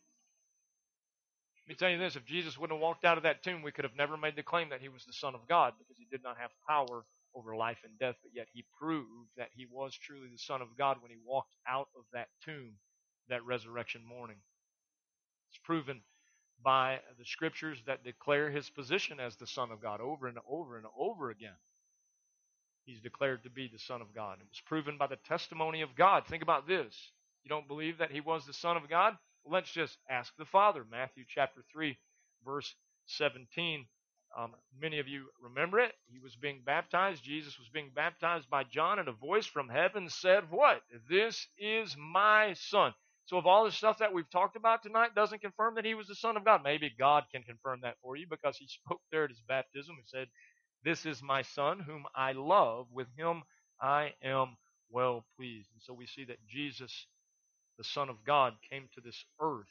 Let 1.66 1.70
me 1.70 1.76
tell 1.76 1.90
you 1.90 1.98
this 1.98 2.16
if 2.16 2.26
Jesus 2.26 2.60
wouldn't 2.60 2.78
have 2.78 2.84
walked 2.84 3.06
out 3.06 3.18
of 3.18 3.24
that 3.24 3.42
tomb, 3.42 3.64
we 3.64 3.72
could 3.72 3.86
have 3.86 3.96
never 3.98 4.18
made 4.18 4.36
the 4.36 4.44
claim 4.44 4.70
that 4.70 4.82
he 4.82 4.90
was 4.90 5.04
the 5.06 5.14
Son 5.14 5.34
of 5.34 5.48
God 5.48 5.74
because 5.80 5.98
he 5.98 6.06
did 6.12 6.22
not 6.22 6.38
have 6.38 6.52
power 6.68 7.06
over 7.36 7.56
life 7.56 7.80
and 7.84 7.98
death, 8.00 8.16
but 8.22 8.32
yet 8.34 8.48
he 8.54 8.66
proved 8.80 9.30
that 9.38 9.50
he 9.56 9.66
was 9.66 9.94
truly 9.96 10.28
the 10.32 10.38
Son 10.38 10.62
of 10.62 10.78
God 10.78 10.98
when 11.02 11.12
he 11.12 11.18
walked 11.26 11.56
out 11.68 11.88
of 11.98 12.04
that 12.14 12.28
tomb 12.44 12.74
that 13.30 13.46
resurrection 13.46 14.02
morning. 14.06 14.38
It's 15.50 15.60
proven 15.64 16.02
by 16.64 17.00
the 17.18 17.26
scriptures 17.26 17.78
that 17.88 18.04
declare 18.04 18.50
his 18.50 18.70
position 18.70 19.20
as 19.20 19.36
the 19.36 19.48
Son 19.48 19.72
of 19.72 19.82
God 19.82 20.02
over 20.02 20.28
and 20.28 20.38
over 20.48 20.78
and 20.78 20.86
over 20.98 21.30
again. 21.30 21.56
He's 22.86 23.02
declared 23.02 23.44
to 23.44 23.50
be 23.50 23.68
the 23.68 23.80
Son 23.80 24.02
of 24.02 24.14
God. 24.14 24.40
It 24.40 24.48
was 24.50 24.62
proven 24.66 24.98
by 24.98 25.08
the 25.08 25.18
testimony 25.28 25.82
of 25.82 25.96
God. 25.96 26.26
Think 26.28 26.44
about 26.44 26.68
this. 26.68 26.94
You 27.44 27.50
don't 27.50 27.68
believe 27.68 27.98
that 27.98 28.12
he 28.12 28.22
was 28.22 28.46
the 28.46 28.54
Son 28.54 28.78
of 28.78 28.90
God? 28.90 29.18
Let's 29.46 29.72
just 29.72 29.98
ask 30.10 30.34
the 30.38 30.46
Father. 30.46 30.86
Matthew 30.90 31.24
chapter 31.28 31.62
3, 31.72 31.98
verse 32.46 32.76
17 33.08 33.86
um, 34.38 34.56
many 34.82 35.00
of 35.00 35.08
you 35.08 35.26
remember 35.42 35.80
it. 35.80 35.94
He 36.08 36.20
was 36.20 36.36
being 36.36 36.62
baptized. 36.66 37.24
Jesus 37.24 37.60
was 37.60 37.70
being 37.70 37.92
baptized 37.96 38.50
by 38.50 38.64
John, 38.64 39.00
and 39.00 39.08
a 39.08 39.14
voice 39.14 39.46
from 39.46 39.70
heaven 39.70 40.10
said, 40.10 40.46
What? 40.50 40.82
This 41.10 41.48
is 41.58 41.96
my 41.98 42.54
son. 42.54 42.94
So, 43.26 43.38
if 43.38 43.46
all 43.46 43.64
the 43.66 43.72
stuff 43.72 44.00
that 44.00 44.14
we've 44.14 44.30
talked 44.30 44.56
about 44.56 44.84
tonight 44.84 45.16
doesn't 45.16 45.42
confirm 45.42 45.76
that 45.76 45.86
he 45.86 45.94
was 45.94 46.08
the 46.08 46.16
Son 46.16 46.36
of 46.36 46.44
God, 46.44 46.62
maybe 46.64 46.92
God 46.98 47.24
can 47.32 47.44
confirm 47.44 47.82
that 47.82 47.96
for 48.02 48.16
you 48.16 48.26
because 48.30 48.58
he 48.58 48.68
spoke 48.68 49.02
there 49.12 49.24
at 49.26 49.30
his 49.30 49.42
baptism 49.48 49.96
and 49.98 50.08
said, 50.08 50.28
This 50.84 51.06
is 51.06 51.22
my 51.22 51.42
Son 51.44 51.80
whom 51.80 52.06
I 52.16 52.34
love. 52.34 52.88
With 52.92 53.08
him 53.16 53.44
I 53.80 54.14
am 54.24 54.58
well 54.90 55.26
pleased. 55.38 55.70
And 55.74 55.82
so 55.82 55.94
we 55.94 56.08
see 56.08 56.26
that 56.26 56.46
Jesus, 56.48 57.08
the 57.78 57.84
Son 57.84 58.10
of 58.10 58.24
God, 58.26 58.54
came 58.70 58.90
to 58.96 59.02
this 59.02 59.24
earth 59.40 59.68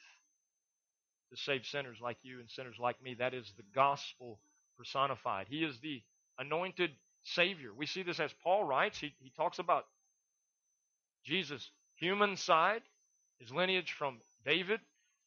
to 1.31 1.37
save 1.37 1.67
sinners 1.67 1.99
like 2.01 2.19
you 2.23 2.41
and 2.41 2.51
sinners 2.51 2.77
like 2.79 3.03
me. 3.03 3.15
That 3.19 3.35
is 3.35 3.53
the 3.57 3.65
gospel 3.75 4.39
personified. 4.77 5.47
He 5.49 5.65
is 5.65 5.79
the 5.81 6.03
anointed 6.39 6.91
Savior. 7.23 7.71
We 7.77 7.87
see 7.87 8.03
this 8.03 8.21
as 8.21 8.33
Paul 8.43 8.65
writes. 8.65 8.99
He, 8.99 9.15
he 9.21 9.31
talks 9.37 9.59
about 9.59 9.87
Jesus' 11.25 11.71
human 11.97 12.37
side, 12.37 12.83
his 13.39 13.53
lineage 13.53 13.93
from 13.93 14.19
David. 14.45 14.81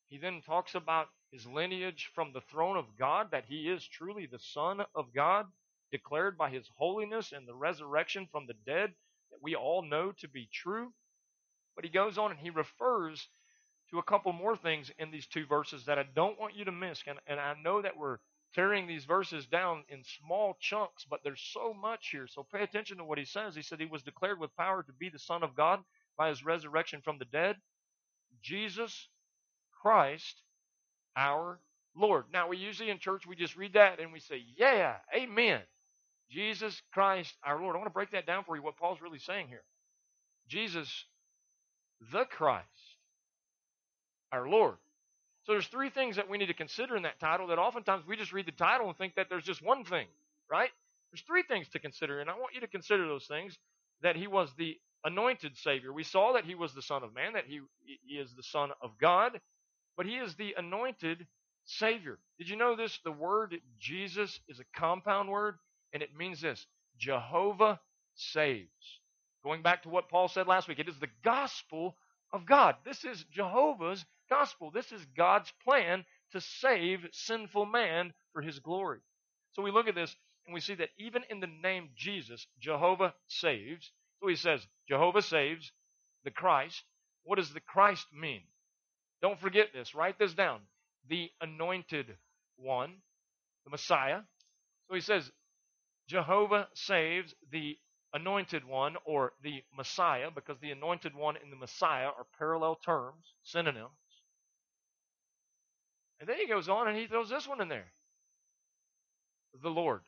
He 0.09 0.17
then 0.17 0.41
talks 0.45 0.75
about 0.75 1.07
his 1.31 1.45
lineage 1.45 2.09
from 2.13 2.31
the 2.33 2.41
throne 2.41 2.77
of 2.77 2.85
God, 2.97 3.31
that 3.31 3.45
he 3.47 3.69
is 3.69 3.85
truly 3.87 4.25
the 4.25 4.39
Son 4.39 4.81
of 4.93 5.13
God, 5.13 5.47
declared 5.91 6.37
by 6.37 6.49
his 6.49 6.69
holiness 6.75 7.31
and 7.31 7.47
the 7.47 7.55
resurrection 7.55 8.27
from 8.31 8.47
the 8.47 8.55
dead, 8.65 8.91
that 9.31 9.41
we 9.41 9.55
all 9.55 9.81
know 9.81 10.11
to 10.19 10.27
be 10.27 10.49
true. 10.51 10.91
But 11.75 11.85
he 11.85 11.91
goes 11.91 12.17
on 12.17 12.31
and 12.31 12.39
he 12.39 12.49
refers 12.49 13.27
to 13.91 13.99
a 13.99 14.03
couple 14.03 14.33
more 14.33 14.55
things 14.55 14.91
in 14.99 15.11
these 15.11 15.27
two 15.27 15.45
verses 15.45 15.85
that 15.85 15.99
I 15.99 16.03
don't 16.15 16.39
want 16.39 16.55
you 16.55 16.65
to 16.65 16.71
miss. 16.71 17.01
And, 17.07 17.19
and 17.27 17.39
I 17.39 17.53
know 17.63 17.81
that 17.81 17.97
we're 17.97 18.17
tearing 18.55 18.87
these 18.87 19.05
verses 19.05 19.45
down 19.45 19.83
in 19.89 20.01
small 20.03 20.55
chunks, 20.61 21.05
but 21.09 21.19
there's 21.23 21.43
so 21.53 21.73
much 21.73 22.09
here. 22.11 22.25
So 22.27 22.47
pay 22.51 22.63
attention 22.63 22.97
to 22.97 23.03
what 23.03 23.17
he 23.17 23.25
says. 23.25 23.55
He 23.55 23.61
said 23.61 23.79
he 23.81 23.85
was 23.85 24.01
declared 24.01 24.39
with 24.39 24.55
power 24.55 24.81
to 24.83 24.93
be 24.93 25.09
the 25.09 25.19
Son 25.19 25.43
of 25.43 25.55
God 25.55 25.81
by 26.17 26.29
his 26.29 26.45
resurrection 26.45 27.01
from 27.03 27.17
the 27.19 27.25
dead. 27.25 27.57
Jesus 28.41 29.09
Christ, 29.81 30.41
our 31.17 31.59
Lord. 31.95 32.25
Now, 32.31 32.47
we 32.47 32.57
usually 32.57 32.89
in 32.89 32.99
church, 32.99 33.27
we 33.27 33.35
just 33.35 33.57
read 33.57 33.73
that 33.73 33.99
and 33.99 34.13
we 34.13 34.19
say, 34.19 34.41
Yeah, 34.57 34.95
amen. 35.15 35.61
Jesus 36.31 36.81
Christ, 36.93 37.33
our 37.43 37.59
Lord. 37.61 37.75
I 37.75 37.79
want 37.79 37.87
to 37.87 37.93
break 37.93 38.11
that 38.11 38.25
down 38.25 38.45
for 38.45 38.55
you, 38.55 38.63
what 38.63 38.77
Paul's 38.77 39.01
really 39.01 39.19
saying 39.19 39.47
here. 39.47 39.63
Jesus, 40.47 41.05
the 42.11 42.25
Christ, 42.25 42.65
our 44.31 44.47
Lord. 44.47 44.75
So 45.45 45.53
there's 45.53 45.67
three 45.67 45.89
things 45.89 46.15
that 46.17 46.29
we 46.29 46.37
need 46.37 46.47
to 46.47 46.53
consider 46.55 46.95
in 46.97 47.03
that 47.03 47.19
title 47.19 47.47
that 47.47 47.59
oftentimes 47.59 48.05
we 48.07 48.17
just 48.17 48.33
read 48.33 48.47
the 48.47 48.51
title 48.51 48.87
and 48.87 48.97
think 48.97 49.15
that 49.15 49.27
there's 49.29 49.43
just 49.43 49.61
one 49.63 49.85
thing, 49.85 50.07
right? 50.51 50.69
There's 51.11 51.23
three 51.23 51.43
things 51.43 51.69
to 51.69 51.79
consider, 51.79 52.19
and 52.19 52.29
I 52.29 52.33
want 52.33 52.55
you 52.55 52.61
to 52.61 52.67
consider 52.67 53.07
those 53.07 53.25
things 53.25 53.57
that 54.01 54.15
he 54.15 54.27
was 54.27 54.51
the 54.57 54.77
anointed 55.03 55.57
Savior. 55.57 55.93
We 55.93 56.03
saw 56.03 56.33
that 56.33 56.45
he 56.45 56.55
was 56.55 56.73
the 56.73 56.81
Son 56.81 57.03
of 57.03 57.13
Man, 57.13 57.33
that 57.33 57.45
he, 57.47 57.61
he 58.05 58.15
is 58.15 58.33
the 58.35 58.43
Son 58.43 58.71
of 58.81 58.91
God, 58.99 59.39
but 59.97 60.05
he 60.07 60.15
is 60.15 60.35
the 60.35 60.55
anointed 60.57 61.27
Savior. 61.65 62.19
Did 62.39 62.49
you 62.49 62.55
know 62.55 62.75
this? 62.75 62.99
The 63.03 63.11
word 63.11 63.55
Jesus 63.79 64.39
is 64.49 64.59
a 64.59 64.79
compound 64.79 65.29
word, 65.29 65.57
and 65.93 66.03
it 66.03 66.15
means 66.17 66.41
this 66.41 66.65
Jehovah 66.97 67.79
saves. 68.15 68.69
Going 69.43 69.61
back 69.61 69.83
to 69.83 69.89
what 69.89 70.09
Paul 70.09 70.27
said 70.27 70.47
last 70.47 70.67
week, 70.67 70.79
it 70.79 70.89
is 70.89 70.99
the 70.99 71.09
gospel 71.23 71.95
of 72.35 72.45
God. 72.45 72.75
This 72.83 73.03
is 73.05 73.23
Jehovah's 73.31 74.05
gospel. 74.29 74.69
This 74.69 74.91
is 74.91 75.05
God's 75.17 75.51
plan 75.63 76.03
to 76.33 76.41
save 76.41 76.99
sinful 77.11 77.65
man 77.65 78.13
for 78.33 78.41
his 78.41 78.59
glory. 78.59 78.99
So 79.53 79.61
we 79.61 79.71
look 79.71 79.87
at 79.87 79.95
this 79.95 80.15
and 80.45 80.53
we 80.53 80.59
see 80.59 80.75
that 80.75 80.89
even 80.99 81.23
in 81.29 81.39
the 81.39 81.47
name 81.47 81.89
Jesus, 81.95 82.45
Jehovah 82.59 83.13
saves, 83.27 83.91
So 84.21 84.27
he 84.27 84.35
says, 84.35 84.67
Jehovah 84.87 85.21
saves 85.21 85.71
the 86.25 86.31
Christ. 86.31 86.83
What 87.23 87.37
does 87.37 87.53
the 87.53 87.61
Christ 87.61 88.05
mean? 88.13 88.41
Don't 89.21 89.39
forget 89.39 89.67
this. 89.73 89.95
Write 89.95 90.19
this 90.19 90.33
down. 90.33 90.59
The 91.07 91.29
anointed 91.39 92.17
one, 92.57 92.95
the 93.63 93.71
Messiah. 93.71 94.21
So 94.89 94.95
he 94.95 95.01
says, 95.01 95.31
Jehovah 96.07 96.67
saves 96.73 97.33
the 97.51 97.77
anointed 98.15 98.65
one 98.65 98.95
or 99.05 99.33
the 99.43 99.61
Messiah, 99.75 100.29
because 100.33 100.57
the 100.61 100.71
anointed 100.71 101.13
one 101.15 101.35
and 101.41 101.51
the 101.51 101.57
Messiah 101.57 102.07
are 102.07 102.25
parallel 102.39 102.75
terms, 102.75 103.33
synonyms. 103.43 103.91
And 106.19 106.29
then 106.29 106.37
he 106.37 106.47
goes 106.47 106.69
on 106.69 106.87
and 106.87 106.97
he 106.97 107.07
throws 107.07 107.29
this 107.29 107.47
one 107.47 107.61
in 107.61 107.67
there 107.67 107.91
the 109.61 109.69
Lord. 109.69 110.01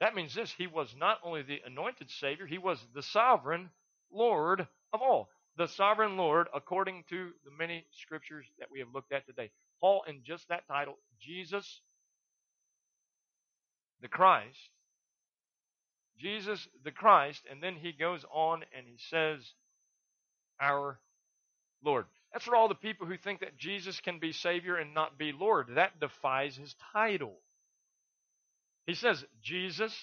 That 0.00 0.14
means 0.14 0.34
this 0.34 0.52
He 0.52 0.66
was 0.66 0.94
not 0.98 1.18
only 1.22 1.42
the 1.42 1.60
anointed 1.64 2.10
Savior, 2.10 2.46
He 2.46 2.58
was 2.58 2.78
the 2.94 3.02
sovereign 3.02 3.70
Lord 4.10 4.66
of 4.92 5.00
all. 5.00 5.28
The 5.56 5.68
sovereign 5.68 6.16
Lord, 6.16 6.48
according 6.54 7.04
to 7.10 7.30
the 7.44 7.50
many 7.56 7.84
scriptures 7.92 8.46
that 8.58 8.68
we 8.72 8.78
have 8.80 8.88
looked 8.92 9.12
at 9.12 9.26
today. 9.26 9.50
Paul, 9.80 10.02
in 10.08 10.22
just 10.24 10.48
that 10.48 10.66
title, 10.66 10.96
Jesus 11.20 11.80
the 14.00 14.08
Christ, 14.08 14.70
Jesus 16.18 16.68
the 16.84 16.90
Christ, 16.90 17.42
and 17.50 17.62
then 17.62 17.76
he 17.76 17.92
goes 17.92 18.24
on 18.32 18.64
and 18.76 18.86
he 18.86 18.98
says, 19.10 19.40
Our 20.60 20.98
Lord. 21.84 22.06
That's 22.32 22.44
for 22.44 22.56
all 22.56 22.68
the 22.68 22.74
people 22.74 23.06
who 23.06 23.18
think 23.18 23.40
that 23.40 23.58
Jesus 23.58 24.00
can 24.00 24.18
be 24.18 24.32
Savior 24.32 24.76
and 24.76 24.94
not 24.94 25.18
be 25.18 25.32
Lord. 25.32 25.68
That 25.74 26.00
defies 26.00 26.56
his 26.56 26.74
title. 26.92 27.34
He 28.86 28.94
says, 28.94 29.24
Jesus, 29.42 29.94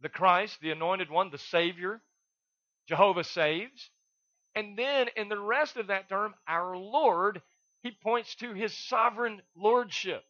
the 0.00 0.08
Christ, 0.08 0.58
the 0.60 0.70
anointed 0.70 1.10
one, 1.10 1.30
the 1.30 1.38
Savior, 1.38 2.00
Jehovah 2.86 3.24
saves. 3.24 3.90
And 4.54 4.78
then 4.78 5.08
in 5.16 5.28
the 5.28 5.38
rest 5.38 5.76
of 5.76 5.88
that 5.88 6.08
term, 6.08 6.34
our 6.46 6.76
Lord, 6.76 7.42
he 7.82 7.90
points 7.90 8.34
to 8.36 8.54
his 8.54 8.72
sovereign 8.72 9.42
lordship. 9.54 10.24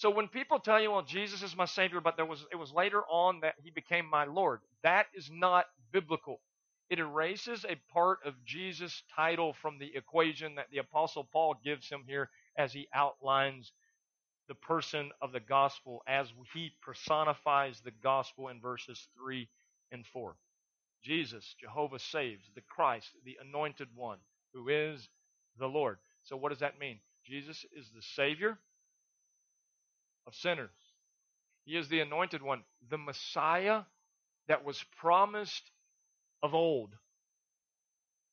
So 0.00 0.08
when 0.08 0.28
people 0.28 0.58
tell 0.58 0.80
you, 0.80 0.92
well, 0.92 1.02
Jesus 1.02 1.42
is 1.42 1.54
my 1.54 1.66
Savior, 1.66 2.00
but 2.00 2.16
there 2.16 2.24
was 2.24 2.46
it 2.50 2.56
was 2.56 2.72
later 2.72 3.02
on 3.02 3.40
that 3.40 3.56
he 3.62 3.68
became 3.68 4.06
my 4.06 4.24
Lord, 4.24 4.60
that 4.82 5.08
is 5.12 5.30
not 5.30 5.66
biblical. 5.92 6.40
It 6.88 6.98
erases 6.98 7.66
a 7.68 7.76
part 7.92 8.20
of 8.24 8.42
Jesus' 8.46 9.02
title 9.14 9.52
from 9.52 9.78
the 9.78 9.94
equation 9.94 10.54
that 10.54 10.68
the 10.72 10.78
Apostle 10.78 11.28
Paul 11.30 11.54
gives 11.62 11.86
him 11.86 12.04
here 12.06 12.30
as 12.56 12.72
he 12.72 12.88
outlines 12.94 13.72
the 14.48 14.54
person 14.54 15.10
of 15.20 15.32
the 15.32 15.40
gospel 15.40 16.02
as 16.06 16.32
he 16.54 16.72
personifies 16.80 17.82
the 17.82 17.92
gospel 18.02 18.48
in 18.48 18.58
verses 18.58 19.06
3 19.18 19.46
and 19.92 20.06
4. 20.06 20.34
Jesus, 21.02 21.54
Jehovah 21.60 21.98
saves, 21.98 22.48
the 22.54 22.62
Christ, 22.62 23.10
the 23.26 23.36
anointed 23.46 23.88
one, 23.94 24.18
who 24.54 24.70
is 24.70 25.10
the 25.58 25.68
Lord. 25.68 25.98
So, 26.22 26.38
what 26.38 26.48
does 26.48 26.60
that 26.60 26.80
mean? 26.80 27.00
Jesus 27.26 27.66
is 27.76 27.90
the 27.94 28.00
Savior 28.00 28.58
of 30.26 30.34
sinners. 30.34 30.70
He 31.64 31.76
is 31.76 31.88
the 31.88 32.00
anointed 32.00 32.42
one, 32.42 32.62
the 32.88 32.98
Messiah 32.98 33.82
that 34.48 34.64
was 34.64 34.82
promised 35.00 35.70
of 36.42 36.54
old. 36.54 36.90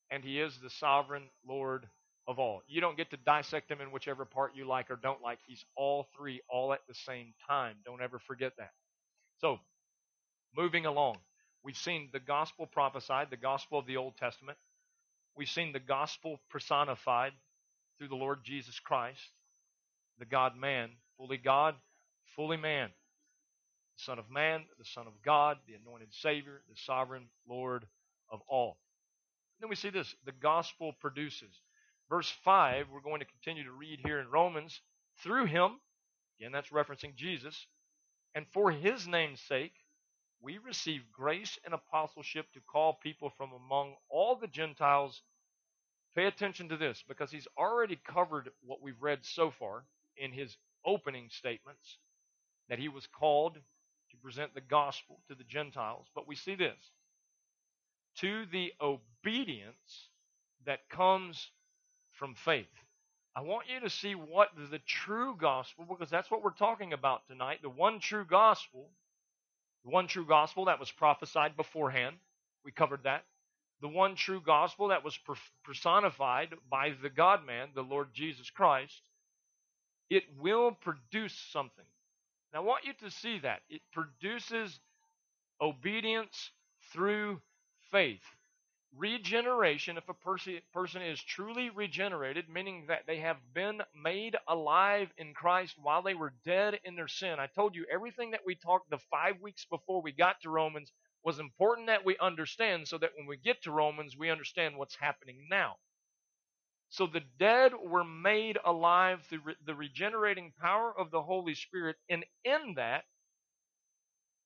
And 0.10 0.24
he 0.24 0.40
is 0.40 0.58
the 0.60 0.70
sovereign 0.70 1.24
Lord 1.48 1.88
of 2.28 2.40
all. 2.40 2.62
You 2.68 2.82
don't 2.82 2.98
get 2.98 3.12
to 3.12 3.18
dissect 3.18 3.70
him 3.72 3.82
in 3.82 3.92
whichever 3.92 4.26
part 4.26 4.56
you 4.56 4.66
like 4.66 4.90
or 4.90 4.96
don't 4.96 5.22
like. 5.22 5.40
He's 5.48 5.64
all 5.76 6.08
three, 6.18 6.42
all 6.50 6.74
at 6.74 6.82
the 6.88 6.94
same 6.94 7.34
time. 7.48 7.76
Don't 7.86 8.02
ever 8.02 8.20
forget 8.20 8.54
that. 8.58 8.72
So, 9.40 9.60
moving 10.56 10.86
along, 10.86 11.18
we've 11.64 11.78
seen 11.78 12.10
the 12.12 12.20
gospel 12.20 12.66
prophesied, 12.66 13.30
the 13.30 13.38
gospel 13.38 13.80
of 13.80 13.86
the 13.86 13.98
Old 13.98 14.18
Testament. 14.18 14.58
We've 15.36 15.48
seen 15.48 15.72
the 15.72 15.80
gospel 15.80 16.40
personified 16.50 17.34
through 17.98 18.08
the 18.10 18.16
Lord 18.16 18.40
Jesus 18.44 18.80
Christ, 18.80 19.32
the 20.20 20.26
God 20.26 20.56
man, 20.58 20.90
fully 21.18 21.38
God, 21.38 21.76
fully 22.36 22.58
man, 22.58 22.90
the 23.98 24.04
Son 24.04 24.20
of 24.20 24.30
Man, 24.30 24.64
the 24.78 24.86
Son 24.86 25.08
of 25.08 25.14
God, 25.24 25.58
the 25.68 25.74
anointed 25.74 26.14
Savior, 26.14 26.62
the 26.70 26.76
sovereign 26.76 27.28
Lord 27.48 27.86
of 28.32 28.42
all. 28.48 28.78
And 29.58 29.64
then 29.64 29.70
we 29.70 29.76
see 29.76 29.90
this 29.90 30.16
the 30.26 30.32
gospel 30.32 30.94
produces. 31.00 31.62
Verse 32.10 32.32
5, 32.44 32.88
we're 32.92 33.02
going 33.02 33.20
to 33.20 33.26
continue 33.26 33.66
to 33.66 33.72
read 33.72 34.00
here 34.06 34.20
in 34.20 34.30
Romans. 34.30 34.80
Through 35.24 35.46
him, 35.46 35.80
again, 36.40 36.52
that's 36.52 36.70
referencing 36.70 37.16
Jesus, 37.16 37.66
and 38.36 38.46
for 38.54 38.72
his 38.72 39.08
name's 39.08 39.42
sake, 39.42 39.74
we 40.42 40.60
receive 40.60 41.02
grace 41.12 41.58
and 41.66 41.74
apostleship 41.74 42.46
to 42.54 42.62
call 42.62 43.00
people 43.02 43.32
from 43.36 43.52
among 43.52 43.96
all 44.10 44.36
the 44.36 44.48
Gentiles. 44.48 45.24
Pay 46.16 46.26
attention 46.26 46.70
to 46.70 46.78
this 46.78 47.04
because 47.08 47.32
he's 47.32 47.48
already 47.58 48.00
covered 48.08 48.50
what 48.62 48.82
we've 48.82 49.02
read 49.02 49.20
so 49.24 49.52
far 49.52 49.86
in 50.16 50.32
his 50.32 50.56
opening 50.88 51.28
statements 51.30 51.98
that 52.70 52.80
he 52.80 52.90
was 52.90 53.08
called 53.08 53.54
to 53.54 54.18
present 54.24 54.56
the 54.56 54.62
gospel 54.62 55.20
to 55.28 55.36
the 55.36 55.44
Gentiles. 55.44 56.08
But 56.16 56.28
we 56.28 56.36
see 56.36 56.56
this 56.56 56.78
to 58.20 58.46
the 58.52 58.74
obedience 58.82 60.10
that 60.66 60.90
comes 60.90 61.52
from 62.14 62.34
faith. 62.34 62.66
I 63.36 63.42
want 63.42 63.68
you 63.72 63.80
to 63.82 63.90
see 63.90 64.16
what 64.16 64.50
the 64.72 64.80
true 64.80 65.36
gospel, 65.40 65.86
because 65.88 66.10
that's 66.10 66.32
what 66.32 66.44
we're 66.44 66.50
talking 66.52 66.94
about 66.94 67.28
tonight, 67.28 67.60
the 67.62 67.70
one 67.70 68.00
true 68.00 68.26
gospel, 68.26 68.90
the 69.86 69.92
one 69.92 70.08
true 70.08 70.26
gospel 70.26 70.66
that 70.66 70.80
was 70.80 70.92
prophesied 70.92 71.56
beforehand. 71.56 72.16
We 72.66 72.72
covered 72.72 73.04
that. 73.04 73.26
The 73.82 73.88
one 73.88 74.16
true 74.16 74.42
gospel 74.44 74.88
that 74.88 75.04
was 75.04 75.20
personified 75.64 76.56
by 76.70 76.94
the 77.04 77.12
God 77.12 77.46
man, 77.46 77.70
the 77.76 77.84
Lord 77.84 78.08
Jesus 78.12 78.50
Christ. 78.50 79.02
It 80.10 80.24
will 80.40 80.72
produce 80.72 81.36
something. 81.52 81.86
Now, 82.54 82.62
I 82.62 82.66
want 82.66 82.86
you 82.86 82.94
to 83.02 83.12
see 83.12 83.40
that. 83.40 83.62
It 83.70 83.82
produces 83.94 84.80
obedience 85.62 86.52
through 86.94 87.42
faith 87.92 88.24
regeneration, 88.96 89.98
if 89.98 90.10
a 90.10 90.14
person, 90.14 91.02
is 91.02 91.22
truly 91.22 91.70
regenerated, 91.70 92.50
meaning 92.50 92.86
that 92.88 93.04
they 93.08 93.18
have 93.20 93.38
been 93.54 93.82
made 94.02 94.36
alive 94.48 95.12
in 95.18 95.34
Christ 95.34 95.76
while 95.82 96.02
they 96.02 96.14
were 96.14 96.34
dead 96.46 96.80
in 96.84 96.96
their 96.96 97.08
sin. 97.08 97.40
I 97.40 97.48
told 97.48 97.76
you 97.76 97.86
everything 97.92 98.32
that 98.32 98.46
we 98.46 98.56
talked 98.56 98.90
the 98.90 98.98
five 99.12 99.42
weeks 99.42 99.66
before 99.66 100.02
we 100.02 100.12
got 100.12 100.42
to 100.42 100.50
Romans 100.50 100.92
was 101.24 101.40
important 101.40 101.88
that 101.88 102.06
we 102.06 102.18
understand 102.20 102.88
so 102.88 102.98
that 102.98 103.12
when 103.18 103.28
we 103.28 103.38
get 103.38 103.62
to 103.64 103.72
Romans, 103.72 104.16
we 104.18 104.30
understand 104.30 104.78
what's 104.78 104.96
happening 104.96 105.48
now. 105.50 105.76
So 106.90 107.08
the 107.08 107.24
dead 107.40 107.74
were 107.84 108.04
made 108.04 108.58
alive 108.64 109.22
through 109.30 109.56
the 109.66 109.76
regenerating 109.76 110.54
power 110.60 110.94
of 110.98 111.12
the 111.12 111.22
Holy 111.22 111.54
Spirit, 111.54 111.98
and 112.10 112.26
in 112.44 112.76
that, 112.76 113.06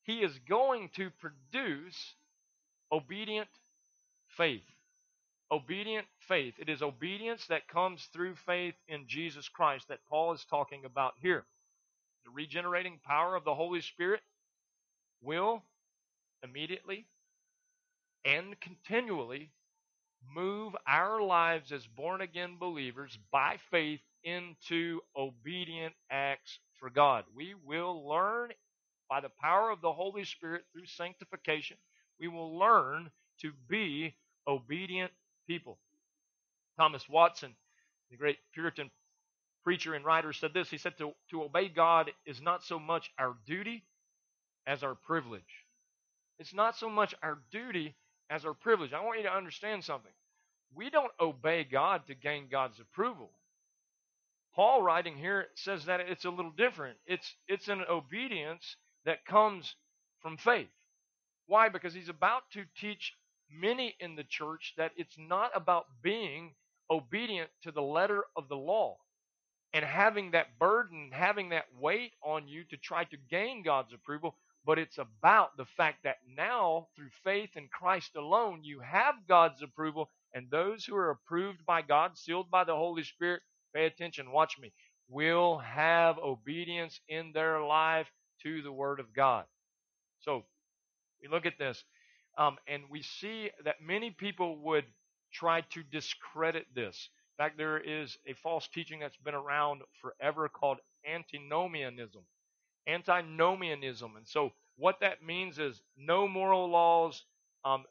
He 0.03 0.19
is 0.23 0.37
going 0.49 0.89
to 0.95 1.11
produce 1.11 2.15
obedient 2.91 3.49
faith. 4.27 4.63
Obedient 5.51 6.07
faith. 6.19 6.55
It 6.59 6.69
is 6.69 6.81
obedience 6.81 7.45
that 7.47 7.67
comes 7.67 8.05
through 8.13 8.35
faith 8.35 8.75
in 8.87 9.07
Jesus 9.07 9.49
Christ 9.49 9.87
that 9.89 9.99
Paul 10.09 10.33
is 10.33 10.45
talking 10.45 10.85
about 10.85 11.13
here. 11.21 11.45
The 12.25 12.31
regenerating 12.31 12.99
power 13.03 13.35
of 13.35 13.43
the 13.43 13.55
Holy 13.55 13.81
Spirit 13.81 14.21
will 15.21 15.63
immediately 16.43 17.05
and 18.25 18.59
continually 18.59 19.51
move 20.35 20.75
our 20.87 21.21
lives 21.21 21.71
as 21.71 21.85
born 21.87 22.21
again 22.21 22.57
believers 22.59 23.17
by 23.31 23.57
faith 23.69 24.01
into 24.23 25.01
obedient 25.15 25.93
acts 26.09 26.59
for 26.79 26.89
God. 26.89 27.25
We 27.35 27.55
will 27.65 28.07
learn 28.07 28.51
by 29.09 29.19
the 29.19 29.31
power 29.41 29.69
of 29.69 29.81
the 29.81 29.91
Holy 29.91 30.23
Spirit 30.23 30.63
through 30.71 30.85
sanctification, 30.85 31.77
we 32.19 32.29
will 32.29 32.57
learn 32.57 33.11
to 33.41 33.51
be 33.67 34.15
obedient 34.47 35.11
people. 35.47 35.77
Thomas 36.77 37.09
Watson, 37.09 37.53
the 38.09 38.17
great 38.17 38.37
Puritan 38.53 38.89
preacher 39.63 39.93
and 39.95 40.05
writer, 40.05 40.31
said 40.31 40.53
this. 40.53 40.69
He 40.69 40.77
said, 40.77 40.97
to, 40.97 41.11
to 41.29 41.43
obey 41.43 41.67
God 41.67 42.11
is 42.25 42.41
not 42.41 42.63
so 42.63 42.79
much 42.79 43.11
our 43.19 43.35
duty 43.45 43.83
as 44.65 44.83
our 44.83 44.95
privilege. 44.95 45.65
It's 46.39 46.53
not 46.53 46.77
so 46.77 46.89
much 46.89 47.13
our 47.21 47.39
duty 47.51 47.95
as 48.31 48.45
our 48.45 48.53
privilege. 48.53 48.93
I 48.93 49.03
want 49.03 49.17
you 49.19 49.25
to 49.25 49.35
understand 49.35 49.83
something. 49.83 50.11
We 50.73 50.89
don't 50.89 51.11
obey 51.19 51.65
God 51.65 52.07
to 52.07 52.15
gain 52.15 52.47
God's 52.49 52.79
approval. 52.79 53.29
Paul 54.55 54.81
writing 54.81 55.17
here 55.17 55.47
says 55.55 55.85
that 55.85 55.99
it's 55.99 56.25
a 56.25 56.29
little 56.29 56.51
different. 56.51 56.97
It's 57.05 57.35
it's 57.47 57.67
an 57.67 57.83
obedience 57.89 58.77
that 59.05 59.25
comes 59.25 59.75
from 60.21 60.37
faith. 60.37 60.69
Why? 61.47 61.69
Because 61.69 61.93
he's 61.93 62.09
about 62.09 62.43
to 62.53 62.63
teach 62.79 63.13
many 63.51 63.95
in 63.99 64.15
the 64.15 64.23
church 64.23 64.73
that 64.77 64.91
it's 64.95 65.17
not 65.17 65.51
about 65.53 65.85
being 66.01 66.53
obedient 66.89 67.49
to 67.63 67.71
the 67.71 67.81
letter 67.81 68.23
of 68.35 68.47
the 68.47 68.55
law 68.55 68.97
and 69.73 69.83
having 69.85 70.31
that 70.31 70.59
burden, 70.59 71.09
having 71.13 71.49
that 71.49 71.65
weight 71.79 72.11
on 72.23 72.47
you 72.47 72.63
to 72.65 72.77
try 72.77 73.03
to 73.05 73.17
gain 73.29 73.63
God's 73.63 73.93
approval. 73.93 74.35
But 74.65 74.79
it's 74.79 74.97
about 74.97 75.57
the 75.57 75.65
fact 75.65 76.03
that 76.03 76.17
now, 76.27 76.87
through 76.95 77.09
faith 77.23 77.51
in 77.55 77.67
Christ 77.67 78.15
alone, 78.15 78.61
you 78.63 78.79
have 78.81 79.15
God's 79.27 79.61
approval, 79.61 80.11
and 80.33 80.49
those 80.49 80.85
who 80.85 80.95
are 80.95 81.09
approved 81.11 81.65
by 81.65 81.81
God, 81.81 82.17
sealed 82.17 82.51
by 82.51 82.63
the 82.63 82.75
Holy 82.75 83.03
Spirit, 83.03 83.41
pay 83.73 83.85
attention, 83.85 84.31
watch 84.31 84.59
me, 84.59 84.71
will 85.09 85.57
have 85.59 86.19
obedience 86.19 86.99
in 87.07 87.31
their 87.33 87.61
life 87.61 88.07
to 88.43 88.61
the 88.61 88.71
Word 88.71 88.99
of 88.99 89.13
God. 89.13 89.45
So, 90.19 90.45
we 91.21 91.27
look 91.29 91.45
at 91.45 91.57
this, 91.57 91.83
um, 92.37 92.57
and 92.67 92.83
we 92.89 93.01
see 93.01 93.49
that 93.65 93.81
many 93.81 94.11
people 94.11 94.57
would 94.59 94.85
try 95.33 95.61
to 95.61 95.83
discredit 95.83 96.67
this. 96.75 97.09
In 97.39 97.43
fact, 97.45 97.57
there 97.57 97.79
is 97.79 98.17
a 98.27 98.33
false 98.33 98.67
teaching 98.67 98.99
that's 98.99 99.17
been 99.17 99.35
around 99.35 99.81
forever 100.01 100.49
called 100.49 100.77
antinomianism 101.07 102.21
antinomianism. 102.87 104.15
And 104.15 104.27
so, 104.27 104.51
what 104.77 104.99
that 105.01 105.23
means 105.23 105.59
is 105.59 105.81
no 105.97 106.27
moral 106.27 106.69
laws 106.69 107.23
um, 107.63 107.85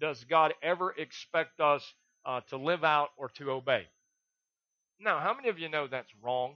does 0.00 0.24
God 0.24 0.52
ever 0.62 0.92
expect 0.92 1.60
us 1.60 1.94
uh, 2.24 2.40
to 2.48 2.56
live 2.56 2.84
out 2.84 3.10
or 3.16 3.28
to 3.30 3.50
obey. 3.50 3.86
Now, 5.00 5.18
how 5.18 5.34
many 5.34 5.48
of 5.48 5.58
you 5.58 5.68
know 5.68 5.86
that's 5.86 6.12
wrong? 6.22 6.54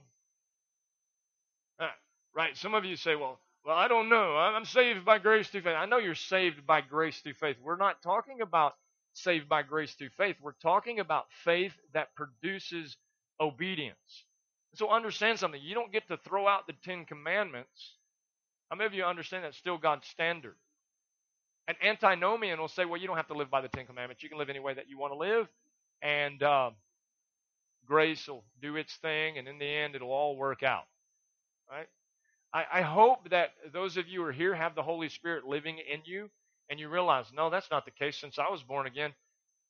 Uh, 1.79 1.87
right? 2.35 2.55
Some 2.55 2.73
of 2.73 2.85
you 2.85 2.95
say, 2.95 3.15
well, 3.15 3.39
well, 3.65 3.75
I 3.75 3.87
don't 3.89 4.07
know. 4.07 4.37
I'm 4.37 4.63
saved 4.65 5.03
by 5.03 5.17
grace 5.17 5.49
through 5.49 5.61
faith. 5.61 5.75
I 5.75 5.85
know 5.85 5.97
you're 5.97 6.15
saved 6.15 6.65
by 6.65 6.81
grace 6.81 7.19
through 7.19 7.33
faith. 7.33 7.57
We're 7.61 7.75
not 7.75 8.01
talking 8.01 8.41
about 8.41 8.75
saved 9.13 9.49
by 9.49 9.63
grace 9.63 9.93
through 9.93 10.11
faith. 10.17 10.37
We're 10.41 10.53
talking 10.61 10.99
about 10.99 11.25
faith 11.43 11.73
that 11.93 12.15
produces 12.15 12.95
obedience. 13.41 14.25
So 14.77 14.91
understand 14.91 15.39
something. 15.39 15.59
You 15.63 15.73
don't 15.73 15.91
get 15.91 16.07
to 16.09 16.17
throw 16.17 16.47
out 16.47 16.67
the 16.67 16.73
Ten 16.83 17.05
Commandments. 17.05 17.95
How 18.69 18.75
many 18.75 18.85
of 18.85 18.93
you 18.93 19.03
understand 19.03 19.43
that's 19.43 19.57
still 19.57 19.79
God's 19.79 20.07
standard? 20.07 20.55
An 21.67 21.73
antinomian 21.83 22.59
will 22.59 22.67
say, 22.67 22.85
well, 22.85 23.01
you 23.01 23.07
don't 23.07 23.17
have 23.17 23.27
to 23.29 23.33
live 23.33 23.49
by 23.49 23.61
the 23.61 23.69
Ten 23.69 23.87
Commandments. 23.87 24.21
You 24.21 24.29
can 24.29 24.37
live 24.37 24.51
any 24.51 24.59
way 24.59 24.75
that 24.75 24.87
you 24.87 24.99
want 24.99 25.13
to 25.13 25.17
live, 25.17 25.47
and 26.03 26.43
uh, 26.43 26.69
grace 27.87 28.27
will 28.27 28.43
do 28.61 28.75
its 28.75 28.95
thing, 28.97 29.39
and 29.39 29.47
in 29.47 29.57
the 29.57 29.65
end, 29.65 29.95
it'll 29.95 30.11
all 30.11 30.37
work 30.37 30.61
out. 30.61 30.85
Right? 31.71 31.87
I, 32.53 32.65
I 32.71 32.81
hope 32.81 33.31
that 33.31 33.53
those 33.73 33.97
of 33.97 34.07
you 34.07 34.21
who 34.21 34.27
are 34.27 34.31
here 34.31 34.53
have 34.53 34.75
the 34.75 34.83
Holy 34.83 35.09
Spirit 35.09 35.47
living 35.47 35.79
in 35.79 36.01
you, 36.05 36.29
and 36.69 36.79
you 36.79 36.87
realize, 36.87 37.25
no, 37.33 37.49
that's 37.49 37.71
not 37.71 37.83
the 37.85 37.91
case. 37.91 38.15
Since 38.15 38.37
I 38.37 38.51
was 38.51 38.61
born 38.61 38.85
again, 38.85 39.11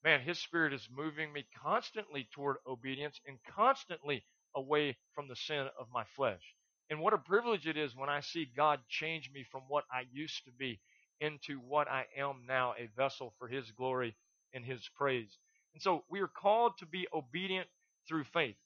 man, 0.04 0.20
His 0.20 0.38
Spirit 0.38 0.74
is 0.74 0.90
moving 0.94 1.32
me 1.32 1.46
constantly 1.64 2.28
toward 2.34 2.58
obedience 2.68 3.22
and 3.26 3.38
constantly 3.56 4.26
away 4.58 4.98
from 5.16 5.30
the 5.30 5.38
sin 5.38 5.68
of 5.80 5.88
my 5.94 6.06
flesh. 6.18 6.44
And 6.92 7.02
what 7.02 7.14
a 7.14 7.20
privilege 7.20 7.68
it 7.68 7.78
is 7.78 7.96
when 7.96 8.10
I 8.10 8.22
see 8.22 8.50
God 8.58 8.82
change 8.90 9.32
me 9.34 9.46
from 9.52 9.64
what 9.70 9.86
I 9.94 10.04
used 10.12 10.46
to 10.46 10.52
be 10.52 10.82
into 11.22 11.60
what 11.60 11.90
I 11.90 12.06
am 12.18 12.44
now, 12.48 12.76
a 12.80 12.90
vessel 12.98 13.34
for 13.40 13.48
His 13.50 13.72
glory 13.72 14.16
and 14.54 14.66
His 14.66 14.90
praise. 14.98 15.40
And 15.76 15.84
so 15.84 16.06
we 16.10 16.22
are 16.22 16.28
called 16.30 16.74
to 16.80 16.88
be 16.88 17.08
obedient 17.14 17.68
through 18.10 18.26
faith. 18.26 18.58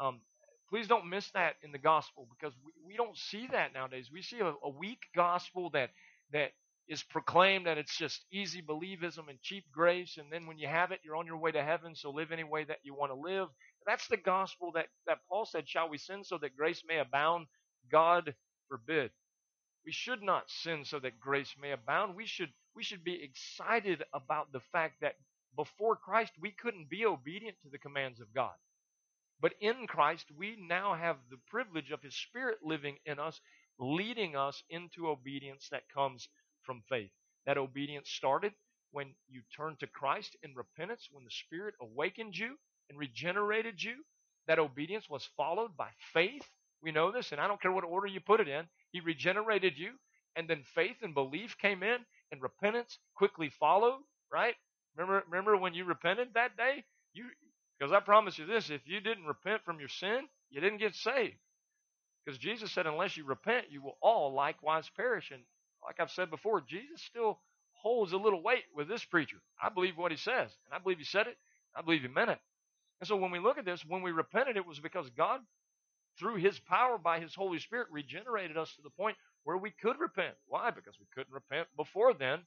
Um, 0.00 0.20
please 0.70 0.88
don't 0.88 1.10
miss 1.10 1.30
that 1.32 1.56
in 1.64 1.72
the 1.72 1.78
gospel 1.78 2.28
because 2.30 2.54
we, 2.64 2.72
we 2.86 2.96
don't 2.96 3.18
see 3.18 3.48
that 3.52 3.74
nowadays. 3.74 4.10
We 4.12 4.22
see 4.22 4.40
a, 4.40 4.54
a 4.64 4.70
weak 4.70 5.00
gospel 5.16 5.70
that 5.72 5.90
that 6.32 6.52
is 6.88 7.02
proclaimed 7.04 7.66
that 7.66 7.78
it's 7.78 7.96
just 7.96 8.26
easy 8.32 8.62
believism 8.62 9.30
and 9.30 9.40
cheap 9.42 9.64
grace, 9.72 10.18
and 10.18 10.32
then 10.32 10.46
when 10.46 10.58
you 10.58 10.68
have 10.68 10.92
it, 10.92 11.00
you're 11.04 11.16
on 11.16 11.26
your 11.26 11.38
way 11.38 11.52
to 11.52 11.62
heaven, 11.64 11.94
so 11.96 12.10
live 12.10 12.32
any 12.32 12.44
way 12.44 12.64
that 12.64 12.78
you 12.84 12.94
want 12.94 13.12
to 13.12 13.16
live. 13.18 13.48
That's 13.86 14.08
the 14.08 14.16
gospel 14.16 14.72
that, 14.72 14.86
that 15.06 15.18
Paul 15.28 15.44
said, 15.44 15.68
Shall 15.68 15.88
we 15.88 15.98
sin 15.98 16.24
so 16.24 16.38
that 16.38 16.56
grace 16.56 16.82
may 16.86 16.98
abound? 16.98 17.46
God 17.90 18.34
forbid. 18.68 19.10
We 19.84 19.92
should 19.92 20.22
not 20.22 20.50
sin 20.50 20.84
so 20.84 20.98
that 21.00 21.20
grace 21.20 21.54
may 21.60 21.72
abound. 21.72 22.16
We 22.16 22.26
should, 22.26 22.52
we 22.74 22.82
should 22.82 23.04
be 23.04 23.22
excited 23.22 24.02
about 24.14 24.52
the 24.52 24.62
fact 24.72 25.00
that 25.02 25.16
before 25.54 25.96
Christ, 25.96 26.32
we 26.40 26.50
couldn't 26.50 26.88
be 26.88 27.04
obedient 27.04 27.56
to 27.62 27.68
the 27.68 27.78
commands 27.78 28.20
of 28.20 28.32
God. 28.34 28.54
But 29.40 29.52
in 29.60 29.86
Christ, 29.86 30.26
we 30.36 30.56
now 30.58 30.94
have 30.94 31.16
the 31.30 31.36
privilege 31.48 31.90
of 31.90 32.02
His 32.02 32.16
Spirit 32.16 32.58
living 32.62 32.96
in 33.04 33.18
us, 33.18 33.40
leading 33.78 34.34
us 34.36 34.62
into 34.70 35.08
obedience 35.08 35.68
that 35.70 35.88
comes 35.92 36.28
from 36.62 36.82
faith. 36.88 37.10
That 37.44 37.58
obedience 37.58 38.08
started 38.10 38.54
when 38.90 39.14
you 39.28 39.42
turned 39.54 39.80
to 39.80 39.86
Christ 39.86 40.36
in 40.42 40.54
repentance, 40.54 41.08
when 41.12 41.24
the 41.24 41.30
Spirit 41.30 41.74
awakened 41.80 42.36
you 42.38 42.56
and 42.88 42.98
regenerated 42.98 43.82
you. 43.82 43.94
That 44.46 44.58
obedience 44.58 45.08
was 45.08 45.28
followed 45.36 45.76
by 45.76 45.88
faith. 46.12 46.42
We 46.82 46.92
know 46.92 47.10
this, 47.10 47.32
and 47.32 47.40
I 47.40 47.48
don't 47.48 47.60
care 47.60 47.72
what 47.72 47.84
order 47.84 48.06
you 48.06 48.20
put 48.20 48.40
it 48.40 48.48
in. 48.48 48.66
He 48.92 49.00
regenerated 49.00 49.78
you, 49.78 49.92
and 50.36 50.48
then 50.48 50.62
faith 50.74 50.96
and 51.02 51.14
belief 51.14 51.56
came 51.58 51.82
in, 51.82 51.98
and 52.30 52.42
repentance 52.42 52.98
quickly 53.14 53.50
followed, 53.58 54.00
right? 54.30 54.54
Remember, 54.96 55.24
remember 55.28 55.56
when 55.56 55.74
you 55.74 55.84
repented 55.84 56.28
that 56.34 56.56
day? 56.56 56.84
You 57.14 57.24
because 57.78 57.92
I 57.92 58.00
promise 58.00 58.38
you 58.38 58.46
this, 58.46 58.70
if 58.70 58.82
you 58.86 59.00
didn't 59.00 59.26
repent 59.26 59.64
from 59.64 59.80
your 59.80 59.88
sin, 59.88 60.28
you 60.50 60.60
didn't 60.60 60.78
get 60.78 60.94
saved. 60.94 61.34
Because 62.24 62.38
Jesus 62.38 62.72
said, 62.72 62.86
unless 62.86 63.16
you 63.16 63.24
repent, 63.24 63.66
you 63.70 63.82
will 63.82 63.98
all 64.00 64.32
likewise 64.32 64.88
perish. 64.96 65.30
And 65.30 65.42
like 65.84 66.00
I've 66.00 66.10
said 66.10 66.30
before, 66.30 66.60
Jesus 66.60 67.02
still 67.02 67.40
holds 67.72 68.12
a 68.12 68.16
little 68.16 68.42
weight 68.42 68.64
with 68.74 68.88
this 68.88 69.04
preacher. 69.04 69.36
I 69.62 69.68
believe 69.68 69.96
what 69.98 70.12
he 70.12 70.16
says, 70.16 70.50
and 70.64 70.72
I 70.72 70.78
believe 70.78 70.98
he 70.98 71.04
said 71.04 71.26
it. 71.26 71.36
I 71.76 71.82
believe 71.82 72.02
he 72.02 72.08
meant 72.08 72.30
it. 72.30 72.38
And 73.00 73.08
so 73.08 73.16
when 73.16 73.30
we 73.30 73.38
look 73.38 73.58
at 73.58 73.64
this, 73.64 73.84
when 73.86 74.02
we 74.02 74.12
repented, 74.12 74.56
it 74.56 74.66
was 74.66 74.80
because 74.80 75.10
God, 75.10 75.40
through 76.18 76.36
his 76.36 76.58
power 76.60 76.96
by 76.96 77.20
his 77.20 77.34
Holy 77.34 77.58
Spirit, 77.58 77.88
regenerated 77.90 78.56
us 78.56 78.74
to 78.76 78.82
the 78.82 78.90
point 78.90 79.16
where 79.42 79.56
we 79.56 79.70
could 79.70 79.98
repent. 79.98 80.34
Why? 80.46 80.70
Because 80.70 80.94
we 80.98 81.06
couldn't 81.14 81.34
repent 81.34 81.68
before 81.76 82.14
then, 82.14 82.40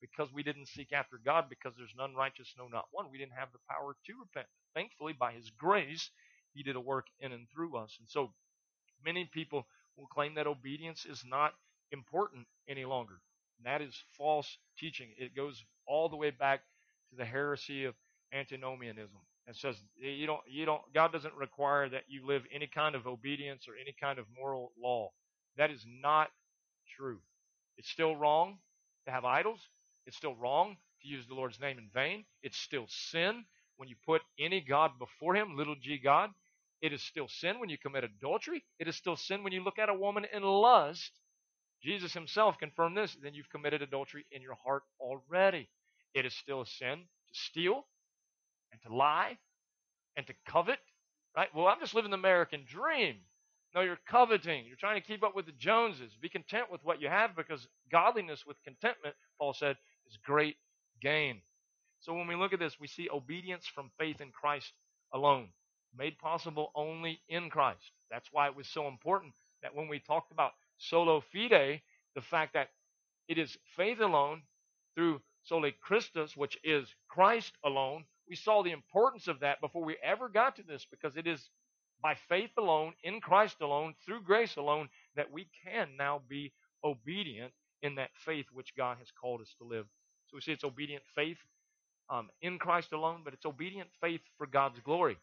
because 0.00 0.32
we 0.32 0.42
didn't 0.42 0.68
seek 0.68 0.92
after 0.92 1.20
God, 1.22 1.46
because 1.48 1.74
there's 1.76 1.94
none 1.96 2.14
righteous, 2.14 2.54
no, 2.56 2.68
not 2.68 2.86
one. 2.92 3.06
We 3.10 3.18
didn't 3.18 3.32
have 3.32 3.52
the 3.52 3.58
power 3.68 3.96
to 4.06 4.12
repent. 4.20 4.46
Thankfully, 4.74 5.12
by 5.18 5.32
his 5.32 5.50
grace, 5.50 6.10
he 6.54 6.62
did 6.62 6.76
a 6.76 6.80
work 6.80 7.06
in 7.20 7.32
and 7.32 7.46
through 7.52 7.76
us. 7.76 7.96
And 7.98 8.08
so 8.08 8.32
many 9.04 9.24
people 9.24 9.66
will 9.96 10.06
claim 10.06 10.34
that 10.34 10.46
obedience 10.46 11.04
is 11.04 11.24
not 11.28 11.52
important 11.92 12.46
any 12.68 12.84
longer. 12.84 13.20
And 13.58 13.66
that 13.66 13.82
is 13.82 13.94
false 14.16 14.58
teaching. 14.78 15.08
It 15.18 15.34
goes 15.34 15.62
all 15.86 16.08
the 16.08 16.16
way 16.16 16.30
back 16.30 16.60
to 17.10 17.16
the 17.16 17.24
heresy 17.24 17.84
of 17.84 17.94
antinomianism. 18.32 19.18
It 19.48 19.56
says 19.56 19.76
you 19.96 20.26
don't 20.26 20.42
you 20.46 20.66
don't 20.66 20.82
God 20.92 21.10
doesn't 21.10 21.34
require 21.34 21.88
that 21.88 22.04
you 22.06 22.26
live 22.26 22.42
any 22.54 22.66
kind 22.66 22.94
of 22.94 23.06
obedience 23.06 23.66
or 23.66 23.72
any 23.80 23.94
kind 23.98 24.18
of 24.18 24.26
moral 24.36 24.72
law. 24.80 25.10
That 25.56 25.70
is 25.70 25.84
not 26.02 26.28
true. 26.96 27.18
It's 27.78 27.88
still 27.88 28.14
wrong 28.14 28.58
to 29.06 29.10
have 29.10 29.24
idols. 29.24 29.60
It's 30.06 30.16
still 30.16 30.34
wrong 30.36 30.76
to 31.02 31.08
use 31.08 31.26
the 31.26 31.34
Lord's 31.34 31.60
name 31.60 31.78
in 31.78 31.88
vain. 31.94 32.24
It's 32.42 32.58
still 32.58 32.86
sin 32.88 33.44
when 33.78 33.88
you 33.88 33.96
put 34.04 34.22
any 34.38 34.60
God 34.60 34.98
before 34.98 35.34
him, 35.34 35.56
little 35.56 35.76
g 35.80 35.98
God. 35.98 36.30
It 36.82 36.92
is 36.92 37.02
still 37.02 37.28
sin 37.28 37.58
when 37.58 37.70
you 37.70 37.78
commit 37.78 38.04
adultery. 38.04 38.64
It 38.78 38.86
is 38.86 38.96
still 38.96 39.16
sin 39.16 39.42
when 39.42 39.52
you 39.52 39.64
look 39.64 39.78
at 39.78 39.88
a 39.88 39.94
woman 39.94 40.26
in 40.32 40.42
lust. 40.42 41.12
Jesus 41.82 42.12
himself 42.12 42.58
confirmed 42.58 42.96
this. 42.96 43.16
Then 43.22 43.34
you've 43.34 43.50
committed 43.50 43.82
adultery 43.82 44.26
in 44.30 44.42
your 44.42 44.56
heart 44.64 44.82
already. 45.00 45.68
It 46.14 46.26
is 46.26 46.34
still 46.34 46.62
a 46.62 46.66
sin 46.66 46.98
to 47.28 47.34
steal, 47.34 47.86
and 48.72 48.80
to 48.82 48.94
lie 48.94 49.38
and 50.16 50.26
to 50.26 50.34
covet, 50.46 50.78
right? 51.36 51.48
Well, 51.54 51.66
I'm 51.66 51.80
just 51.80 51.94
living 51.94 52.10
the 52.10 52.16
American 52.16 52.64
dream. 52.66 53.16
No, 53.74 53.82
you're 53.82 53.98
coveting. 54.08 54.64
You're 54.66 54.76
trying 54.76 55.00
to 55.00 55.06
keep 55.06 55.22
up 55.22 55.36
with 55.36 55.46
the 55.46 55.52
Joneses. 55.52 56.16
Be 56.20 56.28
content 56.28 56.70
with 56.70 56.84
what 56.84 57.00
you 57.00 57.08
have 57.08 57.36
because 57.36 57.68
godliness 57.92 58.46
with 58.46 58.56
contentment, 58.64 59.14
Paul 59.38 59.52
said, 59.52 59.76
is 60.08 60.18
great 60.24 60.56
gain. 61.00 61.40
So 62.00 62.14
when 62.14 62.26
we 62.26 62.36
look 62.36 62.52
at 62.52 62.58
this, 62.58 62.80
we 62.80 62.86
see 62.86 63.08
obedience 63.12 63.66
from 63.66 63.90
faith 63.98 64.20
in 64.20 64.30
Christ 64.30 64.72
alone, 65.12 65.48
made 65.96 66.18
possible 66.18 66.70
only 66.74 67.20
in 67.28 67.50
Christ. 67.50 67.92
That's 68.10 68.28
why 68.32 68.46
it 68.46 68.56
was 68.56 68.68
so 68.68 68.88
important 68.88 69.34
that 69.62 69.74
when 69.74 69.88
we 69.88 69.98
talked 69.98 70.32
about 70.32 70.52
sola 70.78 71.20
fide, 71.20 71.82
the 72.14 72.20
fact 72.22 72.54
that 72.54 72.70
it 73.28 73.38
is 73.38 73.58
faith 73.76 74.00
alone 74.00 74.42
through 74.94 75.20
soli 75.44 75.74
Christus, 75.80 76.36
which 76.36 76.58
is 76.64 76.88
Christ 77.08 77.52
alone, 77.64 78.04
we 78.28 78.36
saw 78.36 78.62
the 78.62 78.72
importance 78.72 79.28
of 79.28 79.40
that 79.40 79.60
before 79.60 79.84
we 79.84 79.96
ever 80.02 80.28
got 80.28 80.56
to 80.56 80.62
this 80.62 80.86
because 80.90 81.16
it 81.16 81.26
is 81.26 81.48
by 82.02 82.14
faith 82.28 82.50
alone, 82.58 82.92
in 83.02 83.20
Christ 83.20 83.60
alone, 83.60 83.94
through 84.04 84.22
grace 84.22 84.56
alone, 84.56 84.88
that 85.16 85.32
we 85.32 85.48
can 85.64 85.88
now 85.98 86.22
be 86.28 86.52
obedient 86.84 87.52
in 87.82 87.96
that 87.96 88.10
faith 88.24 88.46
which 88.52 88.76
God 88.76 88.98
has 88.98 89.08
called 89.20 89.40
us 89.40 89.54
to 89.58 89.64
live. 89.64 89.86
So 90.26 90.36
we 90.36 90.40
see 90.40 90.52
it's 90.52 90.64
obedient 90.64 91.02
faith 91.14 91.38
um, 92.10 92.28
in 92.40 92.58
Christ 92.58 92.92
alone, 92.92 93.22
but 93.24 93.34
it's 93.34 93.46
obedient 93.46 93.88
faith 94.00 94.20
for 94.36 94.46
God's 94.46 94.78
glory. 94.80 95.18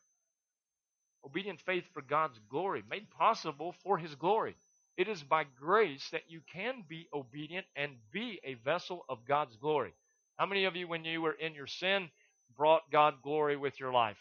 Obedient 1.26 1.60
faith 1.62 1.86
for 1.94 2.02
God's 2.02 2.40
glory, 2.50 2.84
made 2.90 3.10
possible 3.10 3.74
for 3.84 3.98
His 3.98 4.16
glory. 4.16 4.56
It 4.98 5.08
is 5.08 5.24
by 5.24 5.44
grace 5.60 6.10
that 6.12 6.30
you 6.30 6.42
can 6.54 6.84
be 6.88 7.08
obedient 7.14 7.66
and 7.76 7.92
be 8.12 8.40
a 8.44 8.54
vessel 8.56 9.06
of 9.10 9.26
God's 9.28 9.56
glory. 9.58 9.94
How 10.38 10.46
many 10.46 10.66
of 10.66 10.76
you, 10.76 10.88
when 10.88 11.06
you 11.06 11.22
were 11.22 11.34
in 11.34 11.54
your 11.54 11.68
sin, 11.68 12.10
brought 12.58 12.92
God 12.92 13.16
glory 13.22 13.58
with 13.58 13.80
your 13.80 13.92
life? 13.92 14.18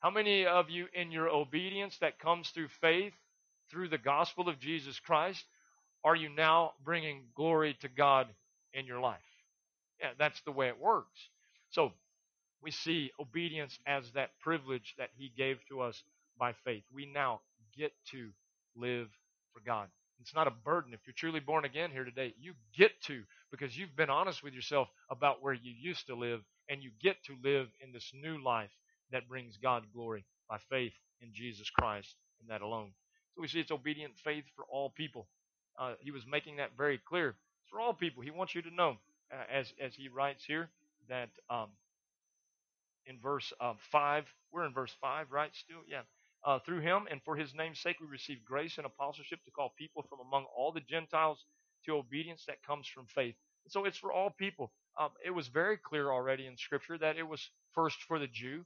How 0.00 0.10
many 0.10 0.46
of 0.46 0.70
you, 0.70 0.86
in 0.94 1.10
your 1.10 1.28
obedience 1.28 1.98
that 2.00 2.20
comes 2.20 2.50
through 2.50 2.68
faith, 2.80 3.14
through 3.70 3.88
the 3.88 3.98
gospel 3.98 4.48
of 4.48 4.60
Jesus 4.60 5.00
Christ, 5.00 5.44
are 6.04 6.14
you 6.14 6.28
now 6.28 6.72
bringing 6.84 7.24
glory 7.34 7.76
to 7.80 7.88
God 7.88 8.28
in 8.72 8.86
your 8.86 9.00
life? 9.00 9.18
Yeah, 10.00 10.10
that's 10.18 10.40
the 10.42 10.52
way 10.52 10.68
it 10.68 10.80
works. 10.80 11.28
So 11.70 11.92
we 12.62 12.70
see 12.70 13.10
obedience 13.20 13.78
as 13.86 14.10
that 14.12 14.30
privilege 14.40 14.94
that 14.98 15.10
He 15.16 15.32
gave 15.36 15.58
to 15.68 15.80
us 15.80 16.02
by 16.38 16.52
faith. 16.64 16.84
We 16.94 17.06
now 17.06 17.40
get 17.76 17.92
to 18.12 18.30
live 18.76 19.08
for 19.52 19.60
God. 19.60 19.88
It's 20.20 20.34
not 20.34 20.46
a 20.48 20.52
burden. 20.52 20.94
If 20.94 21.00
you're 21.06 21.14
truly 21.16 21.40
born 21.40 21.64
again 21.64 21.90
here 21.90 22.04
today, 22.04 22.34
you 22.40 22.54
get 22.76 22.90
to 23.02 23.22
because 23.50 23.76
you've 23.76 23.96
been 23.96 24.10
honest 24.10 24.42
with 24.42 24.54
yourself 24.54 24.88
about 25.10 25.42
where 25.42 25.54
you 25.54 25.72
used 25.78 26.06
to 26.08 26.14
live, 26.14 26.40
and 26.68 26.82
you 26.82 26.90
get 27.00 27.16
to 27.24 27.36
live 27.42 27.68
in 27.80 27.92
this 27.92 28.12
new 28.14 28.42
life 28.42 28.70
that 29.10 29.28
brings 29.28 29.56
God 29.56 29.84
glory 29.94 30.24
by 30.48 30.58
faith 30.70 30.92
in 31.22 31.30
Jesus 31.32 31.70
Christ 31.70 32.14
and 32.40 32.50
that 32.50 32.62
alone. 32.62 32.90
So 33.34 33.42
we 33.42 33.48
see 33.48 33.60
it's 33.60 33.70
obedient 33.70 34.14
faith 34.22 34.44
for 34.56 34.64
all 34.70 34.90
people. 34.90 35.28
Uh, 35.78 35.94
he 36.00 36.10
was 36.10 36.26
making 36.26 36.56
that 36.56 36.76
very 36.76 36.98
clear. 36.98 37.36
For 37.70 37.80
all 37.80 37.92
people. 37.92 38.22
He 38.22 38.30
wants 38.30 38.54
you 38.54 38.62
to 38.62 38.74
know, 38.74 38.96
uh, 39.32 39.44
as 39.52 39.72
as 39.80 39.94
he 39.94 40.08
writes 40.08 40.44
here, 40.44 40.70
that 41.08 41.28
um, 41.50 41.68
in 43.06 43.18
verse 43.20 43.52
uh, 43.60 43.74
five, 43.92 44.24
we're 44.52 44.64
in 44.66 44.72
verse 44.72 44.94
five, 45.00 45.30
right? 45.30 45.50
Still, 45.54 45.78
yeah. 45.86 46.02
Uh, 46.48 46.58
through 46.60 46.80
him 46.80 47.06
and 47.10 47.20
for 47.24 47.36
his 47.36 47.52
name's 47.54 47.78
sake, 47.78 47.96
we 48.00 48.06
receive 48.06 48.42
grace 48.42 48.78
and 48.78 48.86
apostleship 48.86 49.38
to 49.44 49.50
call 49.50 49.74
people 49.76 50.02
from 50.08 50.18
among 50.26 50.46
all 50.56 50.72
the 50.72 50.80
Gentiles 50.80 51.44
to 51.84 51.92
obedience 51.92 52.44
that 52.46 52.62
comes 52.62 52.88
from 52.88 53.04
faith. 53.04 53.34
And 53.66 53.70
so 53.70 53.84
it's 53.84 53.98
for 53.98 54.10
all 54.10 54.30
people. 54.30 54.72
Um, 54.98 55.10
it 55.22 55.30
was 55.30 55.48
very 55.48 55.76
clear 55.76 56.10
already 56.10 56.46
in 56.46 56.56
Scripture 56.56 56.96
that 56.96 57.18
it 57.18 57.28
was 57.28 57.50
first 57.74 57.98
for 58.08 58.18
the 58.18 58.26
Jew, 58.26 58.64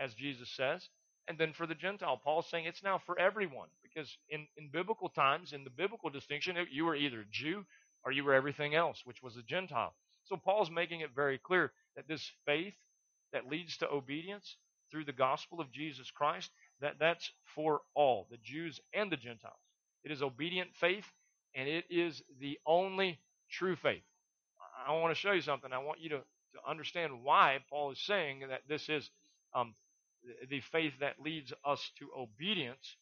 as 0.00 0.14
Jesus 0.14 0.48
says, 0.56 0.88
and 1.28 1.36
then 1.36 1.52
for 1.52 1.66
the 1.66 1.74
Gentile. 1.74 2.16
Paul's 2.16 2.48
saying 2.48 2.64
it's 2.64 2.82
now 2.82 2.98
for 3.04 3.20
everyone 3.20 3.68
because 3.82 4.16
in, 4.30 4.46
in 4.56 4.70
biblical 4.72 5.10
times, 5.10 5.52
in 5.52 5.64
the 5.64 5.70
biblical 5.70 6.08
distinction, 6.08 6.56
you 6.72 6.86
were 6.86 6.96
either 6.96 7.26
Jew 7.30 7.66
or 8.06 8.10
you 8.10 8.24
were 8.24 8.32
everything 8.32 8.74
else, 8.74 9.02
which 9.04 9.22
was 9.22 9.36
a 9.36 9.42
Gentile. 9.42 9.94
So 10.24 10.38
Paul's 10.38 10.70
making 10.70 11.02
it 11.02 11.10
very 11.14 11.36
clear 11.36 11.72
that 11.94 12.08
this 12.08 12.32
faith 12.46 12.74
that 13.34 13.50
leads 13.50 13.76
to 13.76 13.90
obedience 13.90 14.56
through 14.90 15.04
the 15.04 15.12
gospel 15.12 15.60
of 15.60 15.72
Jesus 15.72 16.10
Christ, 16.10 16.50
that 16.80 16.94
that's 16.98 17.30
for 17.54 17.80
all, 17.94 18.26
the 18.30 18.38
Jews 18.42 18.80
and 18.94 19.10
the 19.10 19.16
Gentiles. 19.16 19.54
It 20.04 20.12
is 20.12 20.22
obedient 20.22 20.70
faith, 20.74 21.06
and 21.54 21.68
it 21.68 21.84
is 21.90 22.22
the 22.40 22.58
only 22.66 23.18
true 23.50 23.76
faith. 23.76 24.02
I 24.86 24.92
want 24.92 25.14
to 25.14 25.20
show 25.20 25.32
you 25.32 25.40
something. 25.40 25.72
I 25.72 25.78
want 25.78 26.00
you 26.00 26.10
to, 26.10 26.18
to 26.18 26.70
understand 26.70 27.24
why 27.24 27.58
Paul 27.68 27.90
is 27.92 28.00
saying 28.06 28.44
that 28.48 28.62
this 28.68 28.88
is 28.88 29.10
um, 29.54 29.74
the 30.48 30.60
faith 30.72 30.92
that 31.00 31.20
leads 31.20 31.52
us 31.64 31.90
to 31.98 32.08
obedience, 32.16 32.96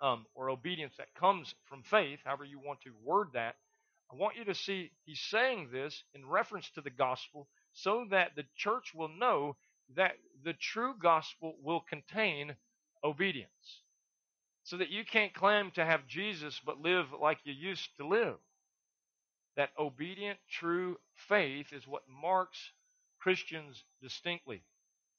um, 0.00 0.26
or 0.34 0.50
obedience 0.50 0.94
that 0.98 1.14
comes 1.14 1.54
from 1.64 1.82
faith, 1.82 2.20
however 2.24 2.44
you 2.44 2.58
want 2.58 2.80
to 2.82 2.90
word 3.04 3.28
that. 3.34 3.56
I 4.12 4.16
want 4.16 4.36
you 4.36 4.44
to 4.44 4.54
see 4.54 4.90
he's 5.04 5.20
saying 5.30 5.70
this 5.72 6.04
in 6.14 6.26
reference 6.26 6.68
to 6.74 6.82
the 6.82 6.90
gospel 6.90 7.48
so 7.72 8.06
that 8.10 8.32
the 8.36 8.44
church 8.56 8.92
will 8.94 9.08
know 9.08 9.56
that 9.96 10.12
the 10.44 10.52
true 10.52 10.94
gospel 11.00 11.54
will 11.62 11.80
contain 11.80 12.56
obedience. 13.04 13.82
So 14.64 14.76
that 14.76 14.90
you 14.90 15.04
can't 15.04 15.34
claim 15.34 15.72
to 15.72 15.84
have 15.84 16.06
Jesus 16.06 16.60
but 16.64 16.80
live 16.80 17.06
like 17.20 17.38
you 17.44 17.52
used 17.52 17.88
to 17.96 18.06
live. 18.06 18.36
That 19.56 19.70
obedient, 19.78 20.38
true 20.48 20.98
faith 21.14 21.72
is 21.72 21.86
what 21.86 22.02
marks 22.08 22.58
Christians 23.20 23.84
distinctly. 24.00 24.62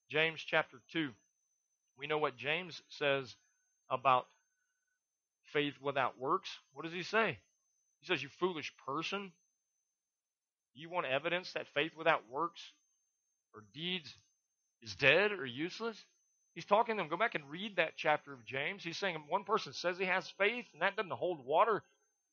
James 0.09 0.41
chapter 0.45 0.77
2. 0.91 1.09
We 1.97 2.07
know 2.07 2.17
what 2.17 2.37
James 2.37 2.81
says 2.89 3.35
about 3.89 4.25
faith 5.51 5.75
without 5.81 6.19
works. 6.19 6.49
What 6.73 6.83
does 6.83 6.93
he 6.93 7.03
say? 7.03 7.37
He 7.99 8.07
says, 8.07 8.23
You 8.23 8.29
foolish 8.39 8.73
person. 8.85 9.31
You 10.73 10.89
want 10.89 11.05
evidence 11.05 11.51
that 11.53 11.67
faith 11.73 11.91
without 11.95 12.29
works 12.29 12.61
or 13.53 13.63
deeds 13.73 14.15
is 14.83 14.95
dead 14.95 15.31
or 15.31 15.45
useless? 15.45 15.97
He's 16.55 16.65
talking 16.65 16.95
to 16.95 17.01
them. 17.01 17.09
Go 17.09 17.17
back 17.17 17.35
and 17.35 17.49
read 17.49 17.77
that 17.77 17.93
chapter 17.97 18.33
of 18.33 18.45
James. 18.45 18.83
He's 18.83 18.97
saying 18.97 19.17
one 19.27 19.43
person 19.43 19.73
says 19.73 19.97
he 19.97 20.05
has 20.05 20.29
faith, 20.37 20.65
and 20.73 20.81
that 20.81 20.95
doesn't 20.95 21.11
hold 21.11 21.43
water. 21.43 21.83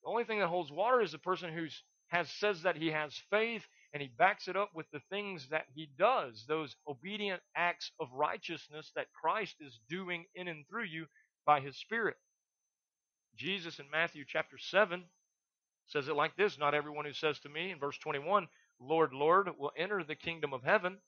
The 0.03 0.11
only 0.11 0.25
thing 0.25 0.41
that 0.41 0.49
holds 0.49 0.71
water 0.71 1.01
is 1.01 1.13
the 1.13 1.19
person 1.19 1.53
who 1.53 1.67
has 2.09 2.29
says 2.29 2.63
that 2.63 2.77
he 2.77 2.89
has 2.89 3.15
faith, 3.31 3.67
and 3.93 4.03
he 4.03 4.09
backs 4.09 4.49
it 4.49 4.57
up 4.57 4.71
with 4.75 4.87
the 4.93 5.01
things 5.11 5.49
that 5.51 5.67
he 5.75 5.89
does, 5.99 6.45
those 6.47 6.77
obedient 6.87 7.41
acts 7.57 7.93
of 8.01 8.13
righteousness 8.13 8.91
that 8.95 9.13
Christ 9.13 9.57
is 9.61 9.79
doing 9.89 10.27
in 10.35 10.49
and 10.49 10.67
through 10.69 10.85
you 10.85 11.07
by 11.47 11.61
his 11.61 11.77
Spirit. 11.77 12.17
Jesus 13.37 13.79
in 13.79 13.87
Matthew 13.91 14.25
chapter 14.27 14.59
7 14.59 15.05
says 15.87 16.09
it 16.09 16.17
like 16.17 16.37
this 16.37 16.59
Not 16.59 16.75
everyone 16.75 17.05
who 17.05 17.13
says 17.13 17.39
to 17.41 17.49
me, 17.49 17.71
in 17.71 17.79
verse 17.79 17.99
21, 17.99 18.49
Lord, 18.81 19.13
Lord, 19.13 19.49
will 19.59 19.73
enter 19.77 20.03
the 20.03 20.15
kingdom 20.15 20.53
of 20.53 20.63
heaven, 20.63 20.99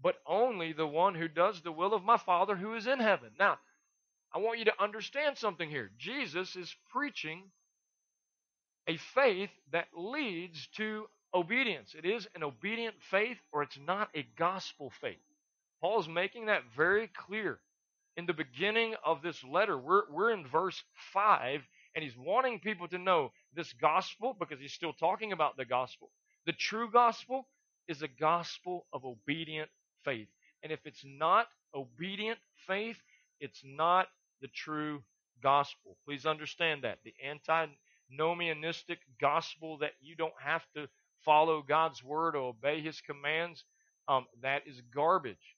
but 0.00 0.16
only 0.26 0.72
the 0.72 0.86
one 0.86 1.14
who 1.14 1.28
does 1.28 1.62
the 1.62 1.72
will 1.72 1.94
of 1.94 2.04
my 2.04 2.16
Father 2.16 2.56
who 2.56 2.74
is 2.74 2.86
in 2.86 3.00
heaven. 3.00 3.30
Now, 3.38 3.58
I 4.32 4.38
want 4.38 4.58
you 4.58 4.66
to 4.66 4.82
understand 4.82 5.38
something 5.38 5.68
here. 5.68 5.90
Jesus 5.98 6.56
is 6.56 6.74
preaching 6.90 7.44
a 8.86 8.96
faith 9.14 9.50
that 9.72 9.88
leads 9.96 10.68
to 10.76 11.06
obedience. 11.34 11.94
It 11.96 12.04
is 12.04 12.28
an 12.34 12.42
obedient 12.42 12.96
faith 13.10 13.38
or 13.52 13.62
it's 13.62 13.78
not 13.78 14.10
a 14.14 14.26
gospel 14.38 14.92
faith. 15.00 15.16
Paul 15.80 16.00
is 16.00 16.08
making 16.08 16.46
that 16.46 16.62
very 16.76 17.08
clear 17.08 17.58
in 18.16 18.26
the 18.26 18.32
beginning 18.32 18.94
of 19.04 19.22
this 19.22 19.42
letter. 19.44 19.76
We're, 19.76 20.10
we're 20.10 20.32
in 20.32 20.46
verse 20.46 20.82
5, 21.12 21.62
and 21.94 22.02
he's 22.02 22.16
wanting 22.16 22.60
people 22.60 22.88
to 22.88 22.98
know 22.98 23.32
this 23.54 23.72
gospel 23.74 24.34
because 24.38 24.58
he's 24.58 24.72
still 24.72 24.94
talking 24.94 25.32
about 25.32 25.56
the 25.56 25.64
gospel. 25.64 26.10
The 26.46 26.52
true 26.52 26.90
gospel 26.90 27.46
is 27.88 28.02
a 28.02 28.08
gospel 28.08 28.86
of 28.92 29.04
obedient 29.04 29.70
faith. 30.06 30.28
And 30.62 30.72
if 30.72 30.80
it's 30.86 31.04
not 31.04 31.48
obedient 31.74 32.38
faith, 32.66 32.96
it's 33.40 33.60
not 33.62 34.08
the 34.40 34.48
true 34.48 35.02
gospel. 35.42 35.98
Please 36.06 36.24
understand 36.24 36.84
that. 36.84 36.98
The 37.04 37.14
antinomianistic 37.22 38.98
gospel 39.20 39.78
that 39.78 39.92
you 40.00 40.16
don't 40.16 40.32
have 40.42 40.64
to 40.74 40.88
follow 41.24 41.62
God's 41.62 42.02
word 42.02 42.36
or 42.36 42.50
obey 42.50 42.80
his 42.80 43.00
commands, 43.00 43.64
um, 44.08 44.26
that 44.42 44.62
is 44.66 44.80
garbage. 44.94 45.56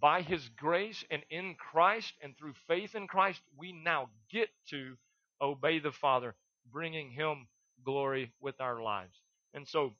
By 0.00 0.22
his 0.22 0.48
grace 0.56 1.04
and 1.10 1.22
in 1.30 1.54
Christ 1.54 2.14
and 2.22 2.36
through 2.36 2.54
faith 2.66 2.94
in 2.94 3.06
Christ, 3.06 3.40
we 3.56 3.72
now 3.72 4.08
get 4.30 4.48
to 4.70 4.96
obey 5.40 5.78
the 5.78 5.92
Father, 5.92 6.34
bringing 6.70 7.10
him 7.10 7.46
glory 7.84 8.32
with 8.40 8.60
our 8.60 8.82
lives. 8.82 9.16
And 9.54 9.66
so, 9.66 9.94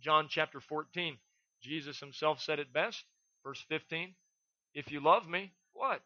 John 0.00 0.28
chapter 0.30 0.60
14, 0.60 1.18
Jesus 1.60 1.98
himself 2.00 2.40
said 2.40 2.58
it 2.58 2.72
best. 2.72 3.04
Verse 3.44 3.64
15 3.68 4.14
If 4.74 4.90
you 4.90 5.00
love 5.00 5.28
me, 5.28 5.52
what? 5.72 6.00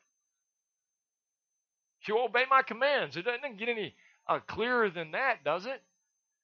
You 2.07 2.19
obey 2.19 2.45
my 2.51 2.63
commands. 2.63 3.17
It 3.17 3.25
doesn't 3.25 3.59
get 3.59 3.69
any 3.69 3.95
uh, 4.27 4.41
clearer 4.41 4.91
than 4.91 5.13
that, 5.13 5.45
does 5.45 5.67
it? 5.67 5.83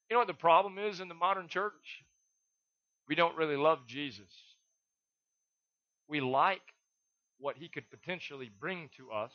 You 0.09 0.15
know 0.15 0.21
what 0.21 0.29
the 0.29 0.35
problem 0.35 0.79
is 0.79 1.01
in 1.01 1.09
the 1.09 1.15
modern 1.15 1.49
church? 1.49 2.05
We 3.09 3.15
don't 3.15 3.37
really 3.37 3.57
love 3.57 3.81
Jesus. 3.87 4.31
We 6.09 6.21
like 6.21 6.63
what 7.39 7.57
he 7.57 7.69
could 7.69 7.91
potentially 7.91 8.51
bring 8.61 8.91
to 8.97 9.11
us. 9.11 9.33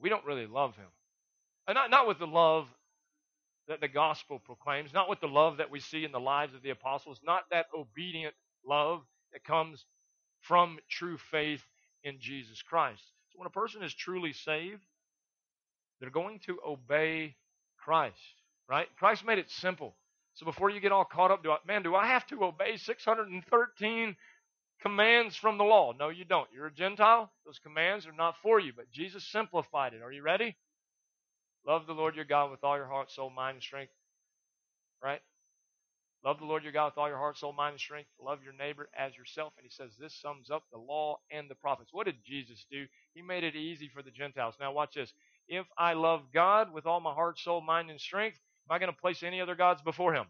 We 0.00 0.08
don't 0.08 0.24
really 0.24 0.46
love 0.46 0.76
him. 0.76 0.88
And 1.68 1.74
not, 1.74 1.90
not 1.90 2.08
with 2.08 2.18
the 2.18 2.26
love 2.26 2.66
that 3.68 3.80
the 3.80 3.88
gospel 3.88 4.38
proclaims, 4.38 4.92
not 4.92 5.08
with 5.08 5.20
the 5.20 5.28
love 5.28 5.58
that 5.58 5.70
we 5.70 5.80
see 5.80 6.04
in 6.04 6.12
the 6.12 6.20
lives 6.20 6.54
of 6.54 6.62
the 6.62 6.70
apostles, 6.70 7.20
not 7.24 7.44
that 7.50 7.66
obedient 7.76 8.34
love 8.66 9.02
that 9.32 9.44
comes 9.44 9.84
from 10.40 10.78
true 10.88 11.18
faith 11.30 11.62
in 12.02 12.18
Jesus 12.20 12.62
Christ. 12.62 13.02
So 13.32 13.38
when 13.38 13.46
a 13.46 13.50
person 13.50 13.82
is 13.82 13.94
truly 13.94 14.32
saved, 14.32 14.82
they're 16.00 16.10
going 16.10 16.40
to 16.46 16.58
obey 16.66 17.36
Christ, 17.78 18.16
right? 18.68 18.88
Christ 18.98 19.24
made 19.24 19.38
it 19.38 19.50
simple. 19.50 19.94
So 20.34 20.46
before 20.46 20.70
you 20.70 20.80
get 20.80 20.92
all 20.92 21.04
caught 21.04 21.30
up, 21.30 21.42
do 21.42 21.50
I, 21.50 21.58
man, 21.66 21.82
do 21.82 21.94
I 21.94 22.06
have 22.06 22.26
to 22.28 22.44
obey 22.44 22.76
613 22.76 24.16
commands 24.80 25.36
from 25.36 25.58
the 25.58 25.64
law? 25.64 25.92
No, 25.92 26.08
you 26.08 26.24
don't. 26.24 26.48
You're 26.54 26.68
a 26.68 26.72
Gentile. 26.72 27.30
Those 27.44 27.58
commands 27.58 28.06
are 28.06 28.12
not 28.12 28.36
for 28.42 28.58
you, 28.58 28.72
but 28.74 28.90
Jesus 28.90 29.24
simplified 29.30 29.92
it. 29.92 30.02
Are 30.02 30.12
you 30.12 30.22
ready? 30.22 30.56
Love 31.66 31.86
the 31.86 31.92
Lord 31.92 32.16
your 32.16 32.24
God 32.24 32.50
with 32.50 32.64
all 32.64 32.76
your 32.76 32.86
heart, 32.86 33.10
soul, 33.10 33.30
mind, 33.30 33.56
and 33.56 33.62
strength. 33.62 33.92
Right? 35.02 35.20
Love 36.24 36.38
the 36.38 36.44
Lord 36.44 36.62
your 36.62 36.72
God 36.72 36.86
with 36.86 36.98
all 36.98 37.08
your 37.08 37.16
heart, 37.16 37.38
soul, 37.38 37.52
mind, 37.52 37.72
and 37.72 37.80
strength. 37.80 38.10
Love 38.22 38.40
your 38.44 38.52
neighbor 38.52 38.90
as 38.96 39.16
yourself. 39.16 39.54
And 39.56 39.64
he 39.64 39.70
says 39.70 39.96
this 39.98 40.14
sums 40.20 40.50
up 40.50 40.64
the 40.70 40.78
law 40.78 41.18
and 41.30 41.48
the 41.48 41.54
prophets. 41.54 41.90
What 41.92 42.04
did 42.04 42.16
Jesus 42.24 42.66
do? 42.70 42.86
He 43.14 43.22
made 43.22 43.42
it 43.42 43.56
easy 43.56 43.88
for 43.88 44.02
the 44.02 44.10
Gentiles. 44.10 44.54
Now, 44.60 44.72
watch 44.72 44.94
this. 44.94 45.14
If 45.48 45.66
I 45.78 45.94
love 45.94 46.24
God 46.32 46.72
with 46.72 46.84
all 46.84 47.00
my 47.00 47.14
heart, 47.14 47.38
soul, 47.38 47.62
mind, 47.62 47.90
and 47.90 48.00
strength, 48.00 48.38
am 48.68 48.74
I 48.74 48.78
going 48.78 48.92
to 48.92 49.00
place 49.00 49.22
any 49.22 49.40
other 49.40 49.54
gods 49.54 49.80
before 49.80 50.14
him? 50.14 50.26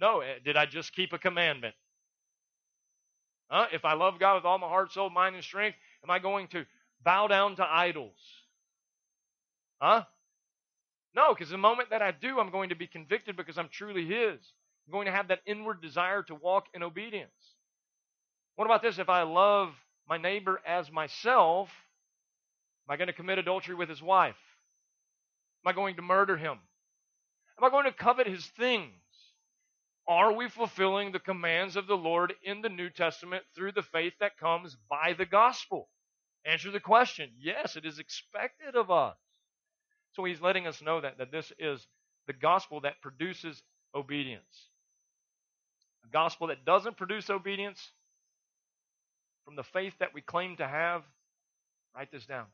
No. 0.00 0.20
Eh, 0.20 0.34
did 0.44 0.56
I 0.56 0.66
just 0.66 0.92
keep 0.92 1.12
a 1.12 1.18
commandment? 1.18 1.74
Huh? 3.48 3.66
If 3.72 3.84
I 3.84 3.94
love 3.94 4.18
God 4.18 4.36
with 4.36 4.44
all 4.44 4.58
my 4.58 4.68
heart, 4.68 4.92
soul, 4.92 5.08
mind, 5.08 5.36
and 5.36 5.44
strength, 5.44 5.76
am 6.02 6.10
I 6.10 6.18
going 6.18 6.48
to 6.48 6.66
bow 7.04 7.28
down 7.28 7.54
to 7.56 7.64
idols? 7.64 8.18
Huh? 9.80 10.02
No, 11.14 11.34
because 11.34 11.50
the 11.50 11.58
moment 11.58 11.90
that 11.90 12.02
I 12.02 12.10
do, 12.10 12.40
I'm 12.40 12.50
going 12.50 12.70
to 12.70 12.74
be 12.74 12.86
convicted 12.86 13.36
because 13.36 13.58
I'm 13.58 13.68
truly 13.68 14.06
His. 14.06 14.52
I'm 14.86 14.92
going 14.92 15.06
to 15.06 15.12
have 15.12 15.28
that 15.28 15.40
inward 15.46 15.80
desire 15.80 16.22
to 16.24 16.34
walk 16.34 16.66
in 16.74 16.82
obedience. 16.82 17.30
What 18.56 18.64
about 18.64 18.82
this? 18.82 18.98
If 18.98 19.08
I 19.08 19.22
love 19.22 19.74
my 20.08 20.18
neighbor 20.18 20.60
as 20.66 20.90
myself, 20.90 21.68
am 22.88 22.92
I 22.92 22.96
going 22.96 23.06
to 23.06 23.12
commit 23.12 23.38
adultery 23.38 23.74
with 23.74 23.88
his 23.88 24.02
wife? 24.02 24.36
Am 25.64 25.70
I 25.70 25.72
going 25.72 25.96
to 25.96 26.02
murder 26.02 26.36
him? 26.36 26.58
Am 27.58 27.64
I 27.64 27.70
going 27.70 27.84
to 27.84 27.92
covet 27.92 28.26
his 28.26 28.44
things? 28.58 28.92
Are 30.08 30.32
we 30.32 30.48
fulfilling 30.48 31.12
the 31.12 31.20
commands 31.20 31.76
of 31.76 31.86
the 31.86 31.96
Lord 31.96 32.34
in 32.42 32.60
the 32.60 32.68
New 32.68 32.90
Testament 32.90 33.44
through 33.54 33.72
the 33.72 33.82
faith 33.82 34.14
that 34.18 34.36
comes 34.36 34.76
by 34.90 35.14
the 35.16 35.26
gospel? 35.26 35.88
Answer 36.44 36.72
the 36.72 36.80
question. 36.80 37.30
Yes, 37.38 37.76
it 37.76 37.86
is 37.86 38.00
expected 38.00 38.74
of 38.74 38.90
us. 38.90 39.16
So 40.12 40.24
he's 40.24 40.40
letting 40.40 40.66
us 40.66 40.82
know 40.82 41.00
that, 41.00 41.18
that 41.18 41.32
this 41.32 41.52
is 41.58 41.86
the 42.26 42.32
gospel 42.32 42.80
that 42.80 43.00
produces 43.00 43.62
obedience. 43.94 44.68
A 46.04 46.08
gospel 46.12 46.48
that 46.48 46.64
doesn't 46.64 46.96
produce 46.96 47.30
obedience 47.30 47.92
from 49.44 49.56
the 49.56 49.62
faith 49.62 49.94
that 50.00 50.14
we 50.14 50.20
claim 50.20 50.56
to 50.56 50.66
have, 50.66 51.02
write 51.96 52.10
this 52.12 52.26
down, 52.26 52.46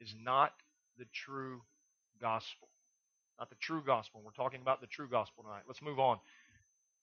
is 0.00 0.14
not 0.22 0.52
the 0.98 1.06
true 1.12 1.62
gospel. 2.20 2.68
Not 3.38 3.50
the 3.50 3.56
true 3.56 3.82
gospel. 3.84 4.22
We're 4.24 4.30
talking 4.32 4.60
about 4.60 4.80
the 4.80 4.86
true 4.86 5.08
gospel 5.08 5.44
tonight. 5.44 5.62
Let's 5.66 5.82
move 5.82 5.98
on. 5.98 6.18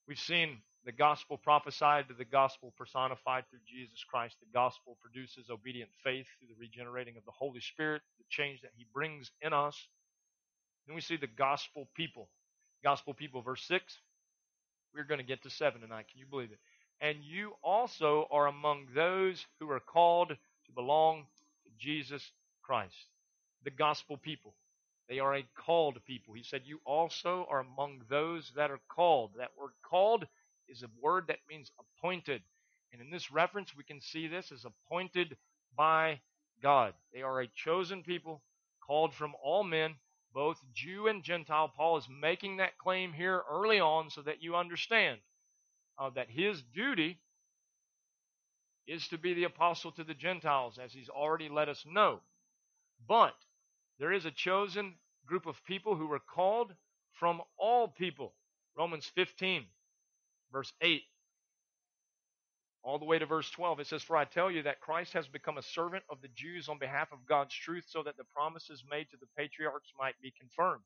We've 0.08 0.18
seen 0.18 0.58
the 0.84 0.92
gospel 0.92 1.38
prophesied 1.38 2.08
to 2.08 2.14
the 2.14 2.24
gospel 2.26 2.72
personified 2.76 3.44
through 3.48 3.60
Jesus 3.66 4.04
Christ. 4.04 4.36
The 4.40 4.52
gospel 4.52 4.98
produces 5.00 5.48
obedient 5.50 5.90
faith 6.02 6.26
through 6.38 6.48
the 6.48 6.60
regenerating 6.60 7.16
of 7.16 7.24
the 7.24 7.30
Holy 7.30 7.60
Spirit, 7.60 8.02
the 8.18 8.24
change 8.28 8.60
that 8.62 8.72
He 8.76 8.86
brings 8.92 9.30
in 9.40 9.52
us. 9.52 9.76
Then 10.86 10.94
we 10.94 11.00
see 11.00 11.16
the 11.16 11.26
gospel 11.26 11.88
people. 11.94 12.28
Gospel 12.82 13.14
people, 13.14 13.40
verse 13.40 13.64
6. 13.66 13.98
We're 14.94 15.04
going 15.04 15.20
to 15.20 15.26
get 15.26 15.42
to 15.44 15.50
7 15.50 15.80
tonight. 15.80 16.06
Can 16.10 16.20
you 16.20 16.26
believe 16.26 16.52
it? 16.52 16.58
And 17.00 17.18
you 17.22 17.54
also 17.62 18.28
are 18.30 18.46
among 18.46 18.86
those 18.94 19.44
who 19.58 19.70
are 19.70 19.80
called 19.80 20.28
to 20.28 20.72
belong 20.74 21.24
to 21.64 21.70
Jesus 21.78 22.30
Christ. 22.62 22.94
The 23.64 23.70
gospel 23.70 24.18
people. 24.18 24.54
They 25.08 25.18
are 25.18 25.34
a 25.34 25.46
called 25.54 25.98
people. 26.06 26.34
He 26.34 26.42
said, 26.42 26.62
You 26.64 26.80
also 26.84 27.46
are 27.50 27.60
among 27.60 28.02
those 28.08 28.52
that 28.56 28.70
are 28.70 28.80
called. 28.88 29.32
That 29.38 29.50
word 29.58 29.72
called 29.82 30.26
is 30.68 30.82
a 30.82 30.90
word 31.02 31.24
that 31.28 31.38
means 31.48 31.70
appointed. 31.78 32.42
And 32.92 33.00
in 33.00 33.10
this 33.10 33.30
reference, 33.30 33.76
we 33.76 33.84
can 33.84 34.00
see 34.00 34.28
this 34.28 34.52
as 34.52 34.64
appointed 34.64 35.36
by 35.76 36.20
God. 36.62 36.94
They 37.12 37.22
are 37.22 37.40
a 37.40 37.48
chosen 37.48 38.02
people, 38.02 38.42
called 38.86 39.14
from 39.14 39.34
all 39.42 39.64
men, 39.64 39.94
both 40.32 40.58
Jew 40.74 41.06
and 41.06 41.22
Gentile. 41.22 41.72
Paul 41.74 41.96
is 41.96 42.08
making 42.08 42.58
that 42.58 42.78
claim 42.78 43.12
here 43.12 43.42
early 43.50 43.80
on 43.80 44.10
so 44.10 44.22
that 44.22 44.42
you 44.42 44.56
understand 44.56 45.18
uh, 45.98 46.10
that 46.10 46.28
his 46.28 46.62
duty 46.74 47.18
is 48.86 49.08
to 49.08 49.18
be 49.18 49.34
the 49.34 49.44
apostle 49.44 49.92
to 49.92 50.04
the 50.04 50.14
Gentiles, 50.14 50.78
as 50.82 50.92
he's 50.92 51.08
already 51.08 51.48
let 51.48 51.68
us 51.68 51.84
know. 51.86 52.20
But 53.08 53.34
there 53.98 54.12
is 54.12 54.24
a 54.24 54.30
chosen 54.30 54.94
group 55.26 55.46
of 55.46 55.64
people 55.64 55.96
who 55.96 56.06
were 56.06 56.18
called 56.20 56.74
from 57.12 57.40
all 57.56 57.88
people. 57.88 58.34
Romans 58.76 59.10
15, 59.14 59.64
verse 60.54 60.72
8, 60.80 61.02
all 62.84 62.98
the 62.98 63.04
way 63.04 63.18
to 63.18 63.26
verse 63.26 63.50
12. 63.50 63.80
It 63.80 63.86
says, 63.88 64.02
For 64.04 64.16
I 64.16 64.24
tell 64.24 64.50
you 64.50 64.62
that 64.62 64.80
Christ 64.80 65.12
has 65.14 65.26
become 65.26 65.58
a 65.58 65.62
servant 65.62 66.04
of 66.08 66.22
the 66.22 66.28
Jews 66.28 66.68
on 66.68 66.78
behalf 66.78 67.08
of 67.12 67.26
God's 67.28 67.54
truth, 67.54 67.84
so 67.88 68.04
that 68.04 68.16
the 68.16 68.24
promises 68.34 68.84
made 68.88 69.10
to 69.10 69.16
the 69.18 69.26
patriarchs 69.36 69.92
might 69.98 70.14
be 70.22 70.32
confirmed. 70.38 70.84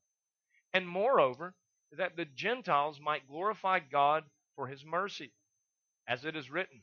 And 0.73 0.87
moreover, 0.87 1.53
that 1.97 2.17
the 2.17 2.25
Gentiles 2.25 2.99
might 2.99 3.27
glorify 3.27 3.79
God 3.79 4.23
for 4.55 4.67
his 4.67 4.83
mercy. 4.83 5.31
As 6.07 6.25
it 6.25 6.35
is 6.35 6.49
written, 6.49 6.81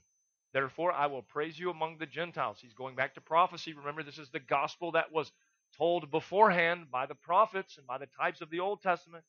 Therefore 0.52 0.92
I 0.92 1.06
will 1.06 1.22
praise 1.22 1.58
you 1.58 1.70
among 1.70 1.98
the 1.98 2.06
Gentiles. 2.06 2.58
He's 2.60 2.72
going 2.72 2.94
back 2.94 3.14
to 3.14 3.20
prophecy. 3.20 3.72
Remember, 3.72 4.04
this 4.04 4.18
is 4.18 4.30
the 4.30 4.38
gospel 4.38 4.92
that 4.92 5.12
was 5.12 5.32
told 5.76 6.10
beforehand 6.10 6.86
by 6.90 7.06
the 7.06 7.16
prophets 7.16 7.76
and 7.78 7.86
by 7.86 7.98
the 7.98 8.08
types 8.18 8.40
of 8.40 8.50
the 8.50 8.60
Old 8.60 8.80
Testament. 8.80 9.24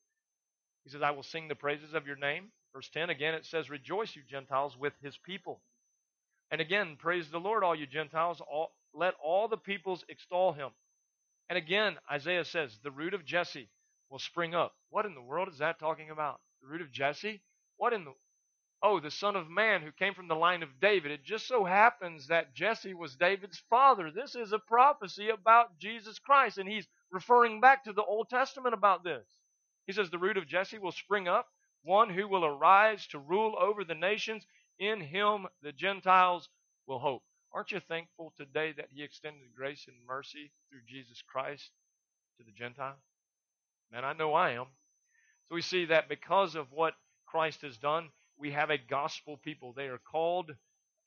He 0.83 0.91
says, 0.91 1.01
I 1.01 1.11
will 1.11 1.23
sing 1.23 1.47
the 1.47 1.55
praises 1.55 1.93
of 1.93 2.07
your 2.07 2.15
name. 2.15 2.45
Verse 2.77 2.89
10, 2.93 3.09
again, 3.09 3.33
it 3.33 3.43
says, 3.43 3.71
Rejoice, 3.71 4.15
you 4.15 4.21
Gentiles, 4.29 4.77
with 4.77 4.93
his 5.01 5.17
people. 5.17 5.61
And 6.51 6.61
again, 6.61 6.95
praise 6.95 7.27
the 7.27 7.39
Lord, 7.39 7.63
all 7.63 7.75
you 7.75 7.87
Gentiles. 7.87 8.39
All, 8.39 8.71
let 8.93 9.15
all 9.19 9.47
the 9.47 9.57
peoples 9.57 10.05
extol 10.09 10.53
him. 10.53 10.69
And 11.49 11.57
again, 11.57 11.97
Isaiah 12.11 12.45
says, 12.45 12.77
The 12.83 12.91
root 12.91 13.15
of 13.15 13.25
Jesse 13.25 13.67
will 14.11 14.19
spring 14.19 14.53
up. 14.53 14.75
What 14.91 15.07
in 15.07 15.15
the 15.15 15.23
world 15.23 15.49
is 15.49 15.57
that 15.57 15.79
talking 15.79 16.11
about? 16.11 16.39
The 16.61 16.67
root 16.67 16.81
of 16.81 16.91
Jesse? 16.91 17.41
What 17.77 17.93
in 17.93 18.05
the 18.05 18.13
Oh, 18.83 18.99
the 18.99 19.09
Son 19.09 19.35
of 19.35 19.49
Man 19.49 19.81
who 19.81 19.91
came 19.91 20.13
from 20.13 20.27
the 20.27 20.35
line 20.35 20.61
of 20.61 20.79
David. 20.79 21.09
It 21.09 21.23
just 21.23 21.47
so 21.47 21.65
happens 21.65 22.27
that 22.27 22.53
Jesse 22.53 22.93
was 22.93 23.15
David's 23.15 23.57
father. 23.71 24.11
This 24.11 24.35
is 24.35 24.53
a 24.53 24.59
prophecy 24.59 25.29
about 25.29 25.79
Jesus 25.79 26.19
Christ, 26.19 26.59
and 26.59 26.69
he's 26.69 26.87
referring 27.09 27.59
back 27.59 27.85
to 27.85 27.93
the 27.93 28.03
Old 28.03 28.29
Testament 28.29 28.75
about 28.75 29.03
this. 29.03 29.25
He 29.87 29.93
says, 29.93 30.11
The 30.11 30.19
root 30.19 30.37
of 30.37 30.45
Jesse 30.45 30.77
will 30.77 30.91
spring 30.91 31.27
up, 31.27 31.47
one 31.83 32.09
who 32.09 32.27
will 32.27 32.45
arise 32.45 33.07
to 33.07 33.19
rule 33.19 33.55
over 33.59 33.83
the 33.83 33.95
nations. 33.95 34.45
In 34.79 35.01
him 35.01 35.47
the 35.63 35.71
Gentiles 35.71 36.49
will 36.85 36.99
hope. 36.99 37.23
Aren't 37.53 37.71
you 37.71 37.79
thankful 37.79 38.33
today 38.37 38.73
that 38.73 38.89
he 38.91 39.03
extended 39.03 39.55
grace 39.55 39.85
and 39.87 39.97
mercy 40.07 40.51
through 40.69 40.81
Jesus 40.87 41.21
Christ 41.21 41.71
to 42.37 42.45
the 42.45 42.51
Gentiles? 42.51 42.99
Man, 43.91 44.05
I 44.05 44.13
know 44.13 44.33
I 44.33 44.51
am. 44.51 44.67
So 45.47 45.55
we 45.55 45.61
see 45.61 45.85
that 45.85 46.09
because 46.09 46.55
of 46.55 46.71
what 46.71 46.93
Christ 47.25 47.61
has 47.61 47.77
done, 47.77 48.09
we 48.37 48.51
have 48.51 48.69
a 48.69 48.77
gospel 48.77 49.37
people. 49.37 49.73
They 49.73 49.87
are 49.87 49.99
called 49.99 50.51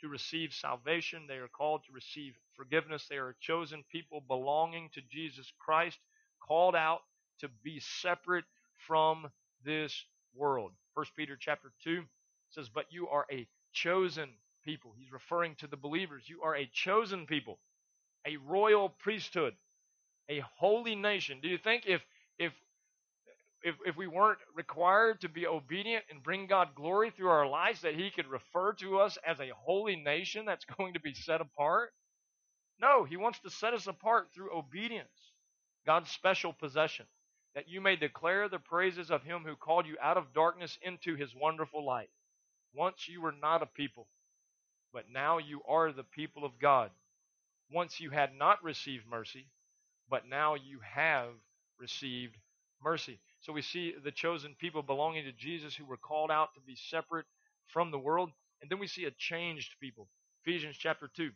to 0.00 0.08
receive 0.08 0.52
salvation. 0.52 1.26
They 1.28 1.36
are 1.36 1.48
called 1.48 1.82
to 1.86 1.92
receive 1.92 2.34
forgiveness. 2.56 3.06
They 3.08 3.16
are 3.16 3.30
a 3.30 3.34
chosen 3.40 3.84
people 3.92 4.22
belonging 4.26 4.90
to 4.94 5.02
Jesus 5.10 5.52
Christ, 5.58 5.98
called 6.40 6.74
out 6.74 7.00
to 7.40 7.48
be 7.62 7.80
separate 7.80 8.46
from 8.86 9.30
this 9.64 10.04
world. 10.34 10.72
First 10.94 11.12
Peter 11.16 11.36
chapter 11.38 11.72
2 11.84 12.02
says, 12.50 12.68
But 12.68 12.86
you 12.90 13.08
are 13.08 13.26
a 13.30 13.46
chosen 13.72 14.30
people. 14.64 14.92
He's 14.96 15.12
referring 15.12 15.54
to 15.56 15.66
the 15.66 15.76
believers. 15.76 16.24
You 16.28 16.42
are 16.42 16.56
a 16.56 16.70
chosen 16.72 17.26
people, 17.26 17.58
a 18.26 18.36
royal 18.36 18.88
priesthood, 18.88 19.54
a 20.28 20.42
holy 20.58 20.94
nation. 20.94 21.38
Do 21.42 21.48
you 21.48 21.58
think 21.58 21.84
if 21.86 22.02
if 22.38 22.52
if, 23.62 23.74
if 23.84 23.96
we 23.96 24.06
weren't 24.06 24.38
required 24.54 25.20
to 25.20 25.28
be 25.28 25.46
obedient 25.46 26.04
and 26.10 26.22
bring 26.22 26.46
God 26.46 26.70
glory 26.74 27.10
through 27.10 27.28
our 27.28 27.46
lives, 27.46 27.82
that 27.82 27.94
He 27.94 28.10
could 28.10 28.26
refer 28.26 28.72
to 28.74 28.98
us 29.00 29.18
as 29.26 29.38
a 29.40 29.50
holy 29.54 29.96
nation 29.96 30.46
that's 30.46 30.64
going 30.78 30.94
to 30.94 31.00
be 31.00 31.14
set 31.14 31.40
apart? 31.40 31.92
No, 32.80 33.04
He 33.04 33.16
wants 33.16 33.40
to 33.40 33.50
set 33.50 33.74
us 33.74 33.86
apart 33.86 34.28
through 34.34 34.56
obedience, 34.56 35.32
God's 35.86 36.10
special 36.10 36.52
possession, 36.52 37.06
that 37.54 37.68
you 37.68 37.80
may 37.80 37.96
declare 37.96 38.48
the 38.48 38.58
praises 38.58 39.10
of 39.10 39.22
Him 39.22 39.42
who 39.44 39.56
called 39.56 39.86
you 39.86 39.96
out 40.00 40.16
of 40.16 40.32
darkness 40.34 40.78
into 40.82 41.16
His 41.16 41.34
wonderful 41.34 41.84
light. 41.84 42.10
Once 42.74 43.08
you 43.08 43.20
were 43.20 43.34
not 43.40 43.62
a 43.62 43.66
people, 43.66 44.06
but 44.92 45.04
now 45.12 45.38
you 45.38 45.60
are 45.68 45.92
the 45.92 46.04
people 46.04 46.44
of 46.44 46.58
God. 46.60 46.90
Once 47.72 48.00
you 48.00 48.10
had 48.10 48.34
not 48.36 48.62
received 48.62 49.04
mercy, 49.08 49.46
but 50.08 50.28
now 50.28 50.54
you 50.54 50.78
have 50.94 51.30
received 51.78 52.36
mercy. 52.82 53.18
So 53.40 53.52
we 53.52 53.62
see 53.62 53.94
the 54.02 54.10
chosen 54.10 54.54
people 54.58 54.82
belonging 54.82 55.24
to 55.24 55.32
Jesus 55.32 55.74
who 55.74 55.84
were 55.84 55.96
called 55.96 56.30
out 56.30 56.54
to 56.54 56.60
be 56.60 56.76
separate 56.76 57.26
from 57.68 57.90
the 57.90 57.98
world. 57.98 58.30
And 58.60 58.70
then 58.70 58.78
we 58.78 58.86
see 58.86 59.04
a 59.04 59.10
changed 59.12 59.74
people. 59.80 60.08
Ephesians 60.44 60.76
chapter 60.76 61.08
2, 61.16 61.30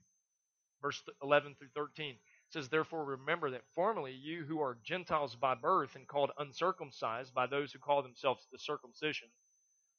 verse 0.83 1.03
11 1.23 1.57
through 1.59 1.69
13 1.75 2.17
says, 2.55 2.71
Therefore 2.71 3.05
remember 3.05 3.51
that 3.51 3.69
formerly 3.75 4.13
you 4.13 4.45
who 4.45 4.61
are 4.61 4.79
Gentiles 4.83 5.37
by 5.37 5.55
birth 5.55 5.95
and 5.95 6.09
called 6.09 6.31
uncircumcised 6.39 7.35
by 7.35 7.47
those 7.47 7.73
who 7.73 7.79
call 7.79 8.03
themselves 8.03 8.47
the 8.51 8.59
circumcision, 8.59 9.29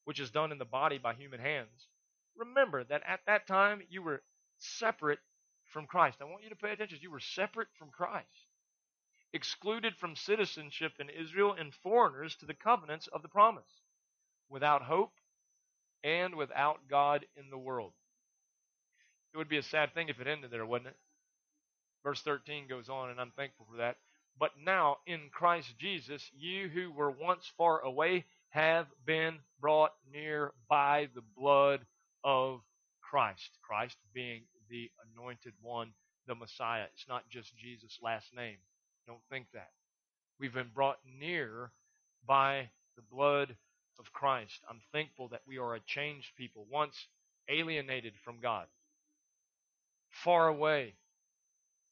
which 0.06 0.20
is 0.20 0.32
done 0.32 0.52
in 0.52 0.58
the 0.58 0.66
body 0.66 0.98
by 0.98 1.14
human 1.14 1.40
hands, 1.40 1.88
remember 2.36 2.84
that 2.84 3.04
at 3.08 3.20
that 3.28 3.46
time 3.46 3.82
you 3.90 4.02
were 4.02 4.24
separate 4.58 5.20
from 5.66 5.86
Christ. 5.86 6.18
I 6.20 6.24
want 6.24 6.44
you 6.44 6.50
to 6.50 6.56
pay 6.56 6.72
attention. 6.72 6.98
You 7.02 7.12
were 7.12 7.20
separate 7.20 7.68
from 7.78 7.92
Christ 7.92 8.48
excluded 9.36 9.94
from 9.98 10.16
citizenship 10.16 10.94
in 10.98 11.10
Israel 11.10 11.54
and 11.60 11.74
foreigners 11.84 12.38
to 12.38 12.46
the 12.46 12.54
covenants 12.54 13.08
of 13.08 13.22
the 13.22 13.28
promise, 13.28 13.82
without 14.50 14.82
hope 14.82 15.12
and 16.06 16.36
without 16.36 16.88
God 16.90 17.26
in 17.36 17.50
the 17.50 17.58
world. 17.58 17.92
It 19.34 19.38
would 19.38 19.50
be 19.50 19.58
a 19.58 19.64
sad 19.64 19.94
thing 19.94 20.08
if 20.08 20.22
it 20.22 20.28
ended 20.28 20.52
there, 20.52 20.66
wouldn't 20.66 20.92
it? 20.92 20.98
Verse 22.06 22.22
13 22.22 22.68
goes 22.70 22.88
on, 22.88 23.10
and 23.10 23.20
I'm 23.20 23.32
thankful 23.36 23.66
for 23.70 23.78
that. 23.78 23.98
But 24.40 24.52
now 24.64 24.98
in 25.08 25.30
Christ 25.32 25.74
Jesus, 25.80 26.30
you 26.38 26.70
who 26.70 26.92
were 26.92 27.10
once 27.10 27.52
far 27.58 27.80
away 27.80 28.26
have 28.50 28.86
been 29.06 29.40
brought 29.60 29.94
near 30.14 30.54
by 30.70 31.10
the 31.16 31.24
blood 31.36 31.82
of 32.24 32.62
Christ. 33.02 33.58
Christ 33.68 33.98
being 34.14 34.44
the 34.70 34.92
anointed 35.16 35.54
one, 35.64 35.94
the 36.28 36.36
Messiah. 36.36 36.86
It's 36.94 37.08
not 37.10 37.28
just 37.28 37.58
Jesus' 37.58 37.98
last 38.04 38.28
name. 38.36 38.58
Don't 39.08 39.24
think 39.32 39.48
that. 39.54 39.72
We've 40.40 40.54
been 40.54 40.72
brought 40.76 41.00
near 41.20 41.72
by 42.28 42.70
the 42.98 43.04
blood 43.12 43.56
of 43.98 44.14
Christ. 44.14 44.62
I'm 44.70 44.82
thankful 44.92 45.30
that 45.30 45.42
we 45.48 45.58
are 45.58 45.74
a 45.74 45.80
changed 45.80 46.36
people, 46.38 46.68
once 46.72 47.08
alienated 47.50 48.14
from 48.24 48.42
God, 48.42 48.68
far 50.10 50.48
away, 50.48 50.94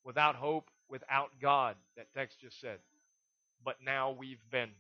without 0.04 0.36
hope, 0.36 0.70
without 0.90 1.30
God, 1.42 1.76
that 1.98 2.14
text 2.14 2.42
just 2.42 2.60
said. 2.60 2.80
But 3.64 3.78
now 3.84 4.12
we've 4.12 4.44
been 4.52 4.72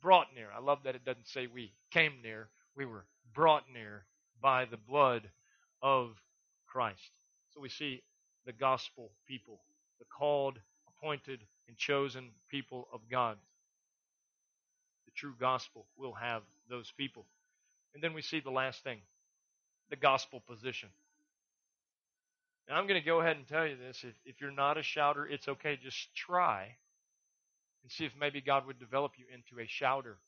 brought 0.00 0.28
near. 0.34 0.48
I 0.54 0.60
love 0.60 0.80
that 0.84 0.94
it 0.94 1.04
doesn't 1.04 1.28
say 1.28 1.46
we 1.46 1.72
came 1.90 2.14
near, 2.22 2.48
we 2.76 2.84
were 2.84 3.04
brought 3.34 3.64
near 3.72 4.04
by 4.40 4.64
the 4.64 4.76
blood 4.76 5.28
of 5.82 6.10
Christ. 6.66 7.10
So 7.54 7.60
we 7.60 7.68
see 7.68 8.02
the 8.46 8.52
gospel 8.52 9.10
people, 9.26 9.60
the 9.98 10.04
called, 10.06 10.58
appointed, 10.88 11.40
and 11.68 11.76
chosen 11.76 12.30
people 12.50 12.88
of 12.92 13.00
God. 13.10 13.36
The 15.06 15.12
true 15.12 15.34
gospel 15.38 15.86
will 15.96 16.14
have 16.14 16.42
those 16.68 16.92
people. 16.96 17.26
And 17.94 18.02
then 18.02 18.14
we 18.14 18.22
see 18.22 18.40
the 18.40 18.50
last 18.50 18.82
thing 18.84 19.00
the 19.90 19.96
gospel 19.96 20.40
position. 20.46 20.88
And 22.70 22.78
I'm 22.78 22.86
going 22.86 23.00
to 23.00 23.04
go 23.04 23.20
ahead 23.20 23.36
and 23.36 23.48
tell 23.48 23.66
you 23.66 23.74
this. 23.76 24.04
If, 24.04 24.14
if 24.24 24.40
you're 24.40 24.52
not 24.52 24.78
a 24.78 24.82
shouter, 24.84 25.26
it's 25.26 25.48
okay. 25.48 25.76
Just 25.82 26.14
try 26.14 26.76
and 27.82 27.90
see 27.90 28.04
if 28.04 28.12
maybe 28.18 28.40
God 28.40 28.64
would 28.64 28.78
develop 28.78 29.14
you 29.16 29.24
into 29.34 29.60
a 29.60 29.66
shouter. 29.66 30.18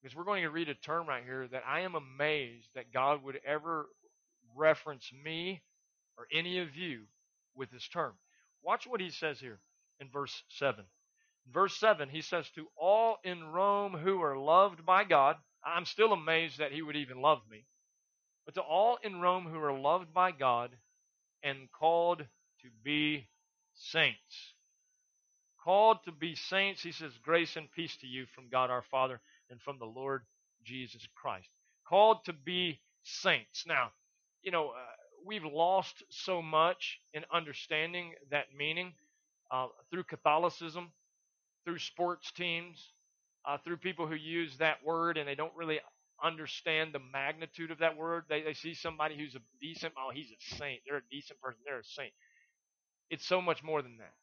Because 0.00 0.16
we're 0.16 0.22
going 0.22 0.44
to 0.44 0.50
read 0.50 0.68
a 0.68 0.74
term 0.74 1.08
right 1.08 1.24
here 1.24 1.48
that 1.48 1.64
I 1.68 1.80
am 1.80 1.96
amazed 1.96 2.68
that 2.76 2.92
God 2.92 3.24
would 3.24 3.40
ever 3.44 3.88
reference 4.56 5.10
me 5.24 5.62
or 6.16 6.28
any 6.32 6.60
of 6.60 6.76
you 6.76 7.06
with 7.56 7.72
this 7.72 7.88
term. 7.88 8.12
Watch 8.62 8.86
what 8.86 9.00
he 9.00 9.10
says 9.10 9.40
here 9.40 9.58
in 9.98 10.08
verse 10.10 10.44
7. 10.48 10.84
In 11.46 11.52
verse 11.52 11.76
7, 11.76 12.08
he 12.08 12.22
says, 12.22 12.48
To 12.54 12.68
all 12.76 13.16
in 13.24 13.42
Rome 13.48 13.94
who 13.94 14.22
are 14.22 14.38
loved 14.38 14.86
by 14.86 15.02
God, 15.02 15.34
I'm 15.64 15.84
still 15.84 16.12
amazed 16.12 16.58
that 16.58 16.70
he 16.70 16.82
would 16.82 16.94
even 16.94 17.20
love 17.20 17.40
me, 17.50 17.64
but 18.44 18.54
to 18.54 18.60
all 18.60 18.96
in 19.02 19.20
Rome 19.20 19.46
who 19.46 19.58
are 19.58 19.76
loved 19.76 20.14
by 20.14 20.30
God 20.30 20.70
and 21.42 21.70
called 21.72 22.18
to 22.18 22.68
be 22.84 23.26
saints. 23.74 24.54
Called 25.62 25.98
to 26.04 26.12
be 26.12 26.34
saints, 26.34 26.82
he 26.82 26.92
says, 26.92 27.12
Grace 27.22 27.56
and 27.56 27.70
peace 27.70 27.96
to 27.98 28.06
you 28.06 28.26
from 28.34 28.48
God 28.50 28.70
our 28.70 28.84
Father 28.90 29.20
and 29.50 29.60
from 29.60 29.78
the 29.78 29.84
Lord 29.84 30.22
Jesus 30.64 31.06
Christ. 31.14 31.48
Called 31.86 32.24
to 32.24 32.32
be 32.32 32.80
saints. 33.02 33.64
Now, 33.66 33.90
you 34.42 34.50
know, 34.50 34.68
uh, 34.68 34.72
we've 35.26 35.44
lost 35.44 36.02
so 36.10 36.40
much 36.40 37.00
in 37.12 37.24
understanding 37.32 38.14
that 38.30 38.46
meaning 38.56 38.94
uh, 39.50 39.66
through 39.90 40.04
Catholicism, 40.04 40.90
through 41.64 41.78
sports 41.78 42.30
teams, 42.32 42.92
uh, 43.46 43.58
through 43.64 43.78
people 43.78 44.06
who 44.06 44.14
use 44.14 44.56
that 44.58 44.84
word 44.84 45.16
and 45.18 45.28
they 45.28 45.34
don't 45.34 45.54
really 45.56 45.80
understand 46.22 46.92
the 46.92 47.00
magnitude 47.12 47.70
of 47.70 47.78
that 47.78 47.96
word. 47.96 48.24
They, 48.28 48.42
they 48.42 48.54
see 48.54 48.74
somebody 48.74 49.16
who's 49.16 49.34
a 49.34 49.40
decent, 49.60 49.94
oh, 49.98 50.10
he's 50.12 50.30
a 50.30 50.56
saint. 50.56 50.80
They're 50.86 50.98
a 50.98 51.10
decent 51.10 51.40
person. 51.40 51.60
They're 51.64 51.80
a 51.80 51.84
saint. 51.84 52.12
It's 53.10 53.26
so 53.26 53.40
much 53.40 53.62
more 53.62 53.82
than 53.82 53.98
that. 53.98 54.14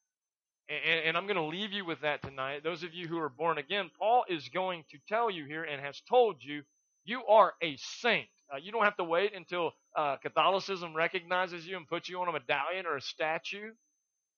And, 0.70 1.08
and, 1.08 1.18
I'm 1.18 1.26
going 1.26 1.38
to 1.38 1.44
leave 1.44 1.72
you 1.72 1.86
with 1.86 2.02
that 2.02 2.22
tonight. 2.22 2.64
Those 2.64 2.84
of 2.84 2.94
you 2.94 3.08
who 3.08 3.18
are 3.20 3.30
born 3.30 3.58
again, 3.58 3.90
Paul 3.98 4.26
is 4.28 4.50
going 4.50 4.84
to 4.92 4.98
tell 5.08 5.32
you 5.32 5.46
here 5.46 5.64
and 5.64 5.82
has 5.82 6.02
told 6.10 6.44
you, 6.44 6.64
you 7.06 7.26
are 7.26 7.54
a 7.64 7.78
saint. 7.78 8.28
Uh, 8.54 8.58
you 8.58 8.72
don't 8.72 8.84
have 8.84 8.98
to 8.98 9.04
wait 9.06 9.34
until 9.34 9.72
uh, 9.96 10.18
Catholicism 10.18 10.94
recognizes 10.94 11.66
you 11.66 11.78
and 11.78 11.88
puts 11.88 12.10
you 12.10 12.20
on 12.20 12.28
a 12.28 12.34
medallion 12.34 12.86
or 12.86 12.98
a 12.98 13.02
statue. 13.02 13.72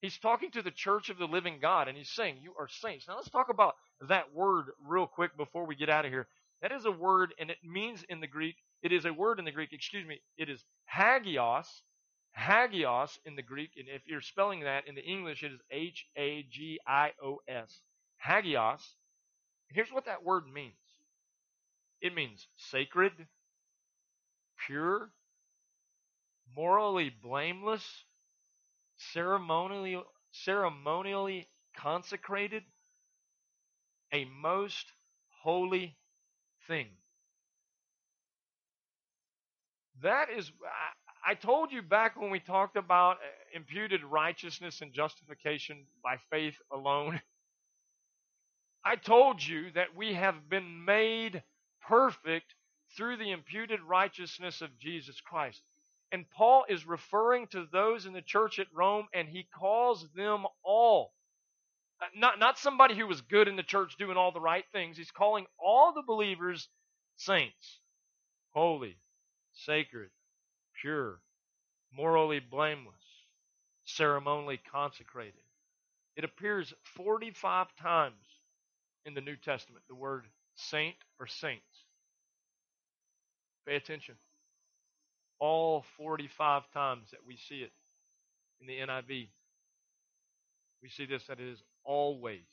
He's 0.01 0.17
talking 0.17 0.51
to 0.51 0.61
the 0.61 0.71
church 0.71 1.09
of 1.09 1.17
the 1.17 1.25
living 1.25 1.59
God, 1.61 1.87
and 1.87 1.97
he's 1.97 2.11
saying, 2.11 2.37
You 2.41 2.53
are 2.59 2.67
saints. 2.69 3.07
Now, 3.07 3.15
let's 3.17 3.29
talk 3.29 3.49
about 3.49 3.75
that 4.07 4.33
word 4.33 4.67
real 4.87 5.07
quick 5.07 5.35
before 5.35 5.65
we 5.65 5.75
get 5.75 5.89
out 5.89 6.05
of 6.05 6.11
here. 6.11 6.27
That 6.61 6.71
is 6.71 6.85
a 6.85 6.91
word, 6.91 7.33
and 7.39 7.49
it 7.49 7.57
means 7.63 8.03
in 8.09 8.19
the 8.19 8.27
Greek, 8.27 8.55
it 8.81 8.91
is 8.91 9.05
a 9.05 9.13
word 9.13 9.39
in 9.39 9.45
the 9.45 9.51
Greek, 9.51 9.71
excuse 9.71 10.05
me, 10.07 10.19
it 10.37 10.49
is 10.49 10.63
hagios, 10.85 11.67
hagios 12.37 13.17
in 13.25 13.35
the 13.35 13.41
Greek, 13.41 13.71
and 13.77 13.87
if 13.87 14.01
you're 14.05 14.21
spelling 14.21 14.61
that 14.61 14.87
in 14.87 14.95
the 14.95 15.03
English, 15.03 15.43
it 15.43 15.51
is 15.53 15.61
H 15.71 16.05
A 16.17 16.43
G 16.43 16.79
I 16.87 17.11
O 17.23 17.39
S. 17.47 17.81
Hagios. 18.17 18.95
Here's 19.69 19.91
what 19.91 20.05
that 20.05 20.23
word 20.23 20.45
means 20.51 20.73
it 22.01 22.13
means 22.13 22.47
sacred, 22.57 23.13
pure, 24.65 25.11
morally 26.55 27.09
blameless, 27.09 28.05
ceremonially, 28.97 30.01
ceremonially 30.31 31.47
consecrated, 31.77 32.63
a 34.13 34.25
most 34.25 34.91
holy 35.43 35.98
thing. 36.69 36.87
That 40.01 40.27
is, 40.29 40.49
I 41.27 41.33
told 41.33 41.73
you 41.73 41.81
back 41.81 42.19
when 42.19 42.31
we 42.31 42.39
talked 42.39 42.77
about 42.77 43.17
uh, 43.17 43.19
imputed 43.53 44.03
righteousness 44.05 44.79
and 44.81 44.93
justification 44.93 45.79
by 46.01 46.17
faith 46.29 46.55
alone. 46.71 47.19
I 48.85 48.95
told 48.95 49.45
you 49.45 49.71
that 49.75 49.95
we 49.97 50.13
have 50.13 50.49
been 50.49 50.85
made 50.85 51.43
perfect 51.85 52.55
through 52.95 53.17
the 53.17 53.31
imputed 53.31 53.81
righteousness 53.81 54.61
of 54.61 54.77
Jesus 54.79 55.19
Christ. 55.19 55.61
And 56.11 56.29
Paul 56.29 56.65
is 56.69 56.87
referring 56.87 57.47
to 57.47 57.67
those 57.71 58.05
in 58.05 58.13
the 58.13 58.21
church 58.21 58.57
at 58.57 58.67
Rome, 58.73 59.07
and 59.13 59.27
he 59.27 59.47
calls 59.53 60.07
them 60.15 60.45
all. 60.63 61.11
Uh, 62.01 62.05
not, 62.15 62.39
not 62.39 62.57
somebody 62.57 62.95
who 62.95 63.07
was 63.07 63.21
good 63.21 63.47
in 63.47 63.55
the 63.55 63.63
church 63.63 63.95
doing 63.97 64.17
all 64.17 64.31
the 64.31 64.39
right 64.39 64.65
things. 64.71 64.97
He's 64.97 65.11
calling 65.11 65.45
all 65.59 65.93
the 65.93 66.03
believers 66.05 66.69
saints, 67.17 67.79
holy, 68.51 68.97
sacred, 69.53 70.09
pure, 70.81 71.19
morally 71.93 72.39
blameless, 72.39 72.95
ceremonially 73.85 74.59
consecrated. 74.71 75.33
It 76.15 76.23
appears 76.23 76.73
45 76.95 77.67
times 77.81 78.15
in 79.05 79.13
the 79.13 79.21
New 79.21 79.35
Testament, 79.35 79.83
the 79.87 79.95
word 79.95 80.25
saint 80.55 80.95
or 81.19 81.27
saints. 81.27 81.85
Pay 83.67 83.75
attention. 83.75 84.15
All 85.39 85.85
45 85.97 86.63
times 86.73 87.11
that 87.11 87.25
we 87.25 87.37
see 87.37 87.61
it 87.61 87.71
in 88.61 88.67
the 88.67 88.79
NIV, 88.79 89.29
we 90.81 90.89
see 90.89 91.05
this 91.05 91.25
that 91.27 91.39
it 91.39 91.47
is 91.47 91.63
always, 91.83 92.47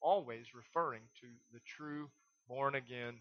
always 0.00 0.46
referring 0.54 1.02
to 1.20 1.26
the 1.52 1.60
true 1.66 2.10
born 2.48 2.74
again 2.74 3.14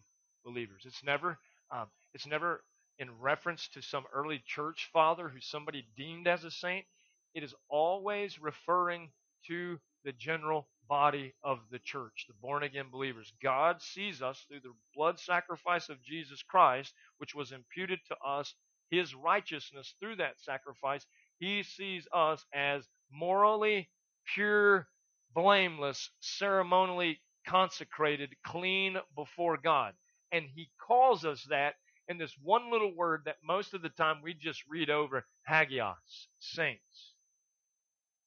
believers. 0.44 0.84
It's 0.86 1.04
never, 1.04 1.38
um, 1.72 1.88
it's 2.14 2.28
never 2.28 2.64
in 2.98 3.10
reference 3.20 3.68
to 3.70 3.82
some 3.82 4.06
early 4.14 4.42
church 4.46 4.90
father 4.92 5.30
who 5.30 5.40
somebody 5.40 5.86
deemed 5.96 6.28
as 6.28 6.44
a 6.44 6.52
saint. 6.52 6.86
It 7.34 7.44
is 7.44 7.56
always 7.70 8.40
referring 8.42 9.10
to 9.48 9.80
the 10.04 10.12
general 10.14 10.68
body 10.88 11.34
of 11.44 11.60
the 11.72 11.80
church, 11.80 12.26
the 12.28 12.34
born 12.42 12.64
again 12.64 12.88
believers. 12.92 13.32
God 13.42 13.82
sees 13.82 14.22
us 14.22 14.44
through 14.48 14.62
the 14.62 14.74
blood 14.96 15.20
sacrifice 15.20 15.90
of 15.90 16.02
Jesus 16.02 16.42
Christ, 16.42 16.94
which 17.20 17.36
was 17.36 17.52
imputed 17.52 18.00
to 18.08 18.18
us, 18.26 18.56
his 18.90 19.14
righteousness 19.14 19.94
through 20.00 20.16
that 20.18 20.40
sacrifice. 20.40 21.06
He 21.38 21.64
sees 21.64 22.08
us 22.14 22.46
as 22.54 22.88
morally 23.12 23.90
pure, 24.34 24.88
blameless, 25.34 26.10
ceremonially 26.20 27.20
consecrated, 27.48 28.36
clean 28.46 28.98
before 29.16 29.58
God. 29.58 29.94
And 30.32 30.46
he 30.56 30.70
calls 30.86 31.26
us 31.26 31.46
that 31.50 31.76
in 32.08 32.18
this 32.18 32.36
one 32.44 32.72
little 32.72 32.94
word 32.96 33.24
that 33.26 33.38
most 33.44 33.74
of 33.74 33.82
the 33.82 33.90
time 33.90 34.18
we 34.24 34.34
just 34.34 34.64
read 34.68 34.90
over 34.90 35.26
hagios, 35.48 36.28
saints. 36.40 37.14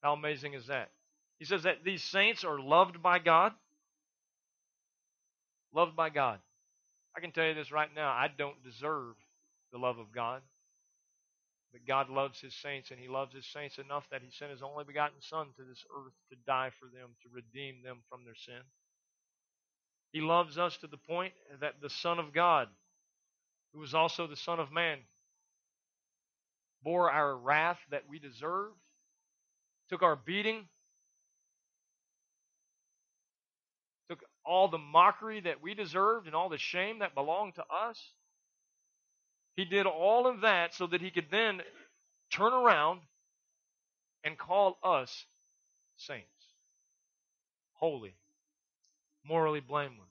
How 0.01 0.13
amazing 0.13 0.53
is 0.53 0.67
that? 0.67 0.89
He 1.39 1.45
says 1.45 1.63
that 1.63 1.83
these 1.83 2.03
saints 2.03 2.43
are 2.43 2.59
loved 2.59 3.01
by 3.01 3.19
God. 3.19 3.53
Loved 5.73 5.95
by 5.95 6.09
God. 6.09 6.39
I 7.15 7.19
can 7.19 7.31
tell 7.31 7.45
you 7.45 7.53
this 7.53 7.71
right 7.71 7.89
now 7.93 8.09
I 8.09 8.29
don't 8.35 8.63
deserve 8.63 9.15
the 9.71 9.77
love 9.77 9.97
of 9.97 10.11
God. 10.13 10.41
But 11.73 11.87
God 11.87 12.09
loves 12.09 12.39
his 12.39 12.53
saints, 12.53 12.91
and 12.91 12.99
he 12.99 13.07
loves 13.07 13.33
his 13.33 13.47
saints 13.47 13.79
enough 13.79 14.07
that 14.11 14.21
he 14.21 14.29
sent 14.31 14.51
his 14.51 14.61
only 14.61 14.83
begotten 14.83 15.19
Son 15.21 15.47
to 15.57 15.63
this 15.63 15.83
earth 15.97 16.13
to 16.29 16.37
die 16.45 16.69
for 16.79 16.85
them, 16.85 17.09
to 17.23 17.29
redeem 17.33 17.81
them 17.83 17.97
from 18.09 18.23
their 18.23 18.35
sin. 18.35 18.61
He 20.11 20.21
loves 20.21 20.59
us 20.59 20.77
to 20.77 20.87
the 20.87 20.97
point 20.97 21.33
that 21.59 21.81
the 21.81 21.89
Son 21.89 22.19
of 22.19 22.31
God, 22.31 22.67
who 23.73 23.79
was 23.79 23.95
also 23.95 24.27
the 24.27 24.35
Son 24.35 24.59
of 24.59 24.71
Man, 24.71 24.99
bore 26.83 27.09
our 27.09 27.35
wrath 27.35 27.79
that 27.89 28.03
we 28.07 28.19
deserved, 28.19 28.75
took 29.89 30.03
our 30.03 30.15
beating, 30.15 30.67
took 34.09 34.23
all 34.45 34.67
the 34.67 34.77
mockery 34.77 35.39
that 35.41 35.63
we 35.63 35.73
deserved 35.73 36.27
and 36.27 36.35
all 36.35 36.49
the 36.49 36.57
shame 36.59 36.99
that 36.99 37.15
belonged 37.15 37.55
to 37.55 37.63
us. 37.73 37.99
He 39.55 39.65
did 39.65 39.85
all 39.85 40.27
of 40.27 40.41
that 40.41 40.73
so 40.73 40.87
that 40.87 41.01
he 41.01 41.11
could 41.11 41.27
then 41.31 41.61
turn 42.31 42.53
around 42.53 43.01
and 44.23 44.37
call 44.37 44.77
us 44.83 45.25
saints, 45.97 46.27
holy, 47.73 48.15
morally 49.25 49.59
blameless. 49.61 50.07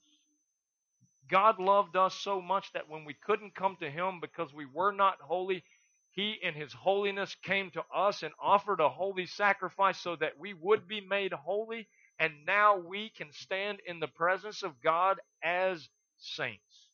God 1.31 1.59
loved 1.59 1.97
us 1.97 2.15
so 2.15 2.41
much 2.43 2.73
that 2.75 2.91
when 2.91 3.05
we 3.05 3.15
couldn't 3.15 3.55
come 3.55 3.77
to 3.81 3.91
Him 3.91 4.21
because 4.21 4.53
we 4.53 4.67
were 4.67 4.93
not 4.93 5.21
holy, 5.21 5.65
He 6.11 6.37
in 6.43 6.55
His 6.55 6.73
holiness 6.73 7.37
came 7.43 7.71
to 7.73 7.83
us 7.95 8.23
and 8.23 8.33
offered 8.43 8.81
a 8.81 8.89
holy 8.91 9.27
sacrifice 9.27 9.99
so 9.99 10.17
that 10.17 10.39
we 10.39 10.55
would 10.55 10.89
be 10.89 11.01
made 11.01 11.33
holy, 11.33 11.89
and 12.19 12.33
now 12.47 12.79
we 12.79 13.11
can 13.17 13.33
stand 13.33 13.81
in 13.87 14.01
the 14.01 14.09
presence 14.09 14.63
of 14.63 14.81
God 14.83 15.19
as 15.43 15.89
saints, 16.19 16.91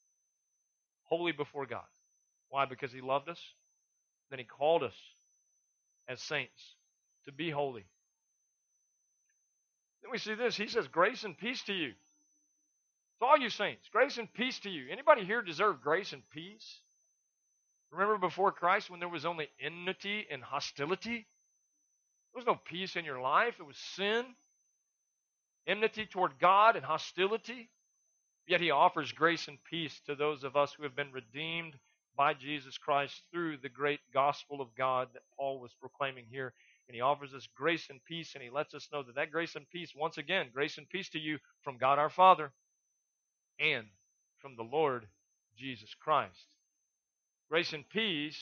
holy 1.04 1.32
before 1.32 1.66
God. 1.66 1.82
Why? 2.50 2.64
Because 2.64 2.92
He 2.92 3.00
loved 3.00 3.28
us. 3.28 3.40
Then 4.30 4.38
He 4.38 4.44
called 4.44 4.82
us 4.82 4.96
as 6.08 6.20
saints 6.20 6.76
to 7.26 7.32
be 7.32 7.50
holy. 7.50 7.84
Then 10.02 10.10
we 10.10 10.18
see 10.18 10.34
this. 10.34 10.56
He 10.56 10.68
says, 10.68 10.88
Grace 10.88 11.24
and 11.24 11.36
peace 11.36 11.62
to 11.64 11.72
you. 11.72 11.92
To 13.20 13.26
all 13.26 13.38
you 13.38 13.50
saints, 13.50 13.88
grace 13.90 14.16
and 14.16 14.32
peace 14.32 14.60
to 14.60 14.70
you. 14.70 14.86
Anybody 14.90 15.24
here 15.24 15.42
deserve 15.42 15.82
grace 15.82 16.12
and 16.12 16.22
peace? 16.30 16.80
Remember 17.90 18.18
before 18.18 18.52
Christ 18.52 18.90
when 18.90 19.00
there 19.00 19.08
was 19.08 19.26
only 19.26 19.48
enmity 19.60 20.26
and 20.30 20.42
hostility? 20.42 21.26
There 22.32 22.44
was 22.44 22.46
no 22.46 22.60
peace 22.64 22.94
in 22.96 23.04
your 23.04 23.20
life. 23.20 23.56
It 23.58 23.66
was 23.66 23.76
sin, 23.76 24.24
enmity 25.66 26.06
toward 26.06 26.38
God, 26.38 26.76
and 26.76 26.84
hostility. 26.84 27.70
Yet 28.46 28.60
he 28.60 28.70
offers 28.70 29.10
grace 29.10 29.48
and 29.48 29.58
peace 29.64 30.00
to 30.06 30.14
those 30.14 30.44
of 30.44 30.56
us 30.56 30.72
who 30.72 30.84
have 30.84 30.94
been 30.94 31.12
redeemed 31.12 31.74
by 32.18 32.34
Jesus 32.34 32.76
Christ 32.76 33.22
through 33.30 33.58
the 33.58 33.68
great 33.68 34.00
gospel 34.12 34.60
of 34.60 34.74
God 34.76 35.08
that 35.14 35.22
Paul 35.36 35.60
was 35.60 35.72
proclaiming 35.80 36.24
here. 36.28 36.52
And 36.88 36.94
he 36.94 37.00
offers 37.00 37.32
us 37.32 37.48
grace 37.54 37.86
and 37.90 38.04
peace, 38.04 38.34
and 38.34 38.42
he 38.42 38.50
lets 38.50 38.74
us 38.74 38.88
know 38.92 39.02
that 39.04 39.14
that 39.14 39.30
grace 39.30 39.54
and 39.54 39.68
peace, 39.70 39.92
once 39.96 40.18
again, 40.18 40.48
grace 40.52 40.78
and 40.78 40.88
peace 40.88 41.08
to 41.10 41.18
you 41.18 41.38
from 41.62 41.78
God 41.78 41.98
our 41.98 42.10
Father 42.10 42.50
and 43.60 43.86
from 44.38 44.56
the 44.56 44.62
Lord 44.62 45.06
Jesus 45.56 45.94
Christ. 45.94 46.46
Grace 47.48 47.72
and 47.72 47.88
peace 47.88 48.38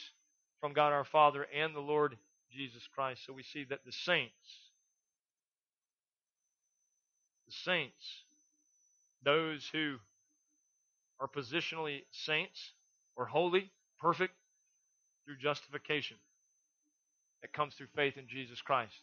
from 0.61 0.73
God 0.73 0.93
our 0.93 1.05
Father 1.05 1.47
and 1.55 1.75
the 1.75 1.81
Lord 1.81 2.17
Jesus 2.51 2.89
Christ. 2.95 3.27
So 3.27 3.33
we 3.33 3.43
see 3.43 3.65
that 3.69 3.85
the 3.85 3.93
saints, 3.93 4.33
the 7.47 7.53
saints, 7.53 8.23
those 9.23 9.69
who 9.73 9.97
are 11.21 11.29
positionally 11.29 12.03
saints 12.11 12.73
or 13.17 13.27
holy, 13.27 13.73
perfect, 14.01 14.35
through 15.25 15.37
justification 15.39 16.17
that 17.43 17.53
comes 17.53 17.75
through 17.75 17.89
faith 17.95 18.17
in 18.17 18.29
Jesus 18.29 18.61
Christ. 18.63 18.95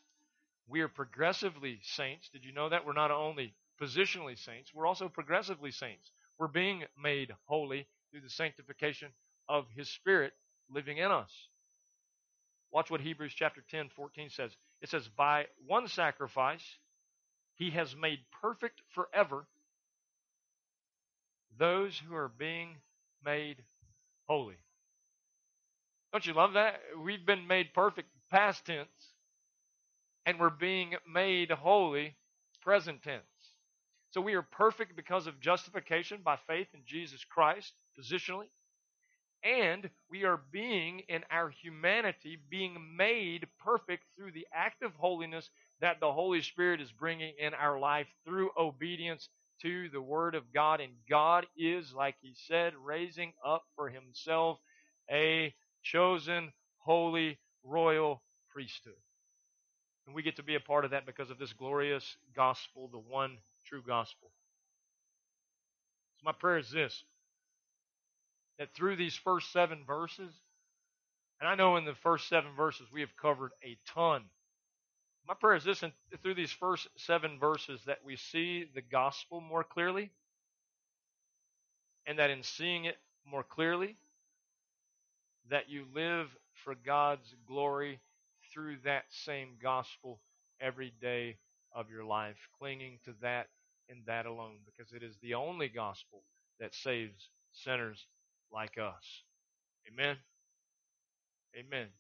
We 0.67 0.81
are 0.81 0.87
progressively 0.87 1.79
saints. 1.83 2.29
Did 2.31 2.45
you 2.45 2.53
know 2.53 2.69
that? 2.69 2.85
We're 2.85 2.93
not 2.93 3.11
only 3.11 3.53
positionally 3.81 4.37
saints, 4.37 4.71
we're 4.73 4.87
also 4.87 5.09
progressively 5.09 5.71
saints. 5.71 6.11
We're 6.39 6.47
being 6.47 6.83
made 7.01 7.31
holy 7.45 7.87
through 8.11 8.21
the 8.21 8.29
sanctification 8.29 9.09
of 9.49 9.65
His 9.75 9.89
Spirit 9.89 10.33
living 10.69 10.97
in 10.97 11.11
us. 11.11 11.31
Watch 12.71 12.89
what 12.89 13.01
Hebrews 13.01 13.33
chapter 13.35 13.63
10, 13.69 13.89
14 13.95 14.29
says. 14.29 14.51
It 14.81 14.89
says, 14.89 15.07
By 15.07 15.45
one 15.67 15.87
sacrifice, 15.87 16.63
He 17.55 17.71
has 17.71 17.95
made 17.95 18.19
perfect 18.41 18.81
forever 18.95 19.45
those 21.59 22.01
who 22.07 22.15
are 22.15 22.31
being 22.35 22.77
made 23.23 23.57
holy. 24.27 24.55
Don't 26.11 26.25
you 26.25 26.33
love 26.33 26.53
that? 26.53 26.79
We've 27.03 27.25
been 27.25 27.47
made 27.47 27.73
perfect 27.73 28.09
past 28.29 28.65
tense, 28.65 28.87
and 30.25 30.39
we're 30.39 30.49
being 30.49 30.93
made 31.11 31.51
holy 31.51 32.15
present 32.61 33.01
tense. 33.03 33.23
So 34.11 34.21
we 34.21 34.35
are 34.35 34.43
perfect 34.43 34.95
because 34.95 35.25
of 35.25 35.39
justification 35.39 36.19
by 36.23 36.37
faith 36.47 36.67
in 36.73 36.81
Jesus 36.85 37.25
Christ, 37.25 37.73
positionally. 37.99 38.49
And 39.43 39.89
we 40.09 40.23
are 40.23 40.39
being, 40.51 41.01
in 41.09 41.23
our 41.29 41.49
humanity, 41.49 42.37
being 42.49 42.95
made 42.95 43.47
perfect 43.59 44.03
through 44.15 44.31
the 44.31 44.47
act 44.53 44.83
of 44.83 44.93
holiness 44.93 45.49
that 45.81 45.99
the 45.99 46.11
Holy 46.11 46.41
Spirit 46.41 46.79
is 46.79 46.91
bringing 46.91 47.33
in 47.37 47.53
our 47.53 47.79
life 47.79 48.07
through 48.23 48.51
obedience 48.57 49.27
to 49.61 49.89
the 49.89 50.01
Word 50.01 50.35
of 50.35 50.51
God. 50.53 50.81
And 50.81 50.93
God 51.09 51.45
is, 51.57 51.93
like 51.93 52.15
He 52.21 52.33
said, 52.47 52.73
raising 52.83 53.33
up 53.45 53.63
for 53.75 53.89
Himself 53.89 54.59
a 55.09 55.53
chosen, 55.83 56.51
holy, 56.79 57.37
royal 57.63 58.21
priesthood. 58.49 58.93
And 60.05 60.15
we 60.15 60.23
get 60.23 60.35
to 60.37 60.43
be 60.43 60.55
a 60.55 60.59
part 60.59 60.85
of 60.85 60.91
that 60.91 61.05
because 61.05 61.29
of 61.29 61.39
this 61.39 61.53
glorious 61.53 62.17
gospel, 62.35 62.89
the 62.91 62.97
one 62.97 63.37
true 63.65 63.81
gospel. 63.85 64.31
So 66.17 66.23
my 66.25 66.33
prayer 66.33 66.57
is 66.57 66.71
this 66.71 67.03
that 68.59 68.73
through 68.75 68.95
these 68.95 69.15
first 69.15 69.51
seven 69.51 69.83
verses, 69.85 70.31
and 71.39 71.49
I 71.49 71.55
know 71.55 71.77
in 71.77 71.85
the 71.85 71.95
first 71.95 72.29
seven 72.29 72.51
verses 72.55 72.87
we 72.93 73.01
have 73.01 73.15
covered 73.19 73.51
a 73.63 73.77
ton. 73.93 74.23
My 75.27 75.33
prayer 75.35 75.55
is 75.55 75.63
this, 75.63 75.83
and 75.83 75.93
through 76.21 76.35
these 76.35 76.51
first 76.51 76.87
seven 76.97 77.39
verses, 77.39 77.81
that 77.85 77.99
we 78.05 78.15
see 78.17 78.65
the 78.75 78.81
gospel 78.81 79.41
more 79.41 79.63
clearly, 79.63 80.11
and 82.05 82.19
that 82.19 82.29
in 82.29 82.43
seeing 82.43 82.85
it 82.85 82.97
more 83.25 83.43
clearly, 83.43 83.95
that 85.49 85.69
you 85.69 85.85
live 85.93 86.27
for 86.65 86.75
God's 86.75 87.35
glory 87.47 87.99
through 88.53 88.77
that 88.83 89.05
same 89.09 89.49
gospel 89.61 90.19
every 90.61 90.93
day 91.01 91.37
of 91.73 91.89
your 91.89 92.03
life, 92.03 92.37
clinging 92.59 92.99
to 93.05 93.13
that 93.21 93.47
and 93.89 93.99
that 94.05 94.25
alone, 94.25 94.57
because 94.65 94.93
it 94.93 95.03
is 95.03 95.17
the 95.21 95.33
only 95.35 95.69
gospel 95.69 96.23
that 96.59 96.75
saves 96.75 97.29
sinners 97.51 98.07
like 98.53 98.77
us. 98.77 99.23
Amen. 99.91 100.17
Amen. 101.57 101.87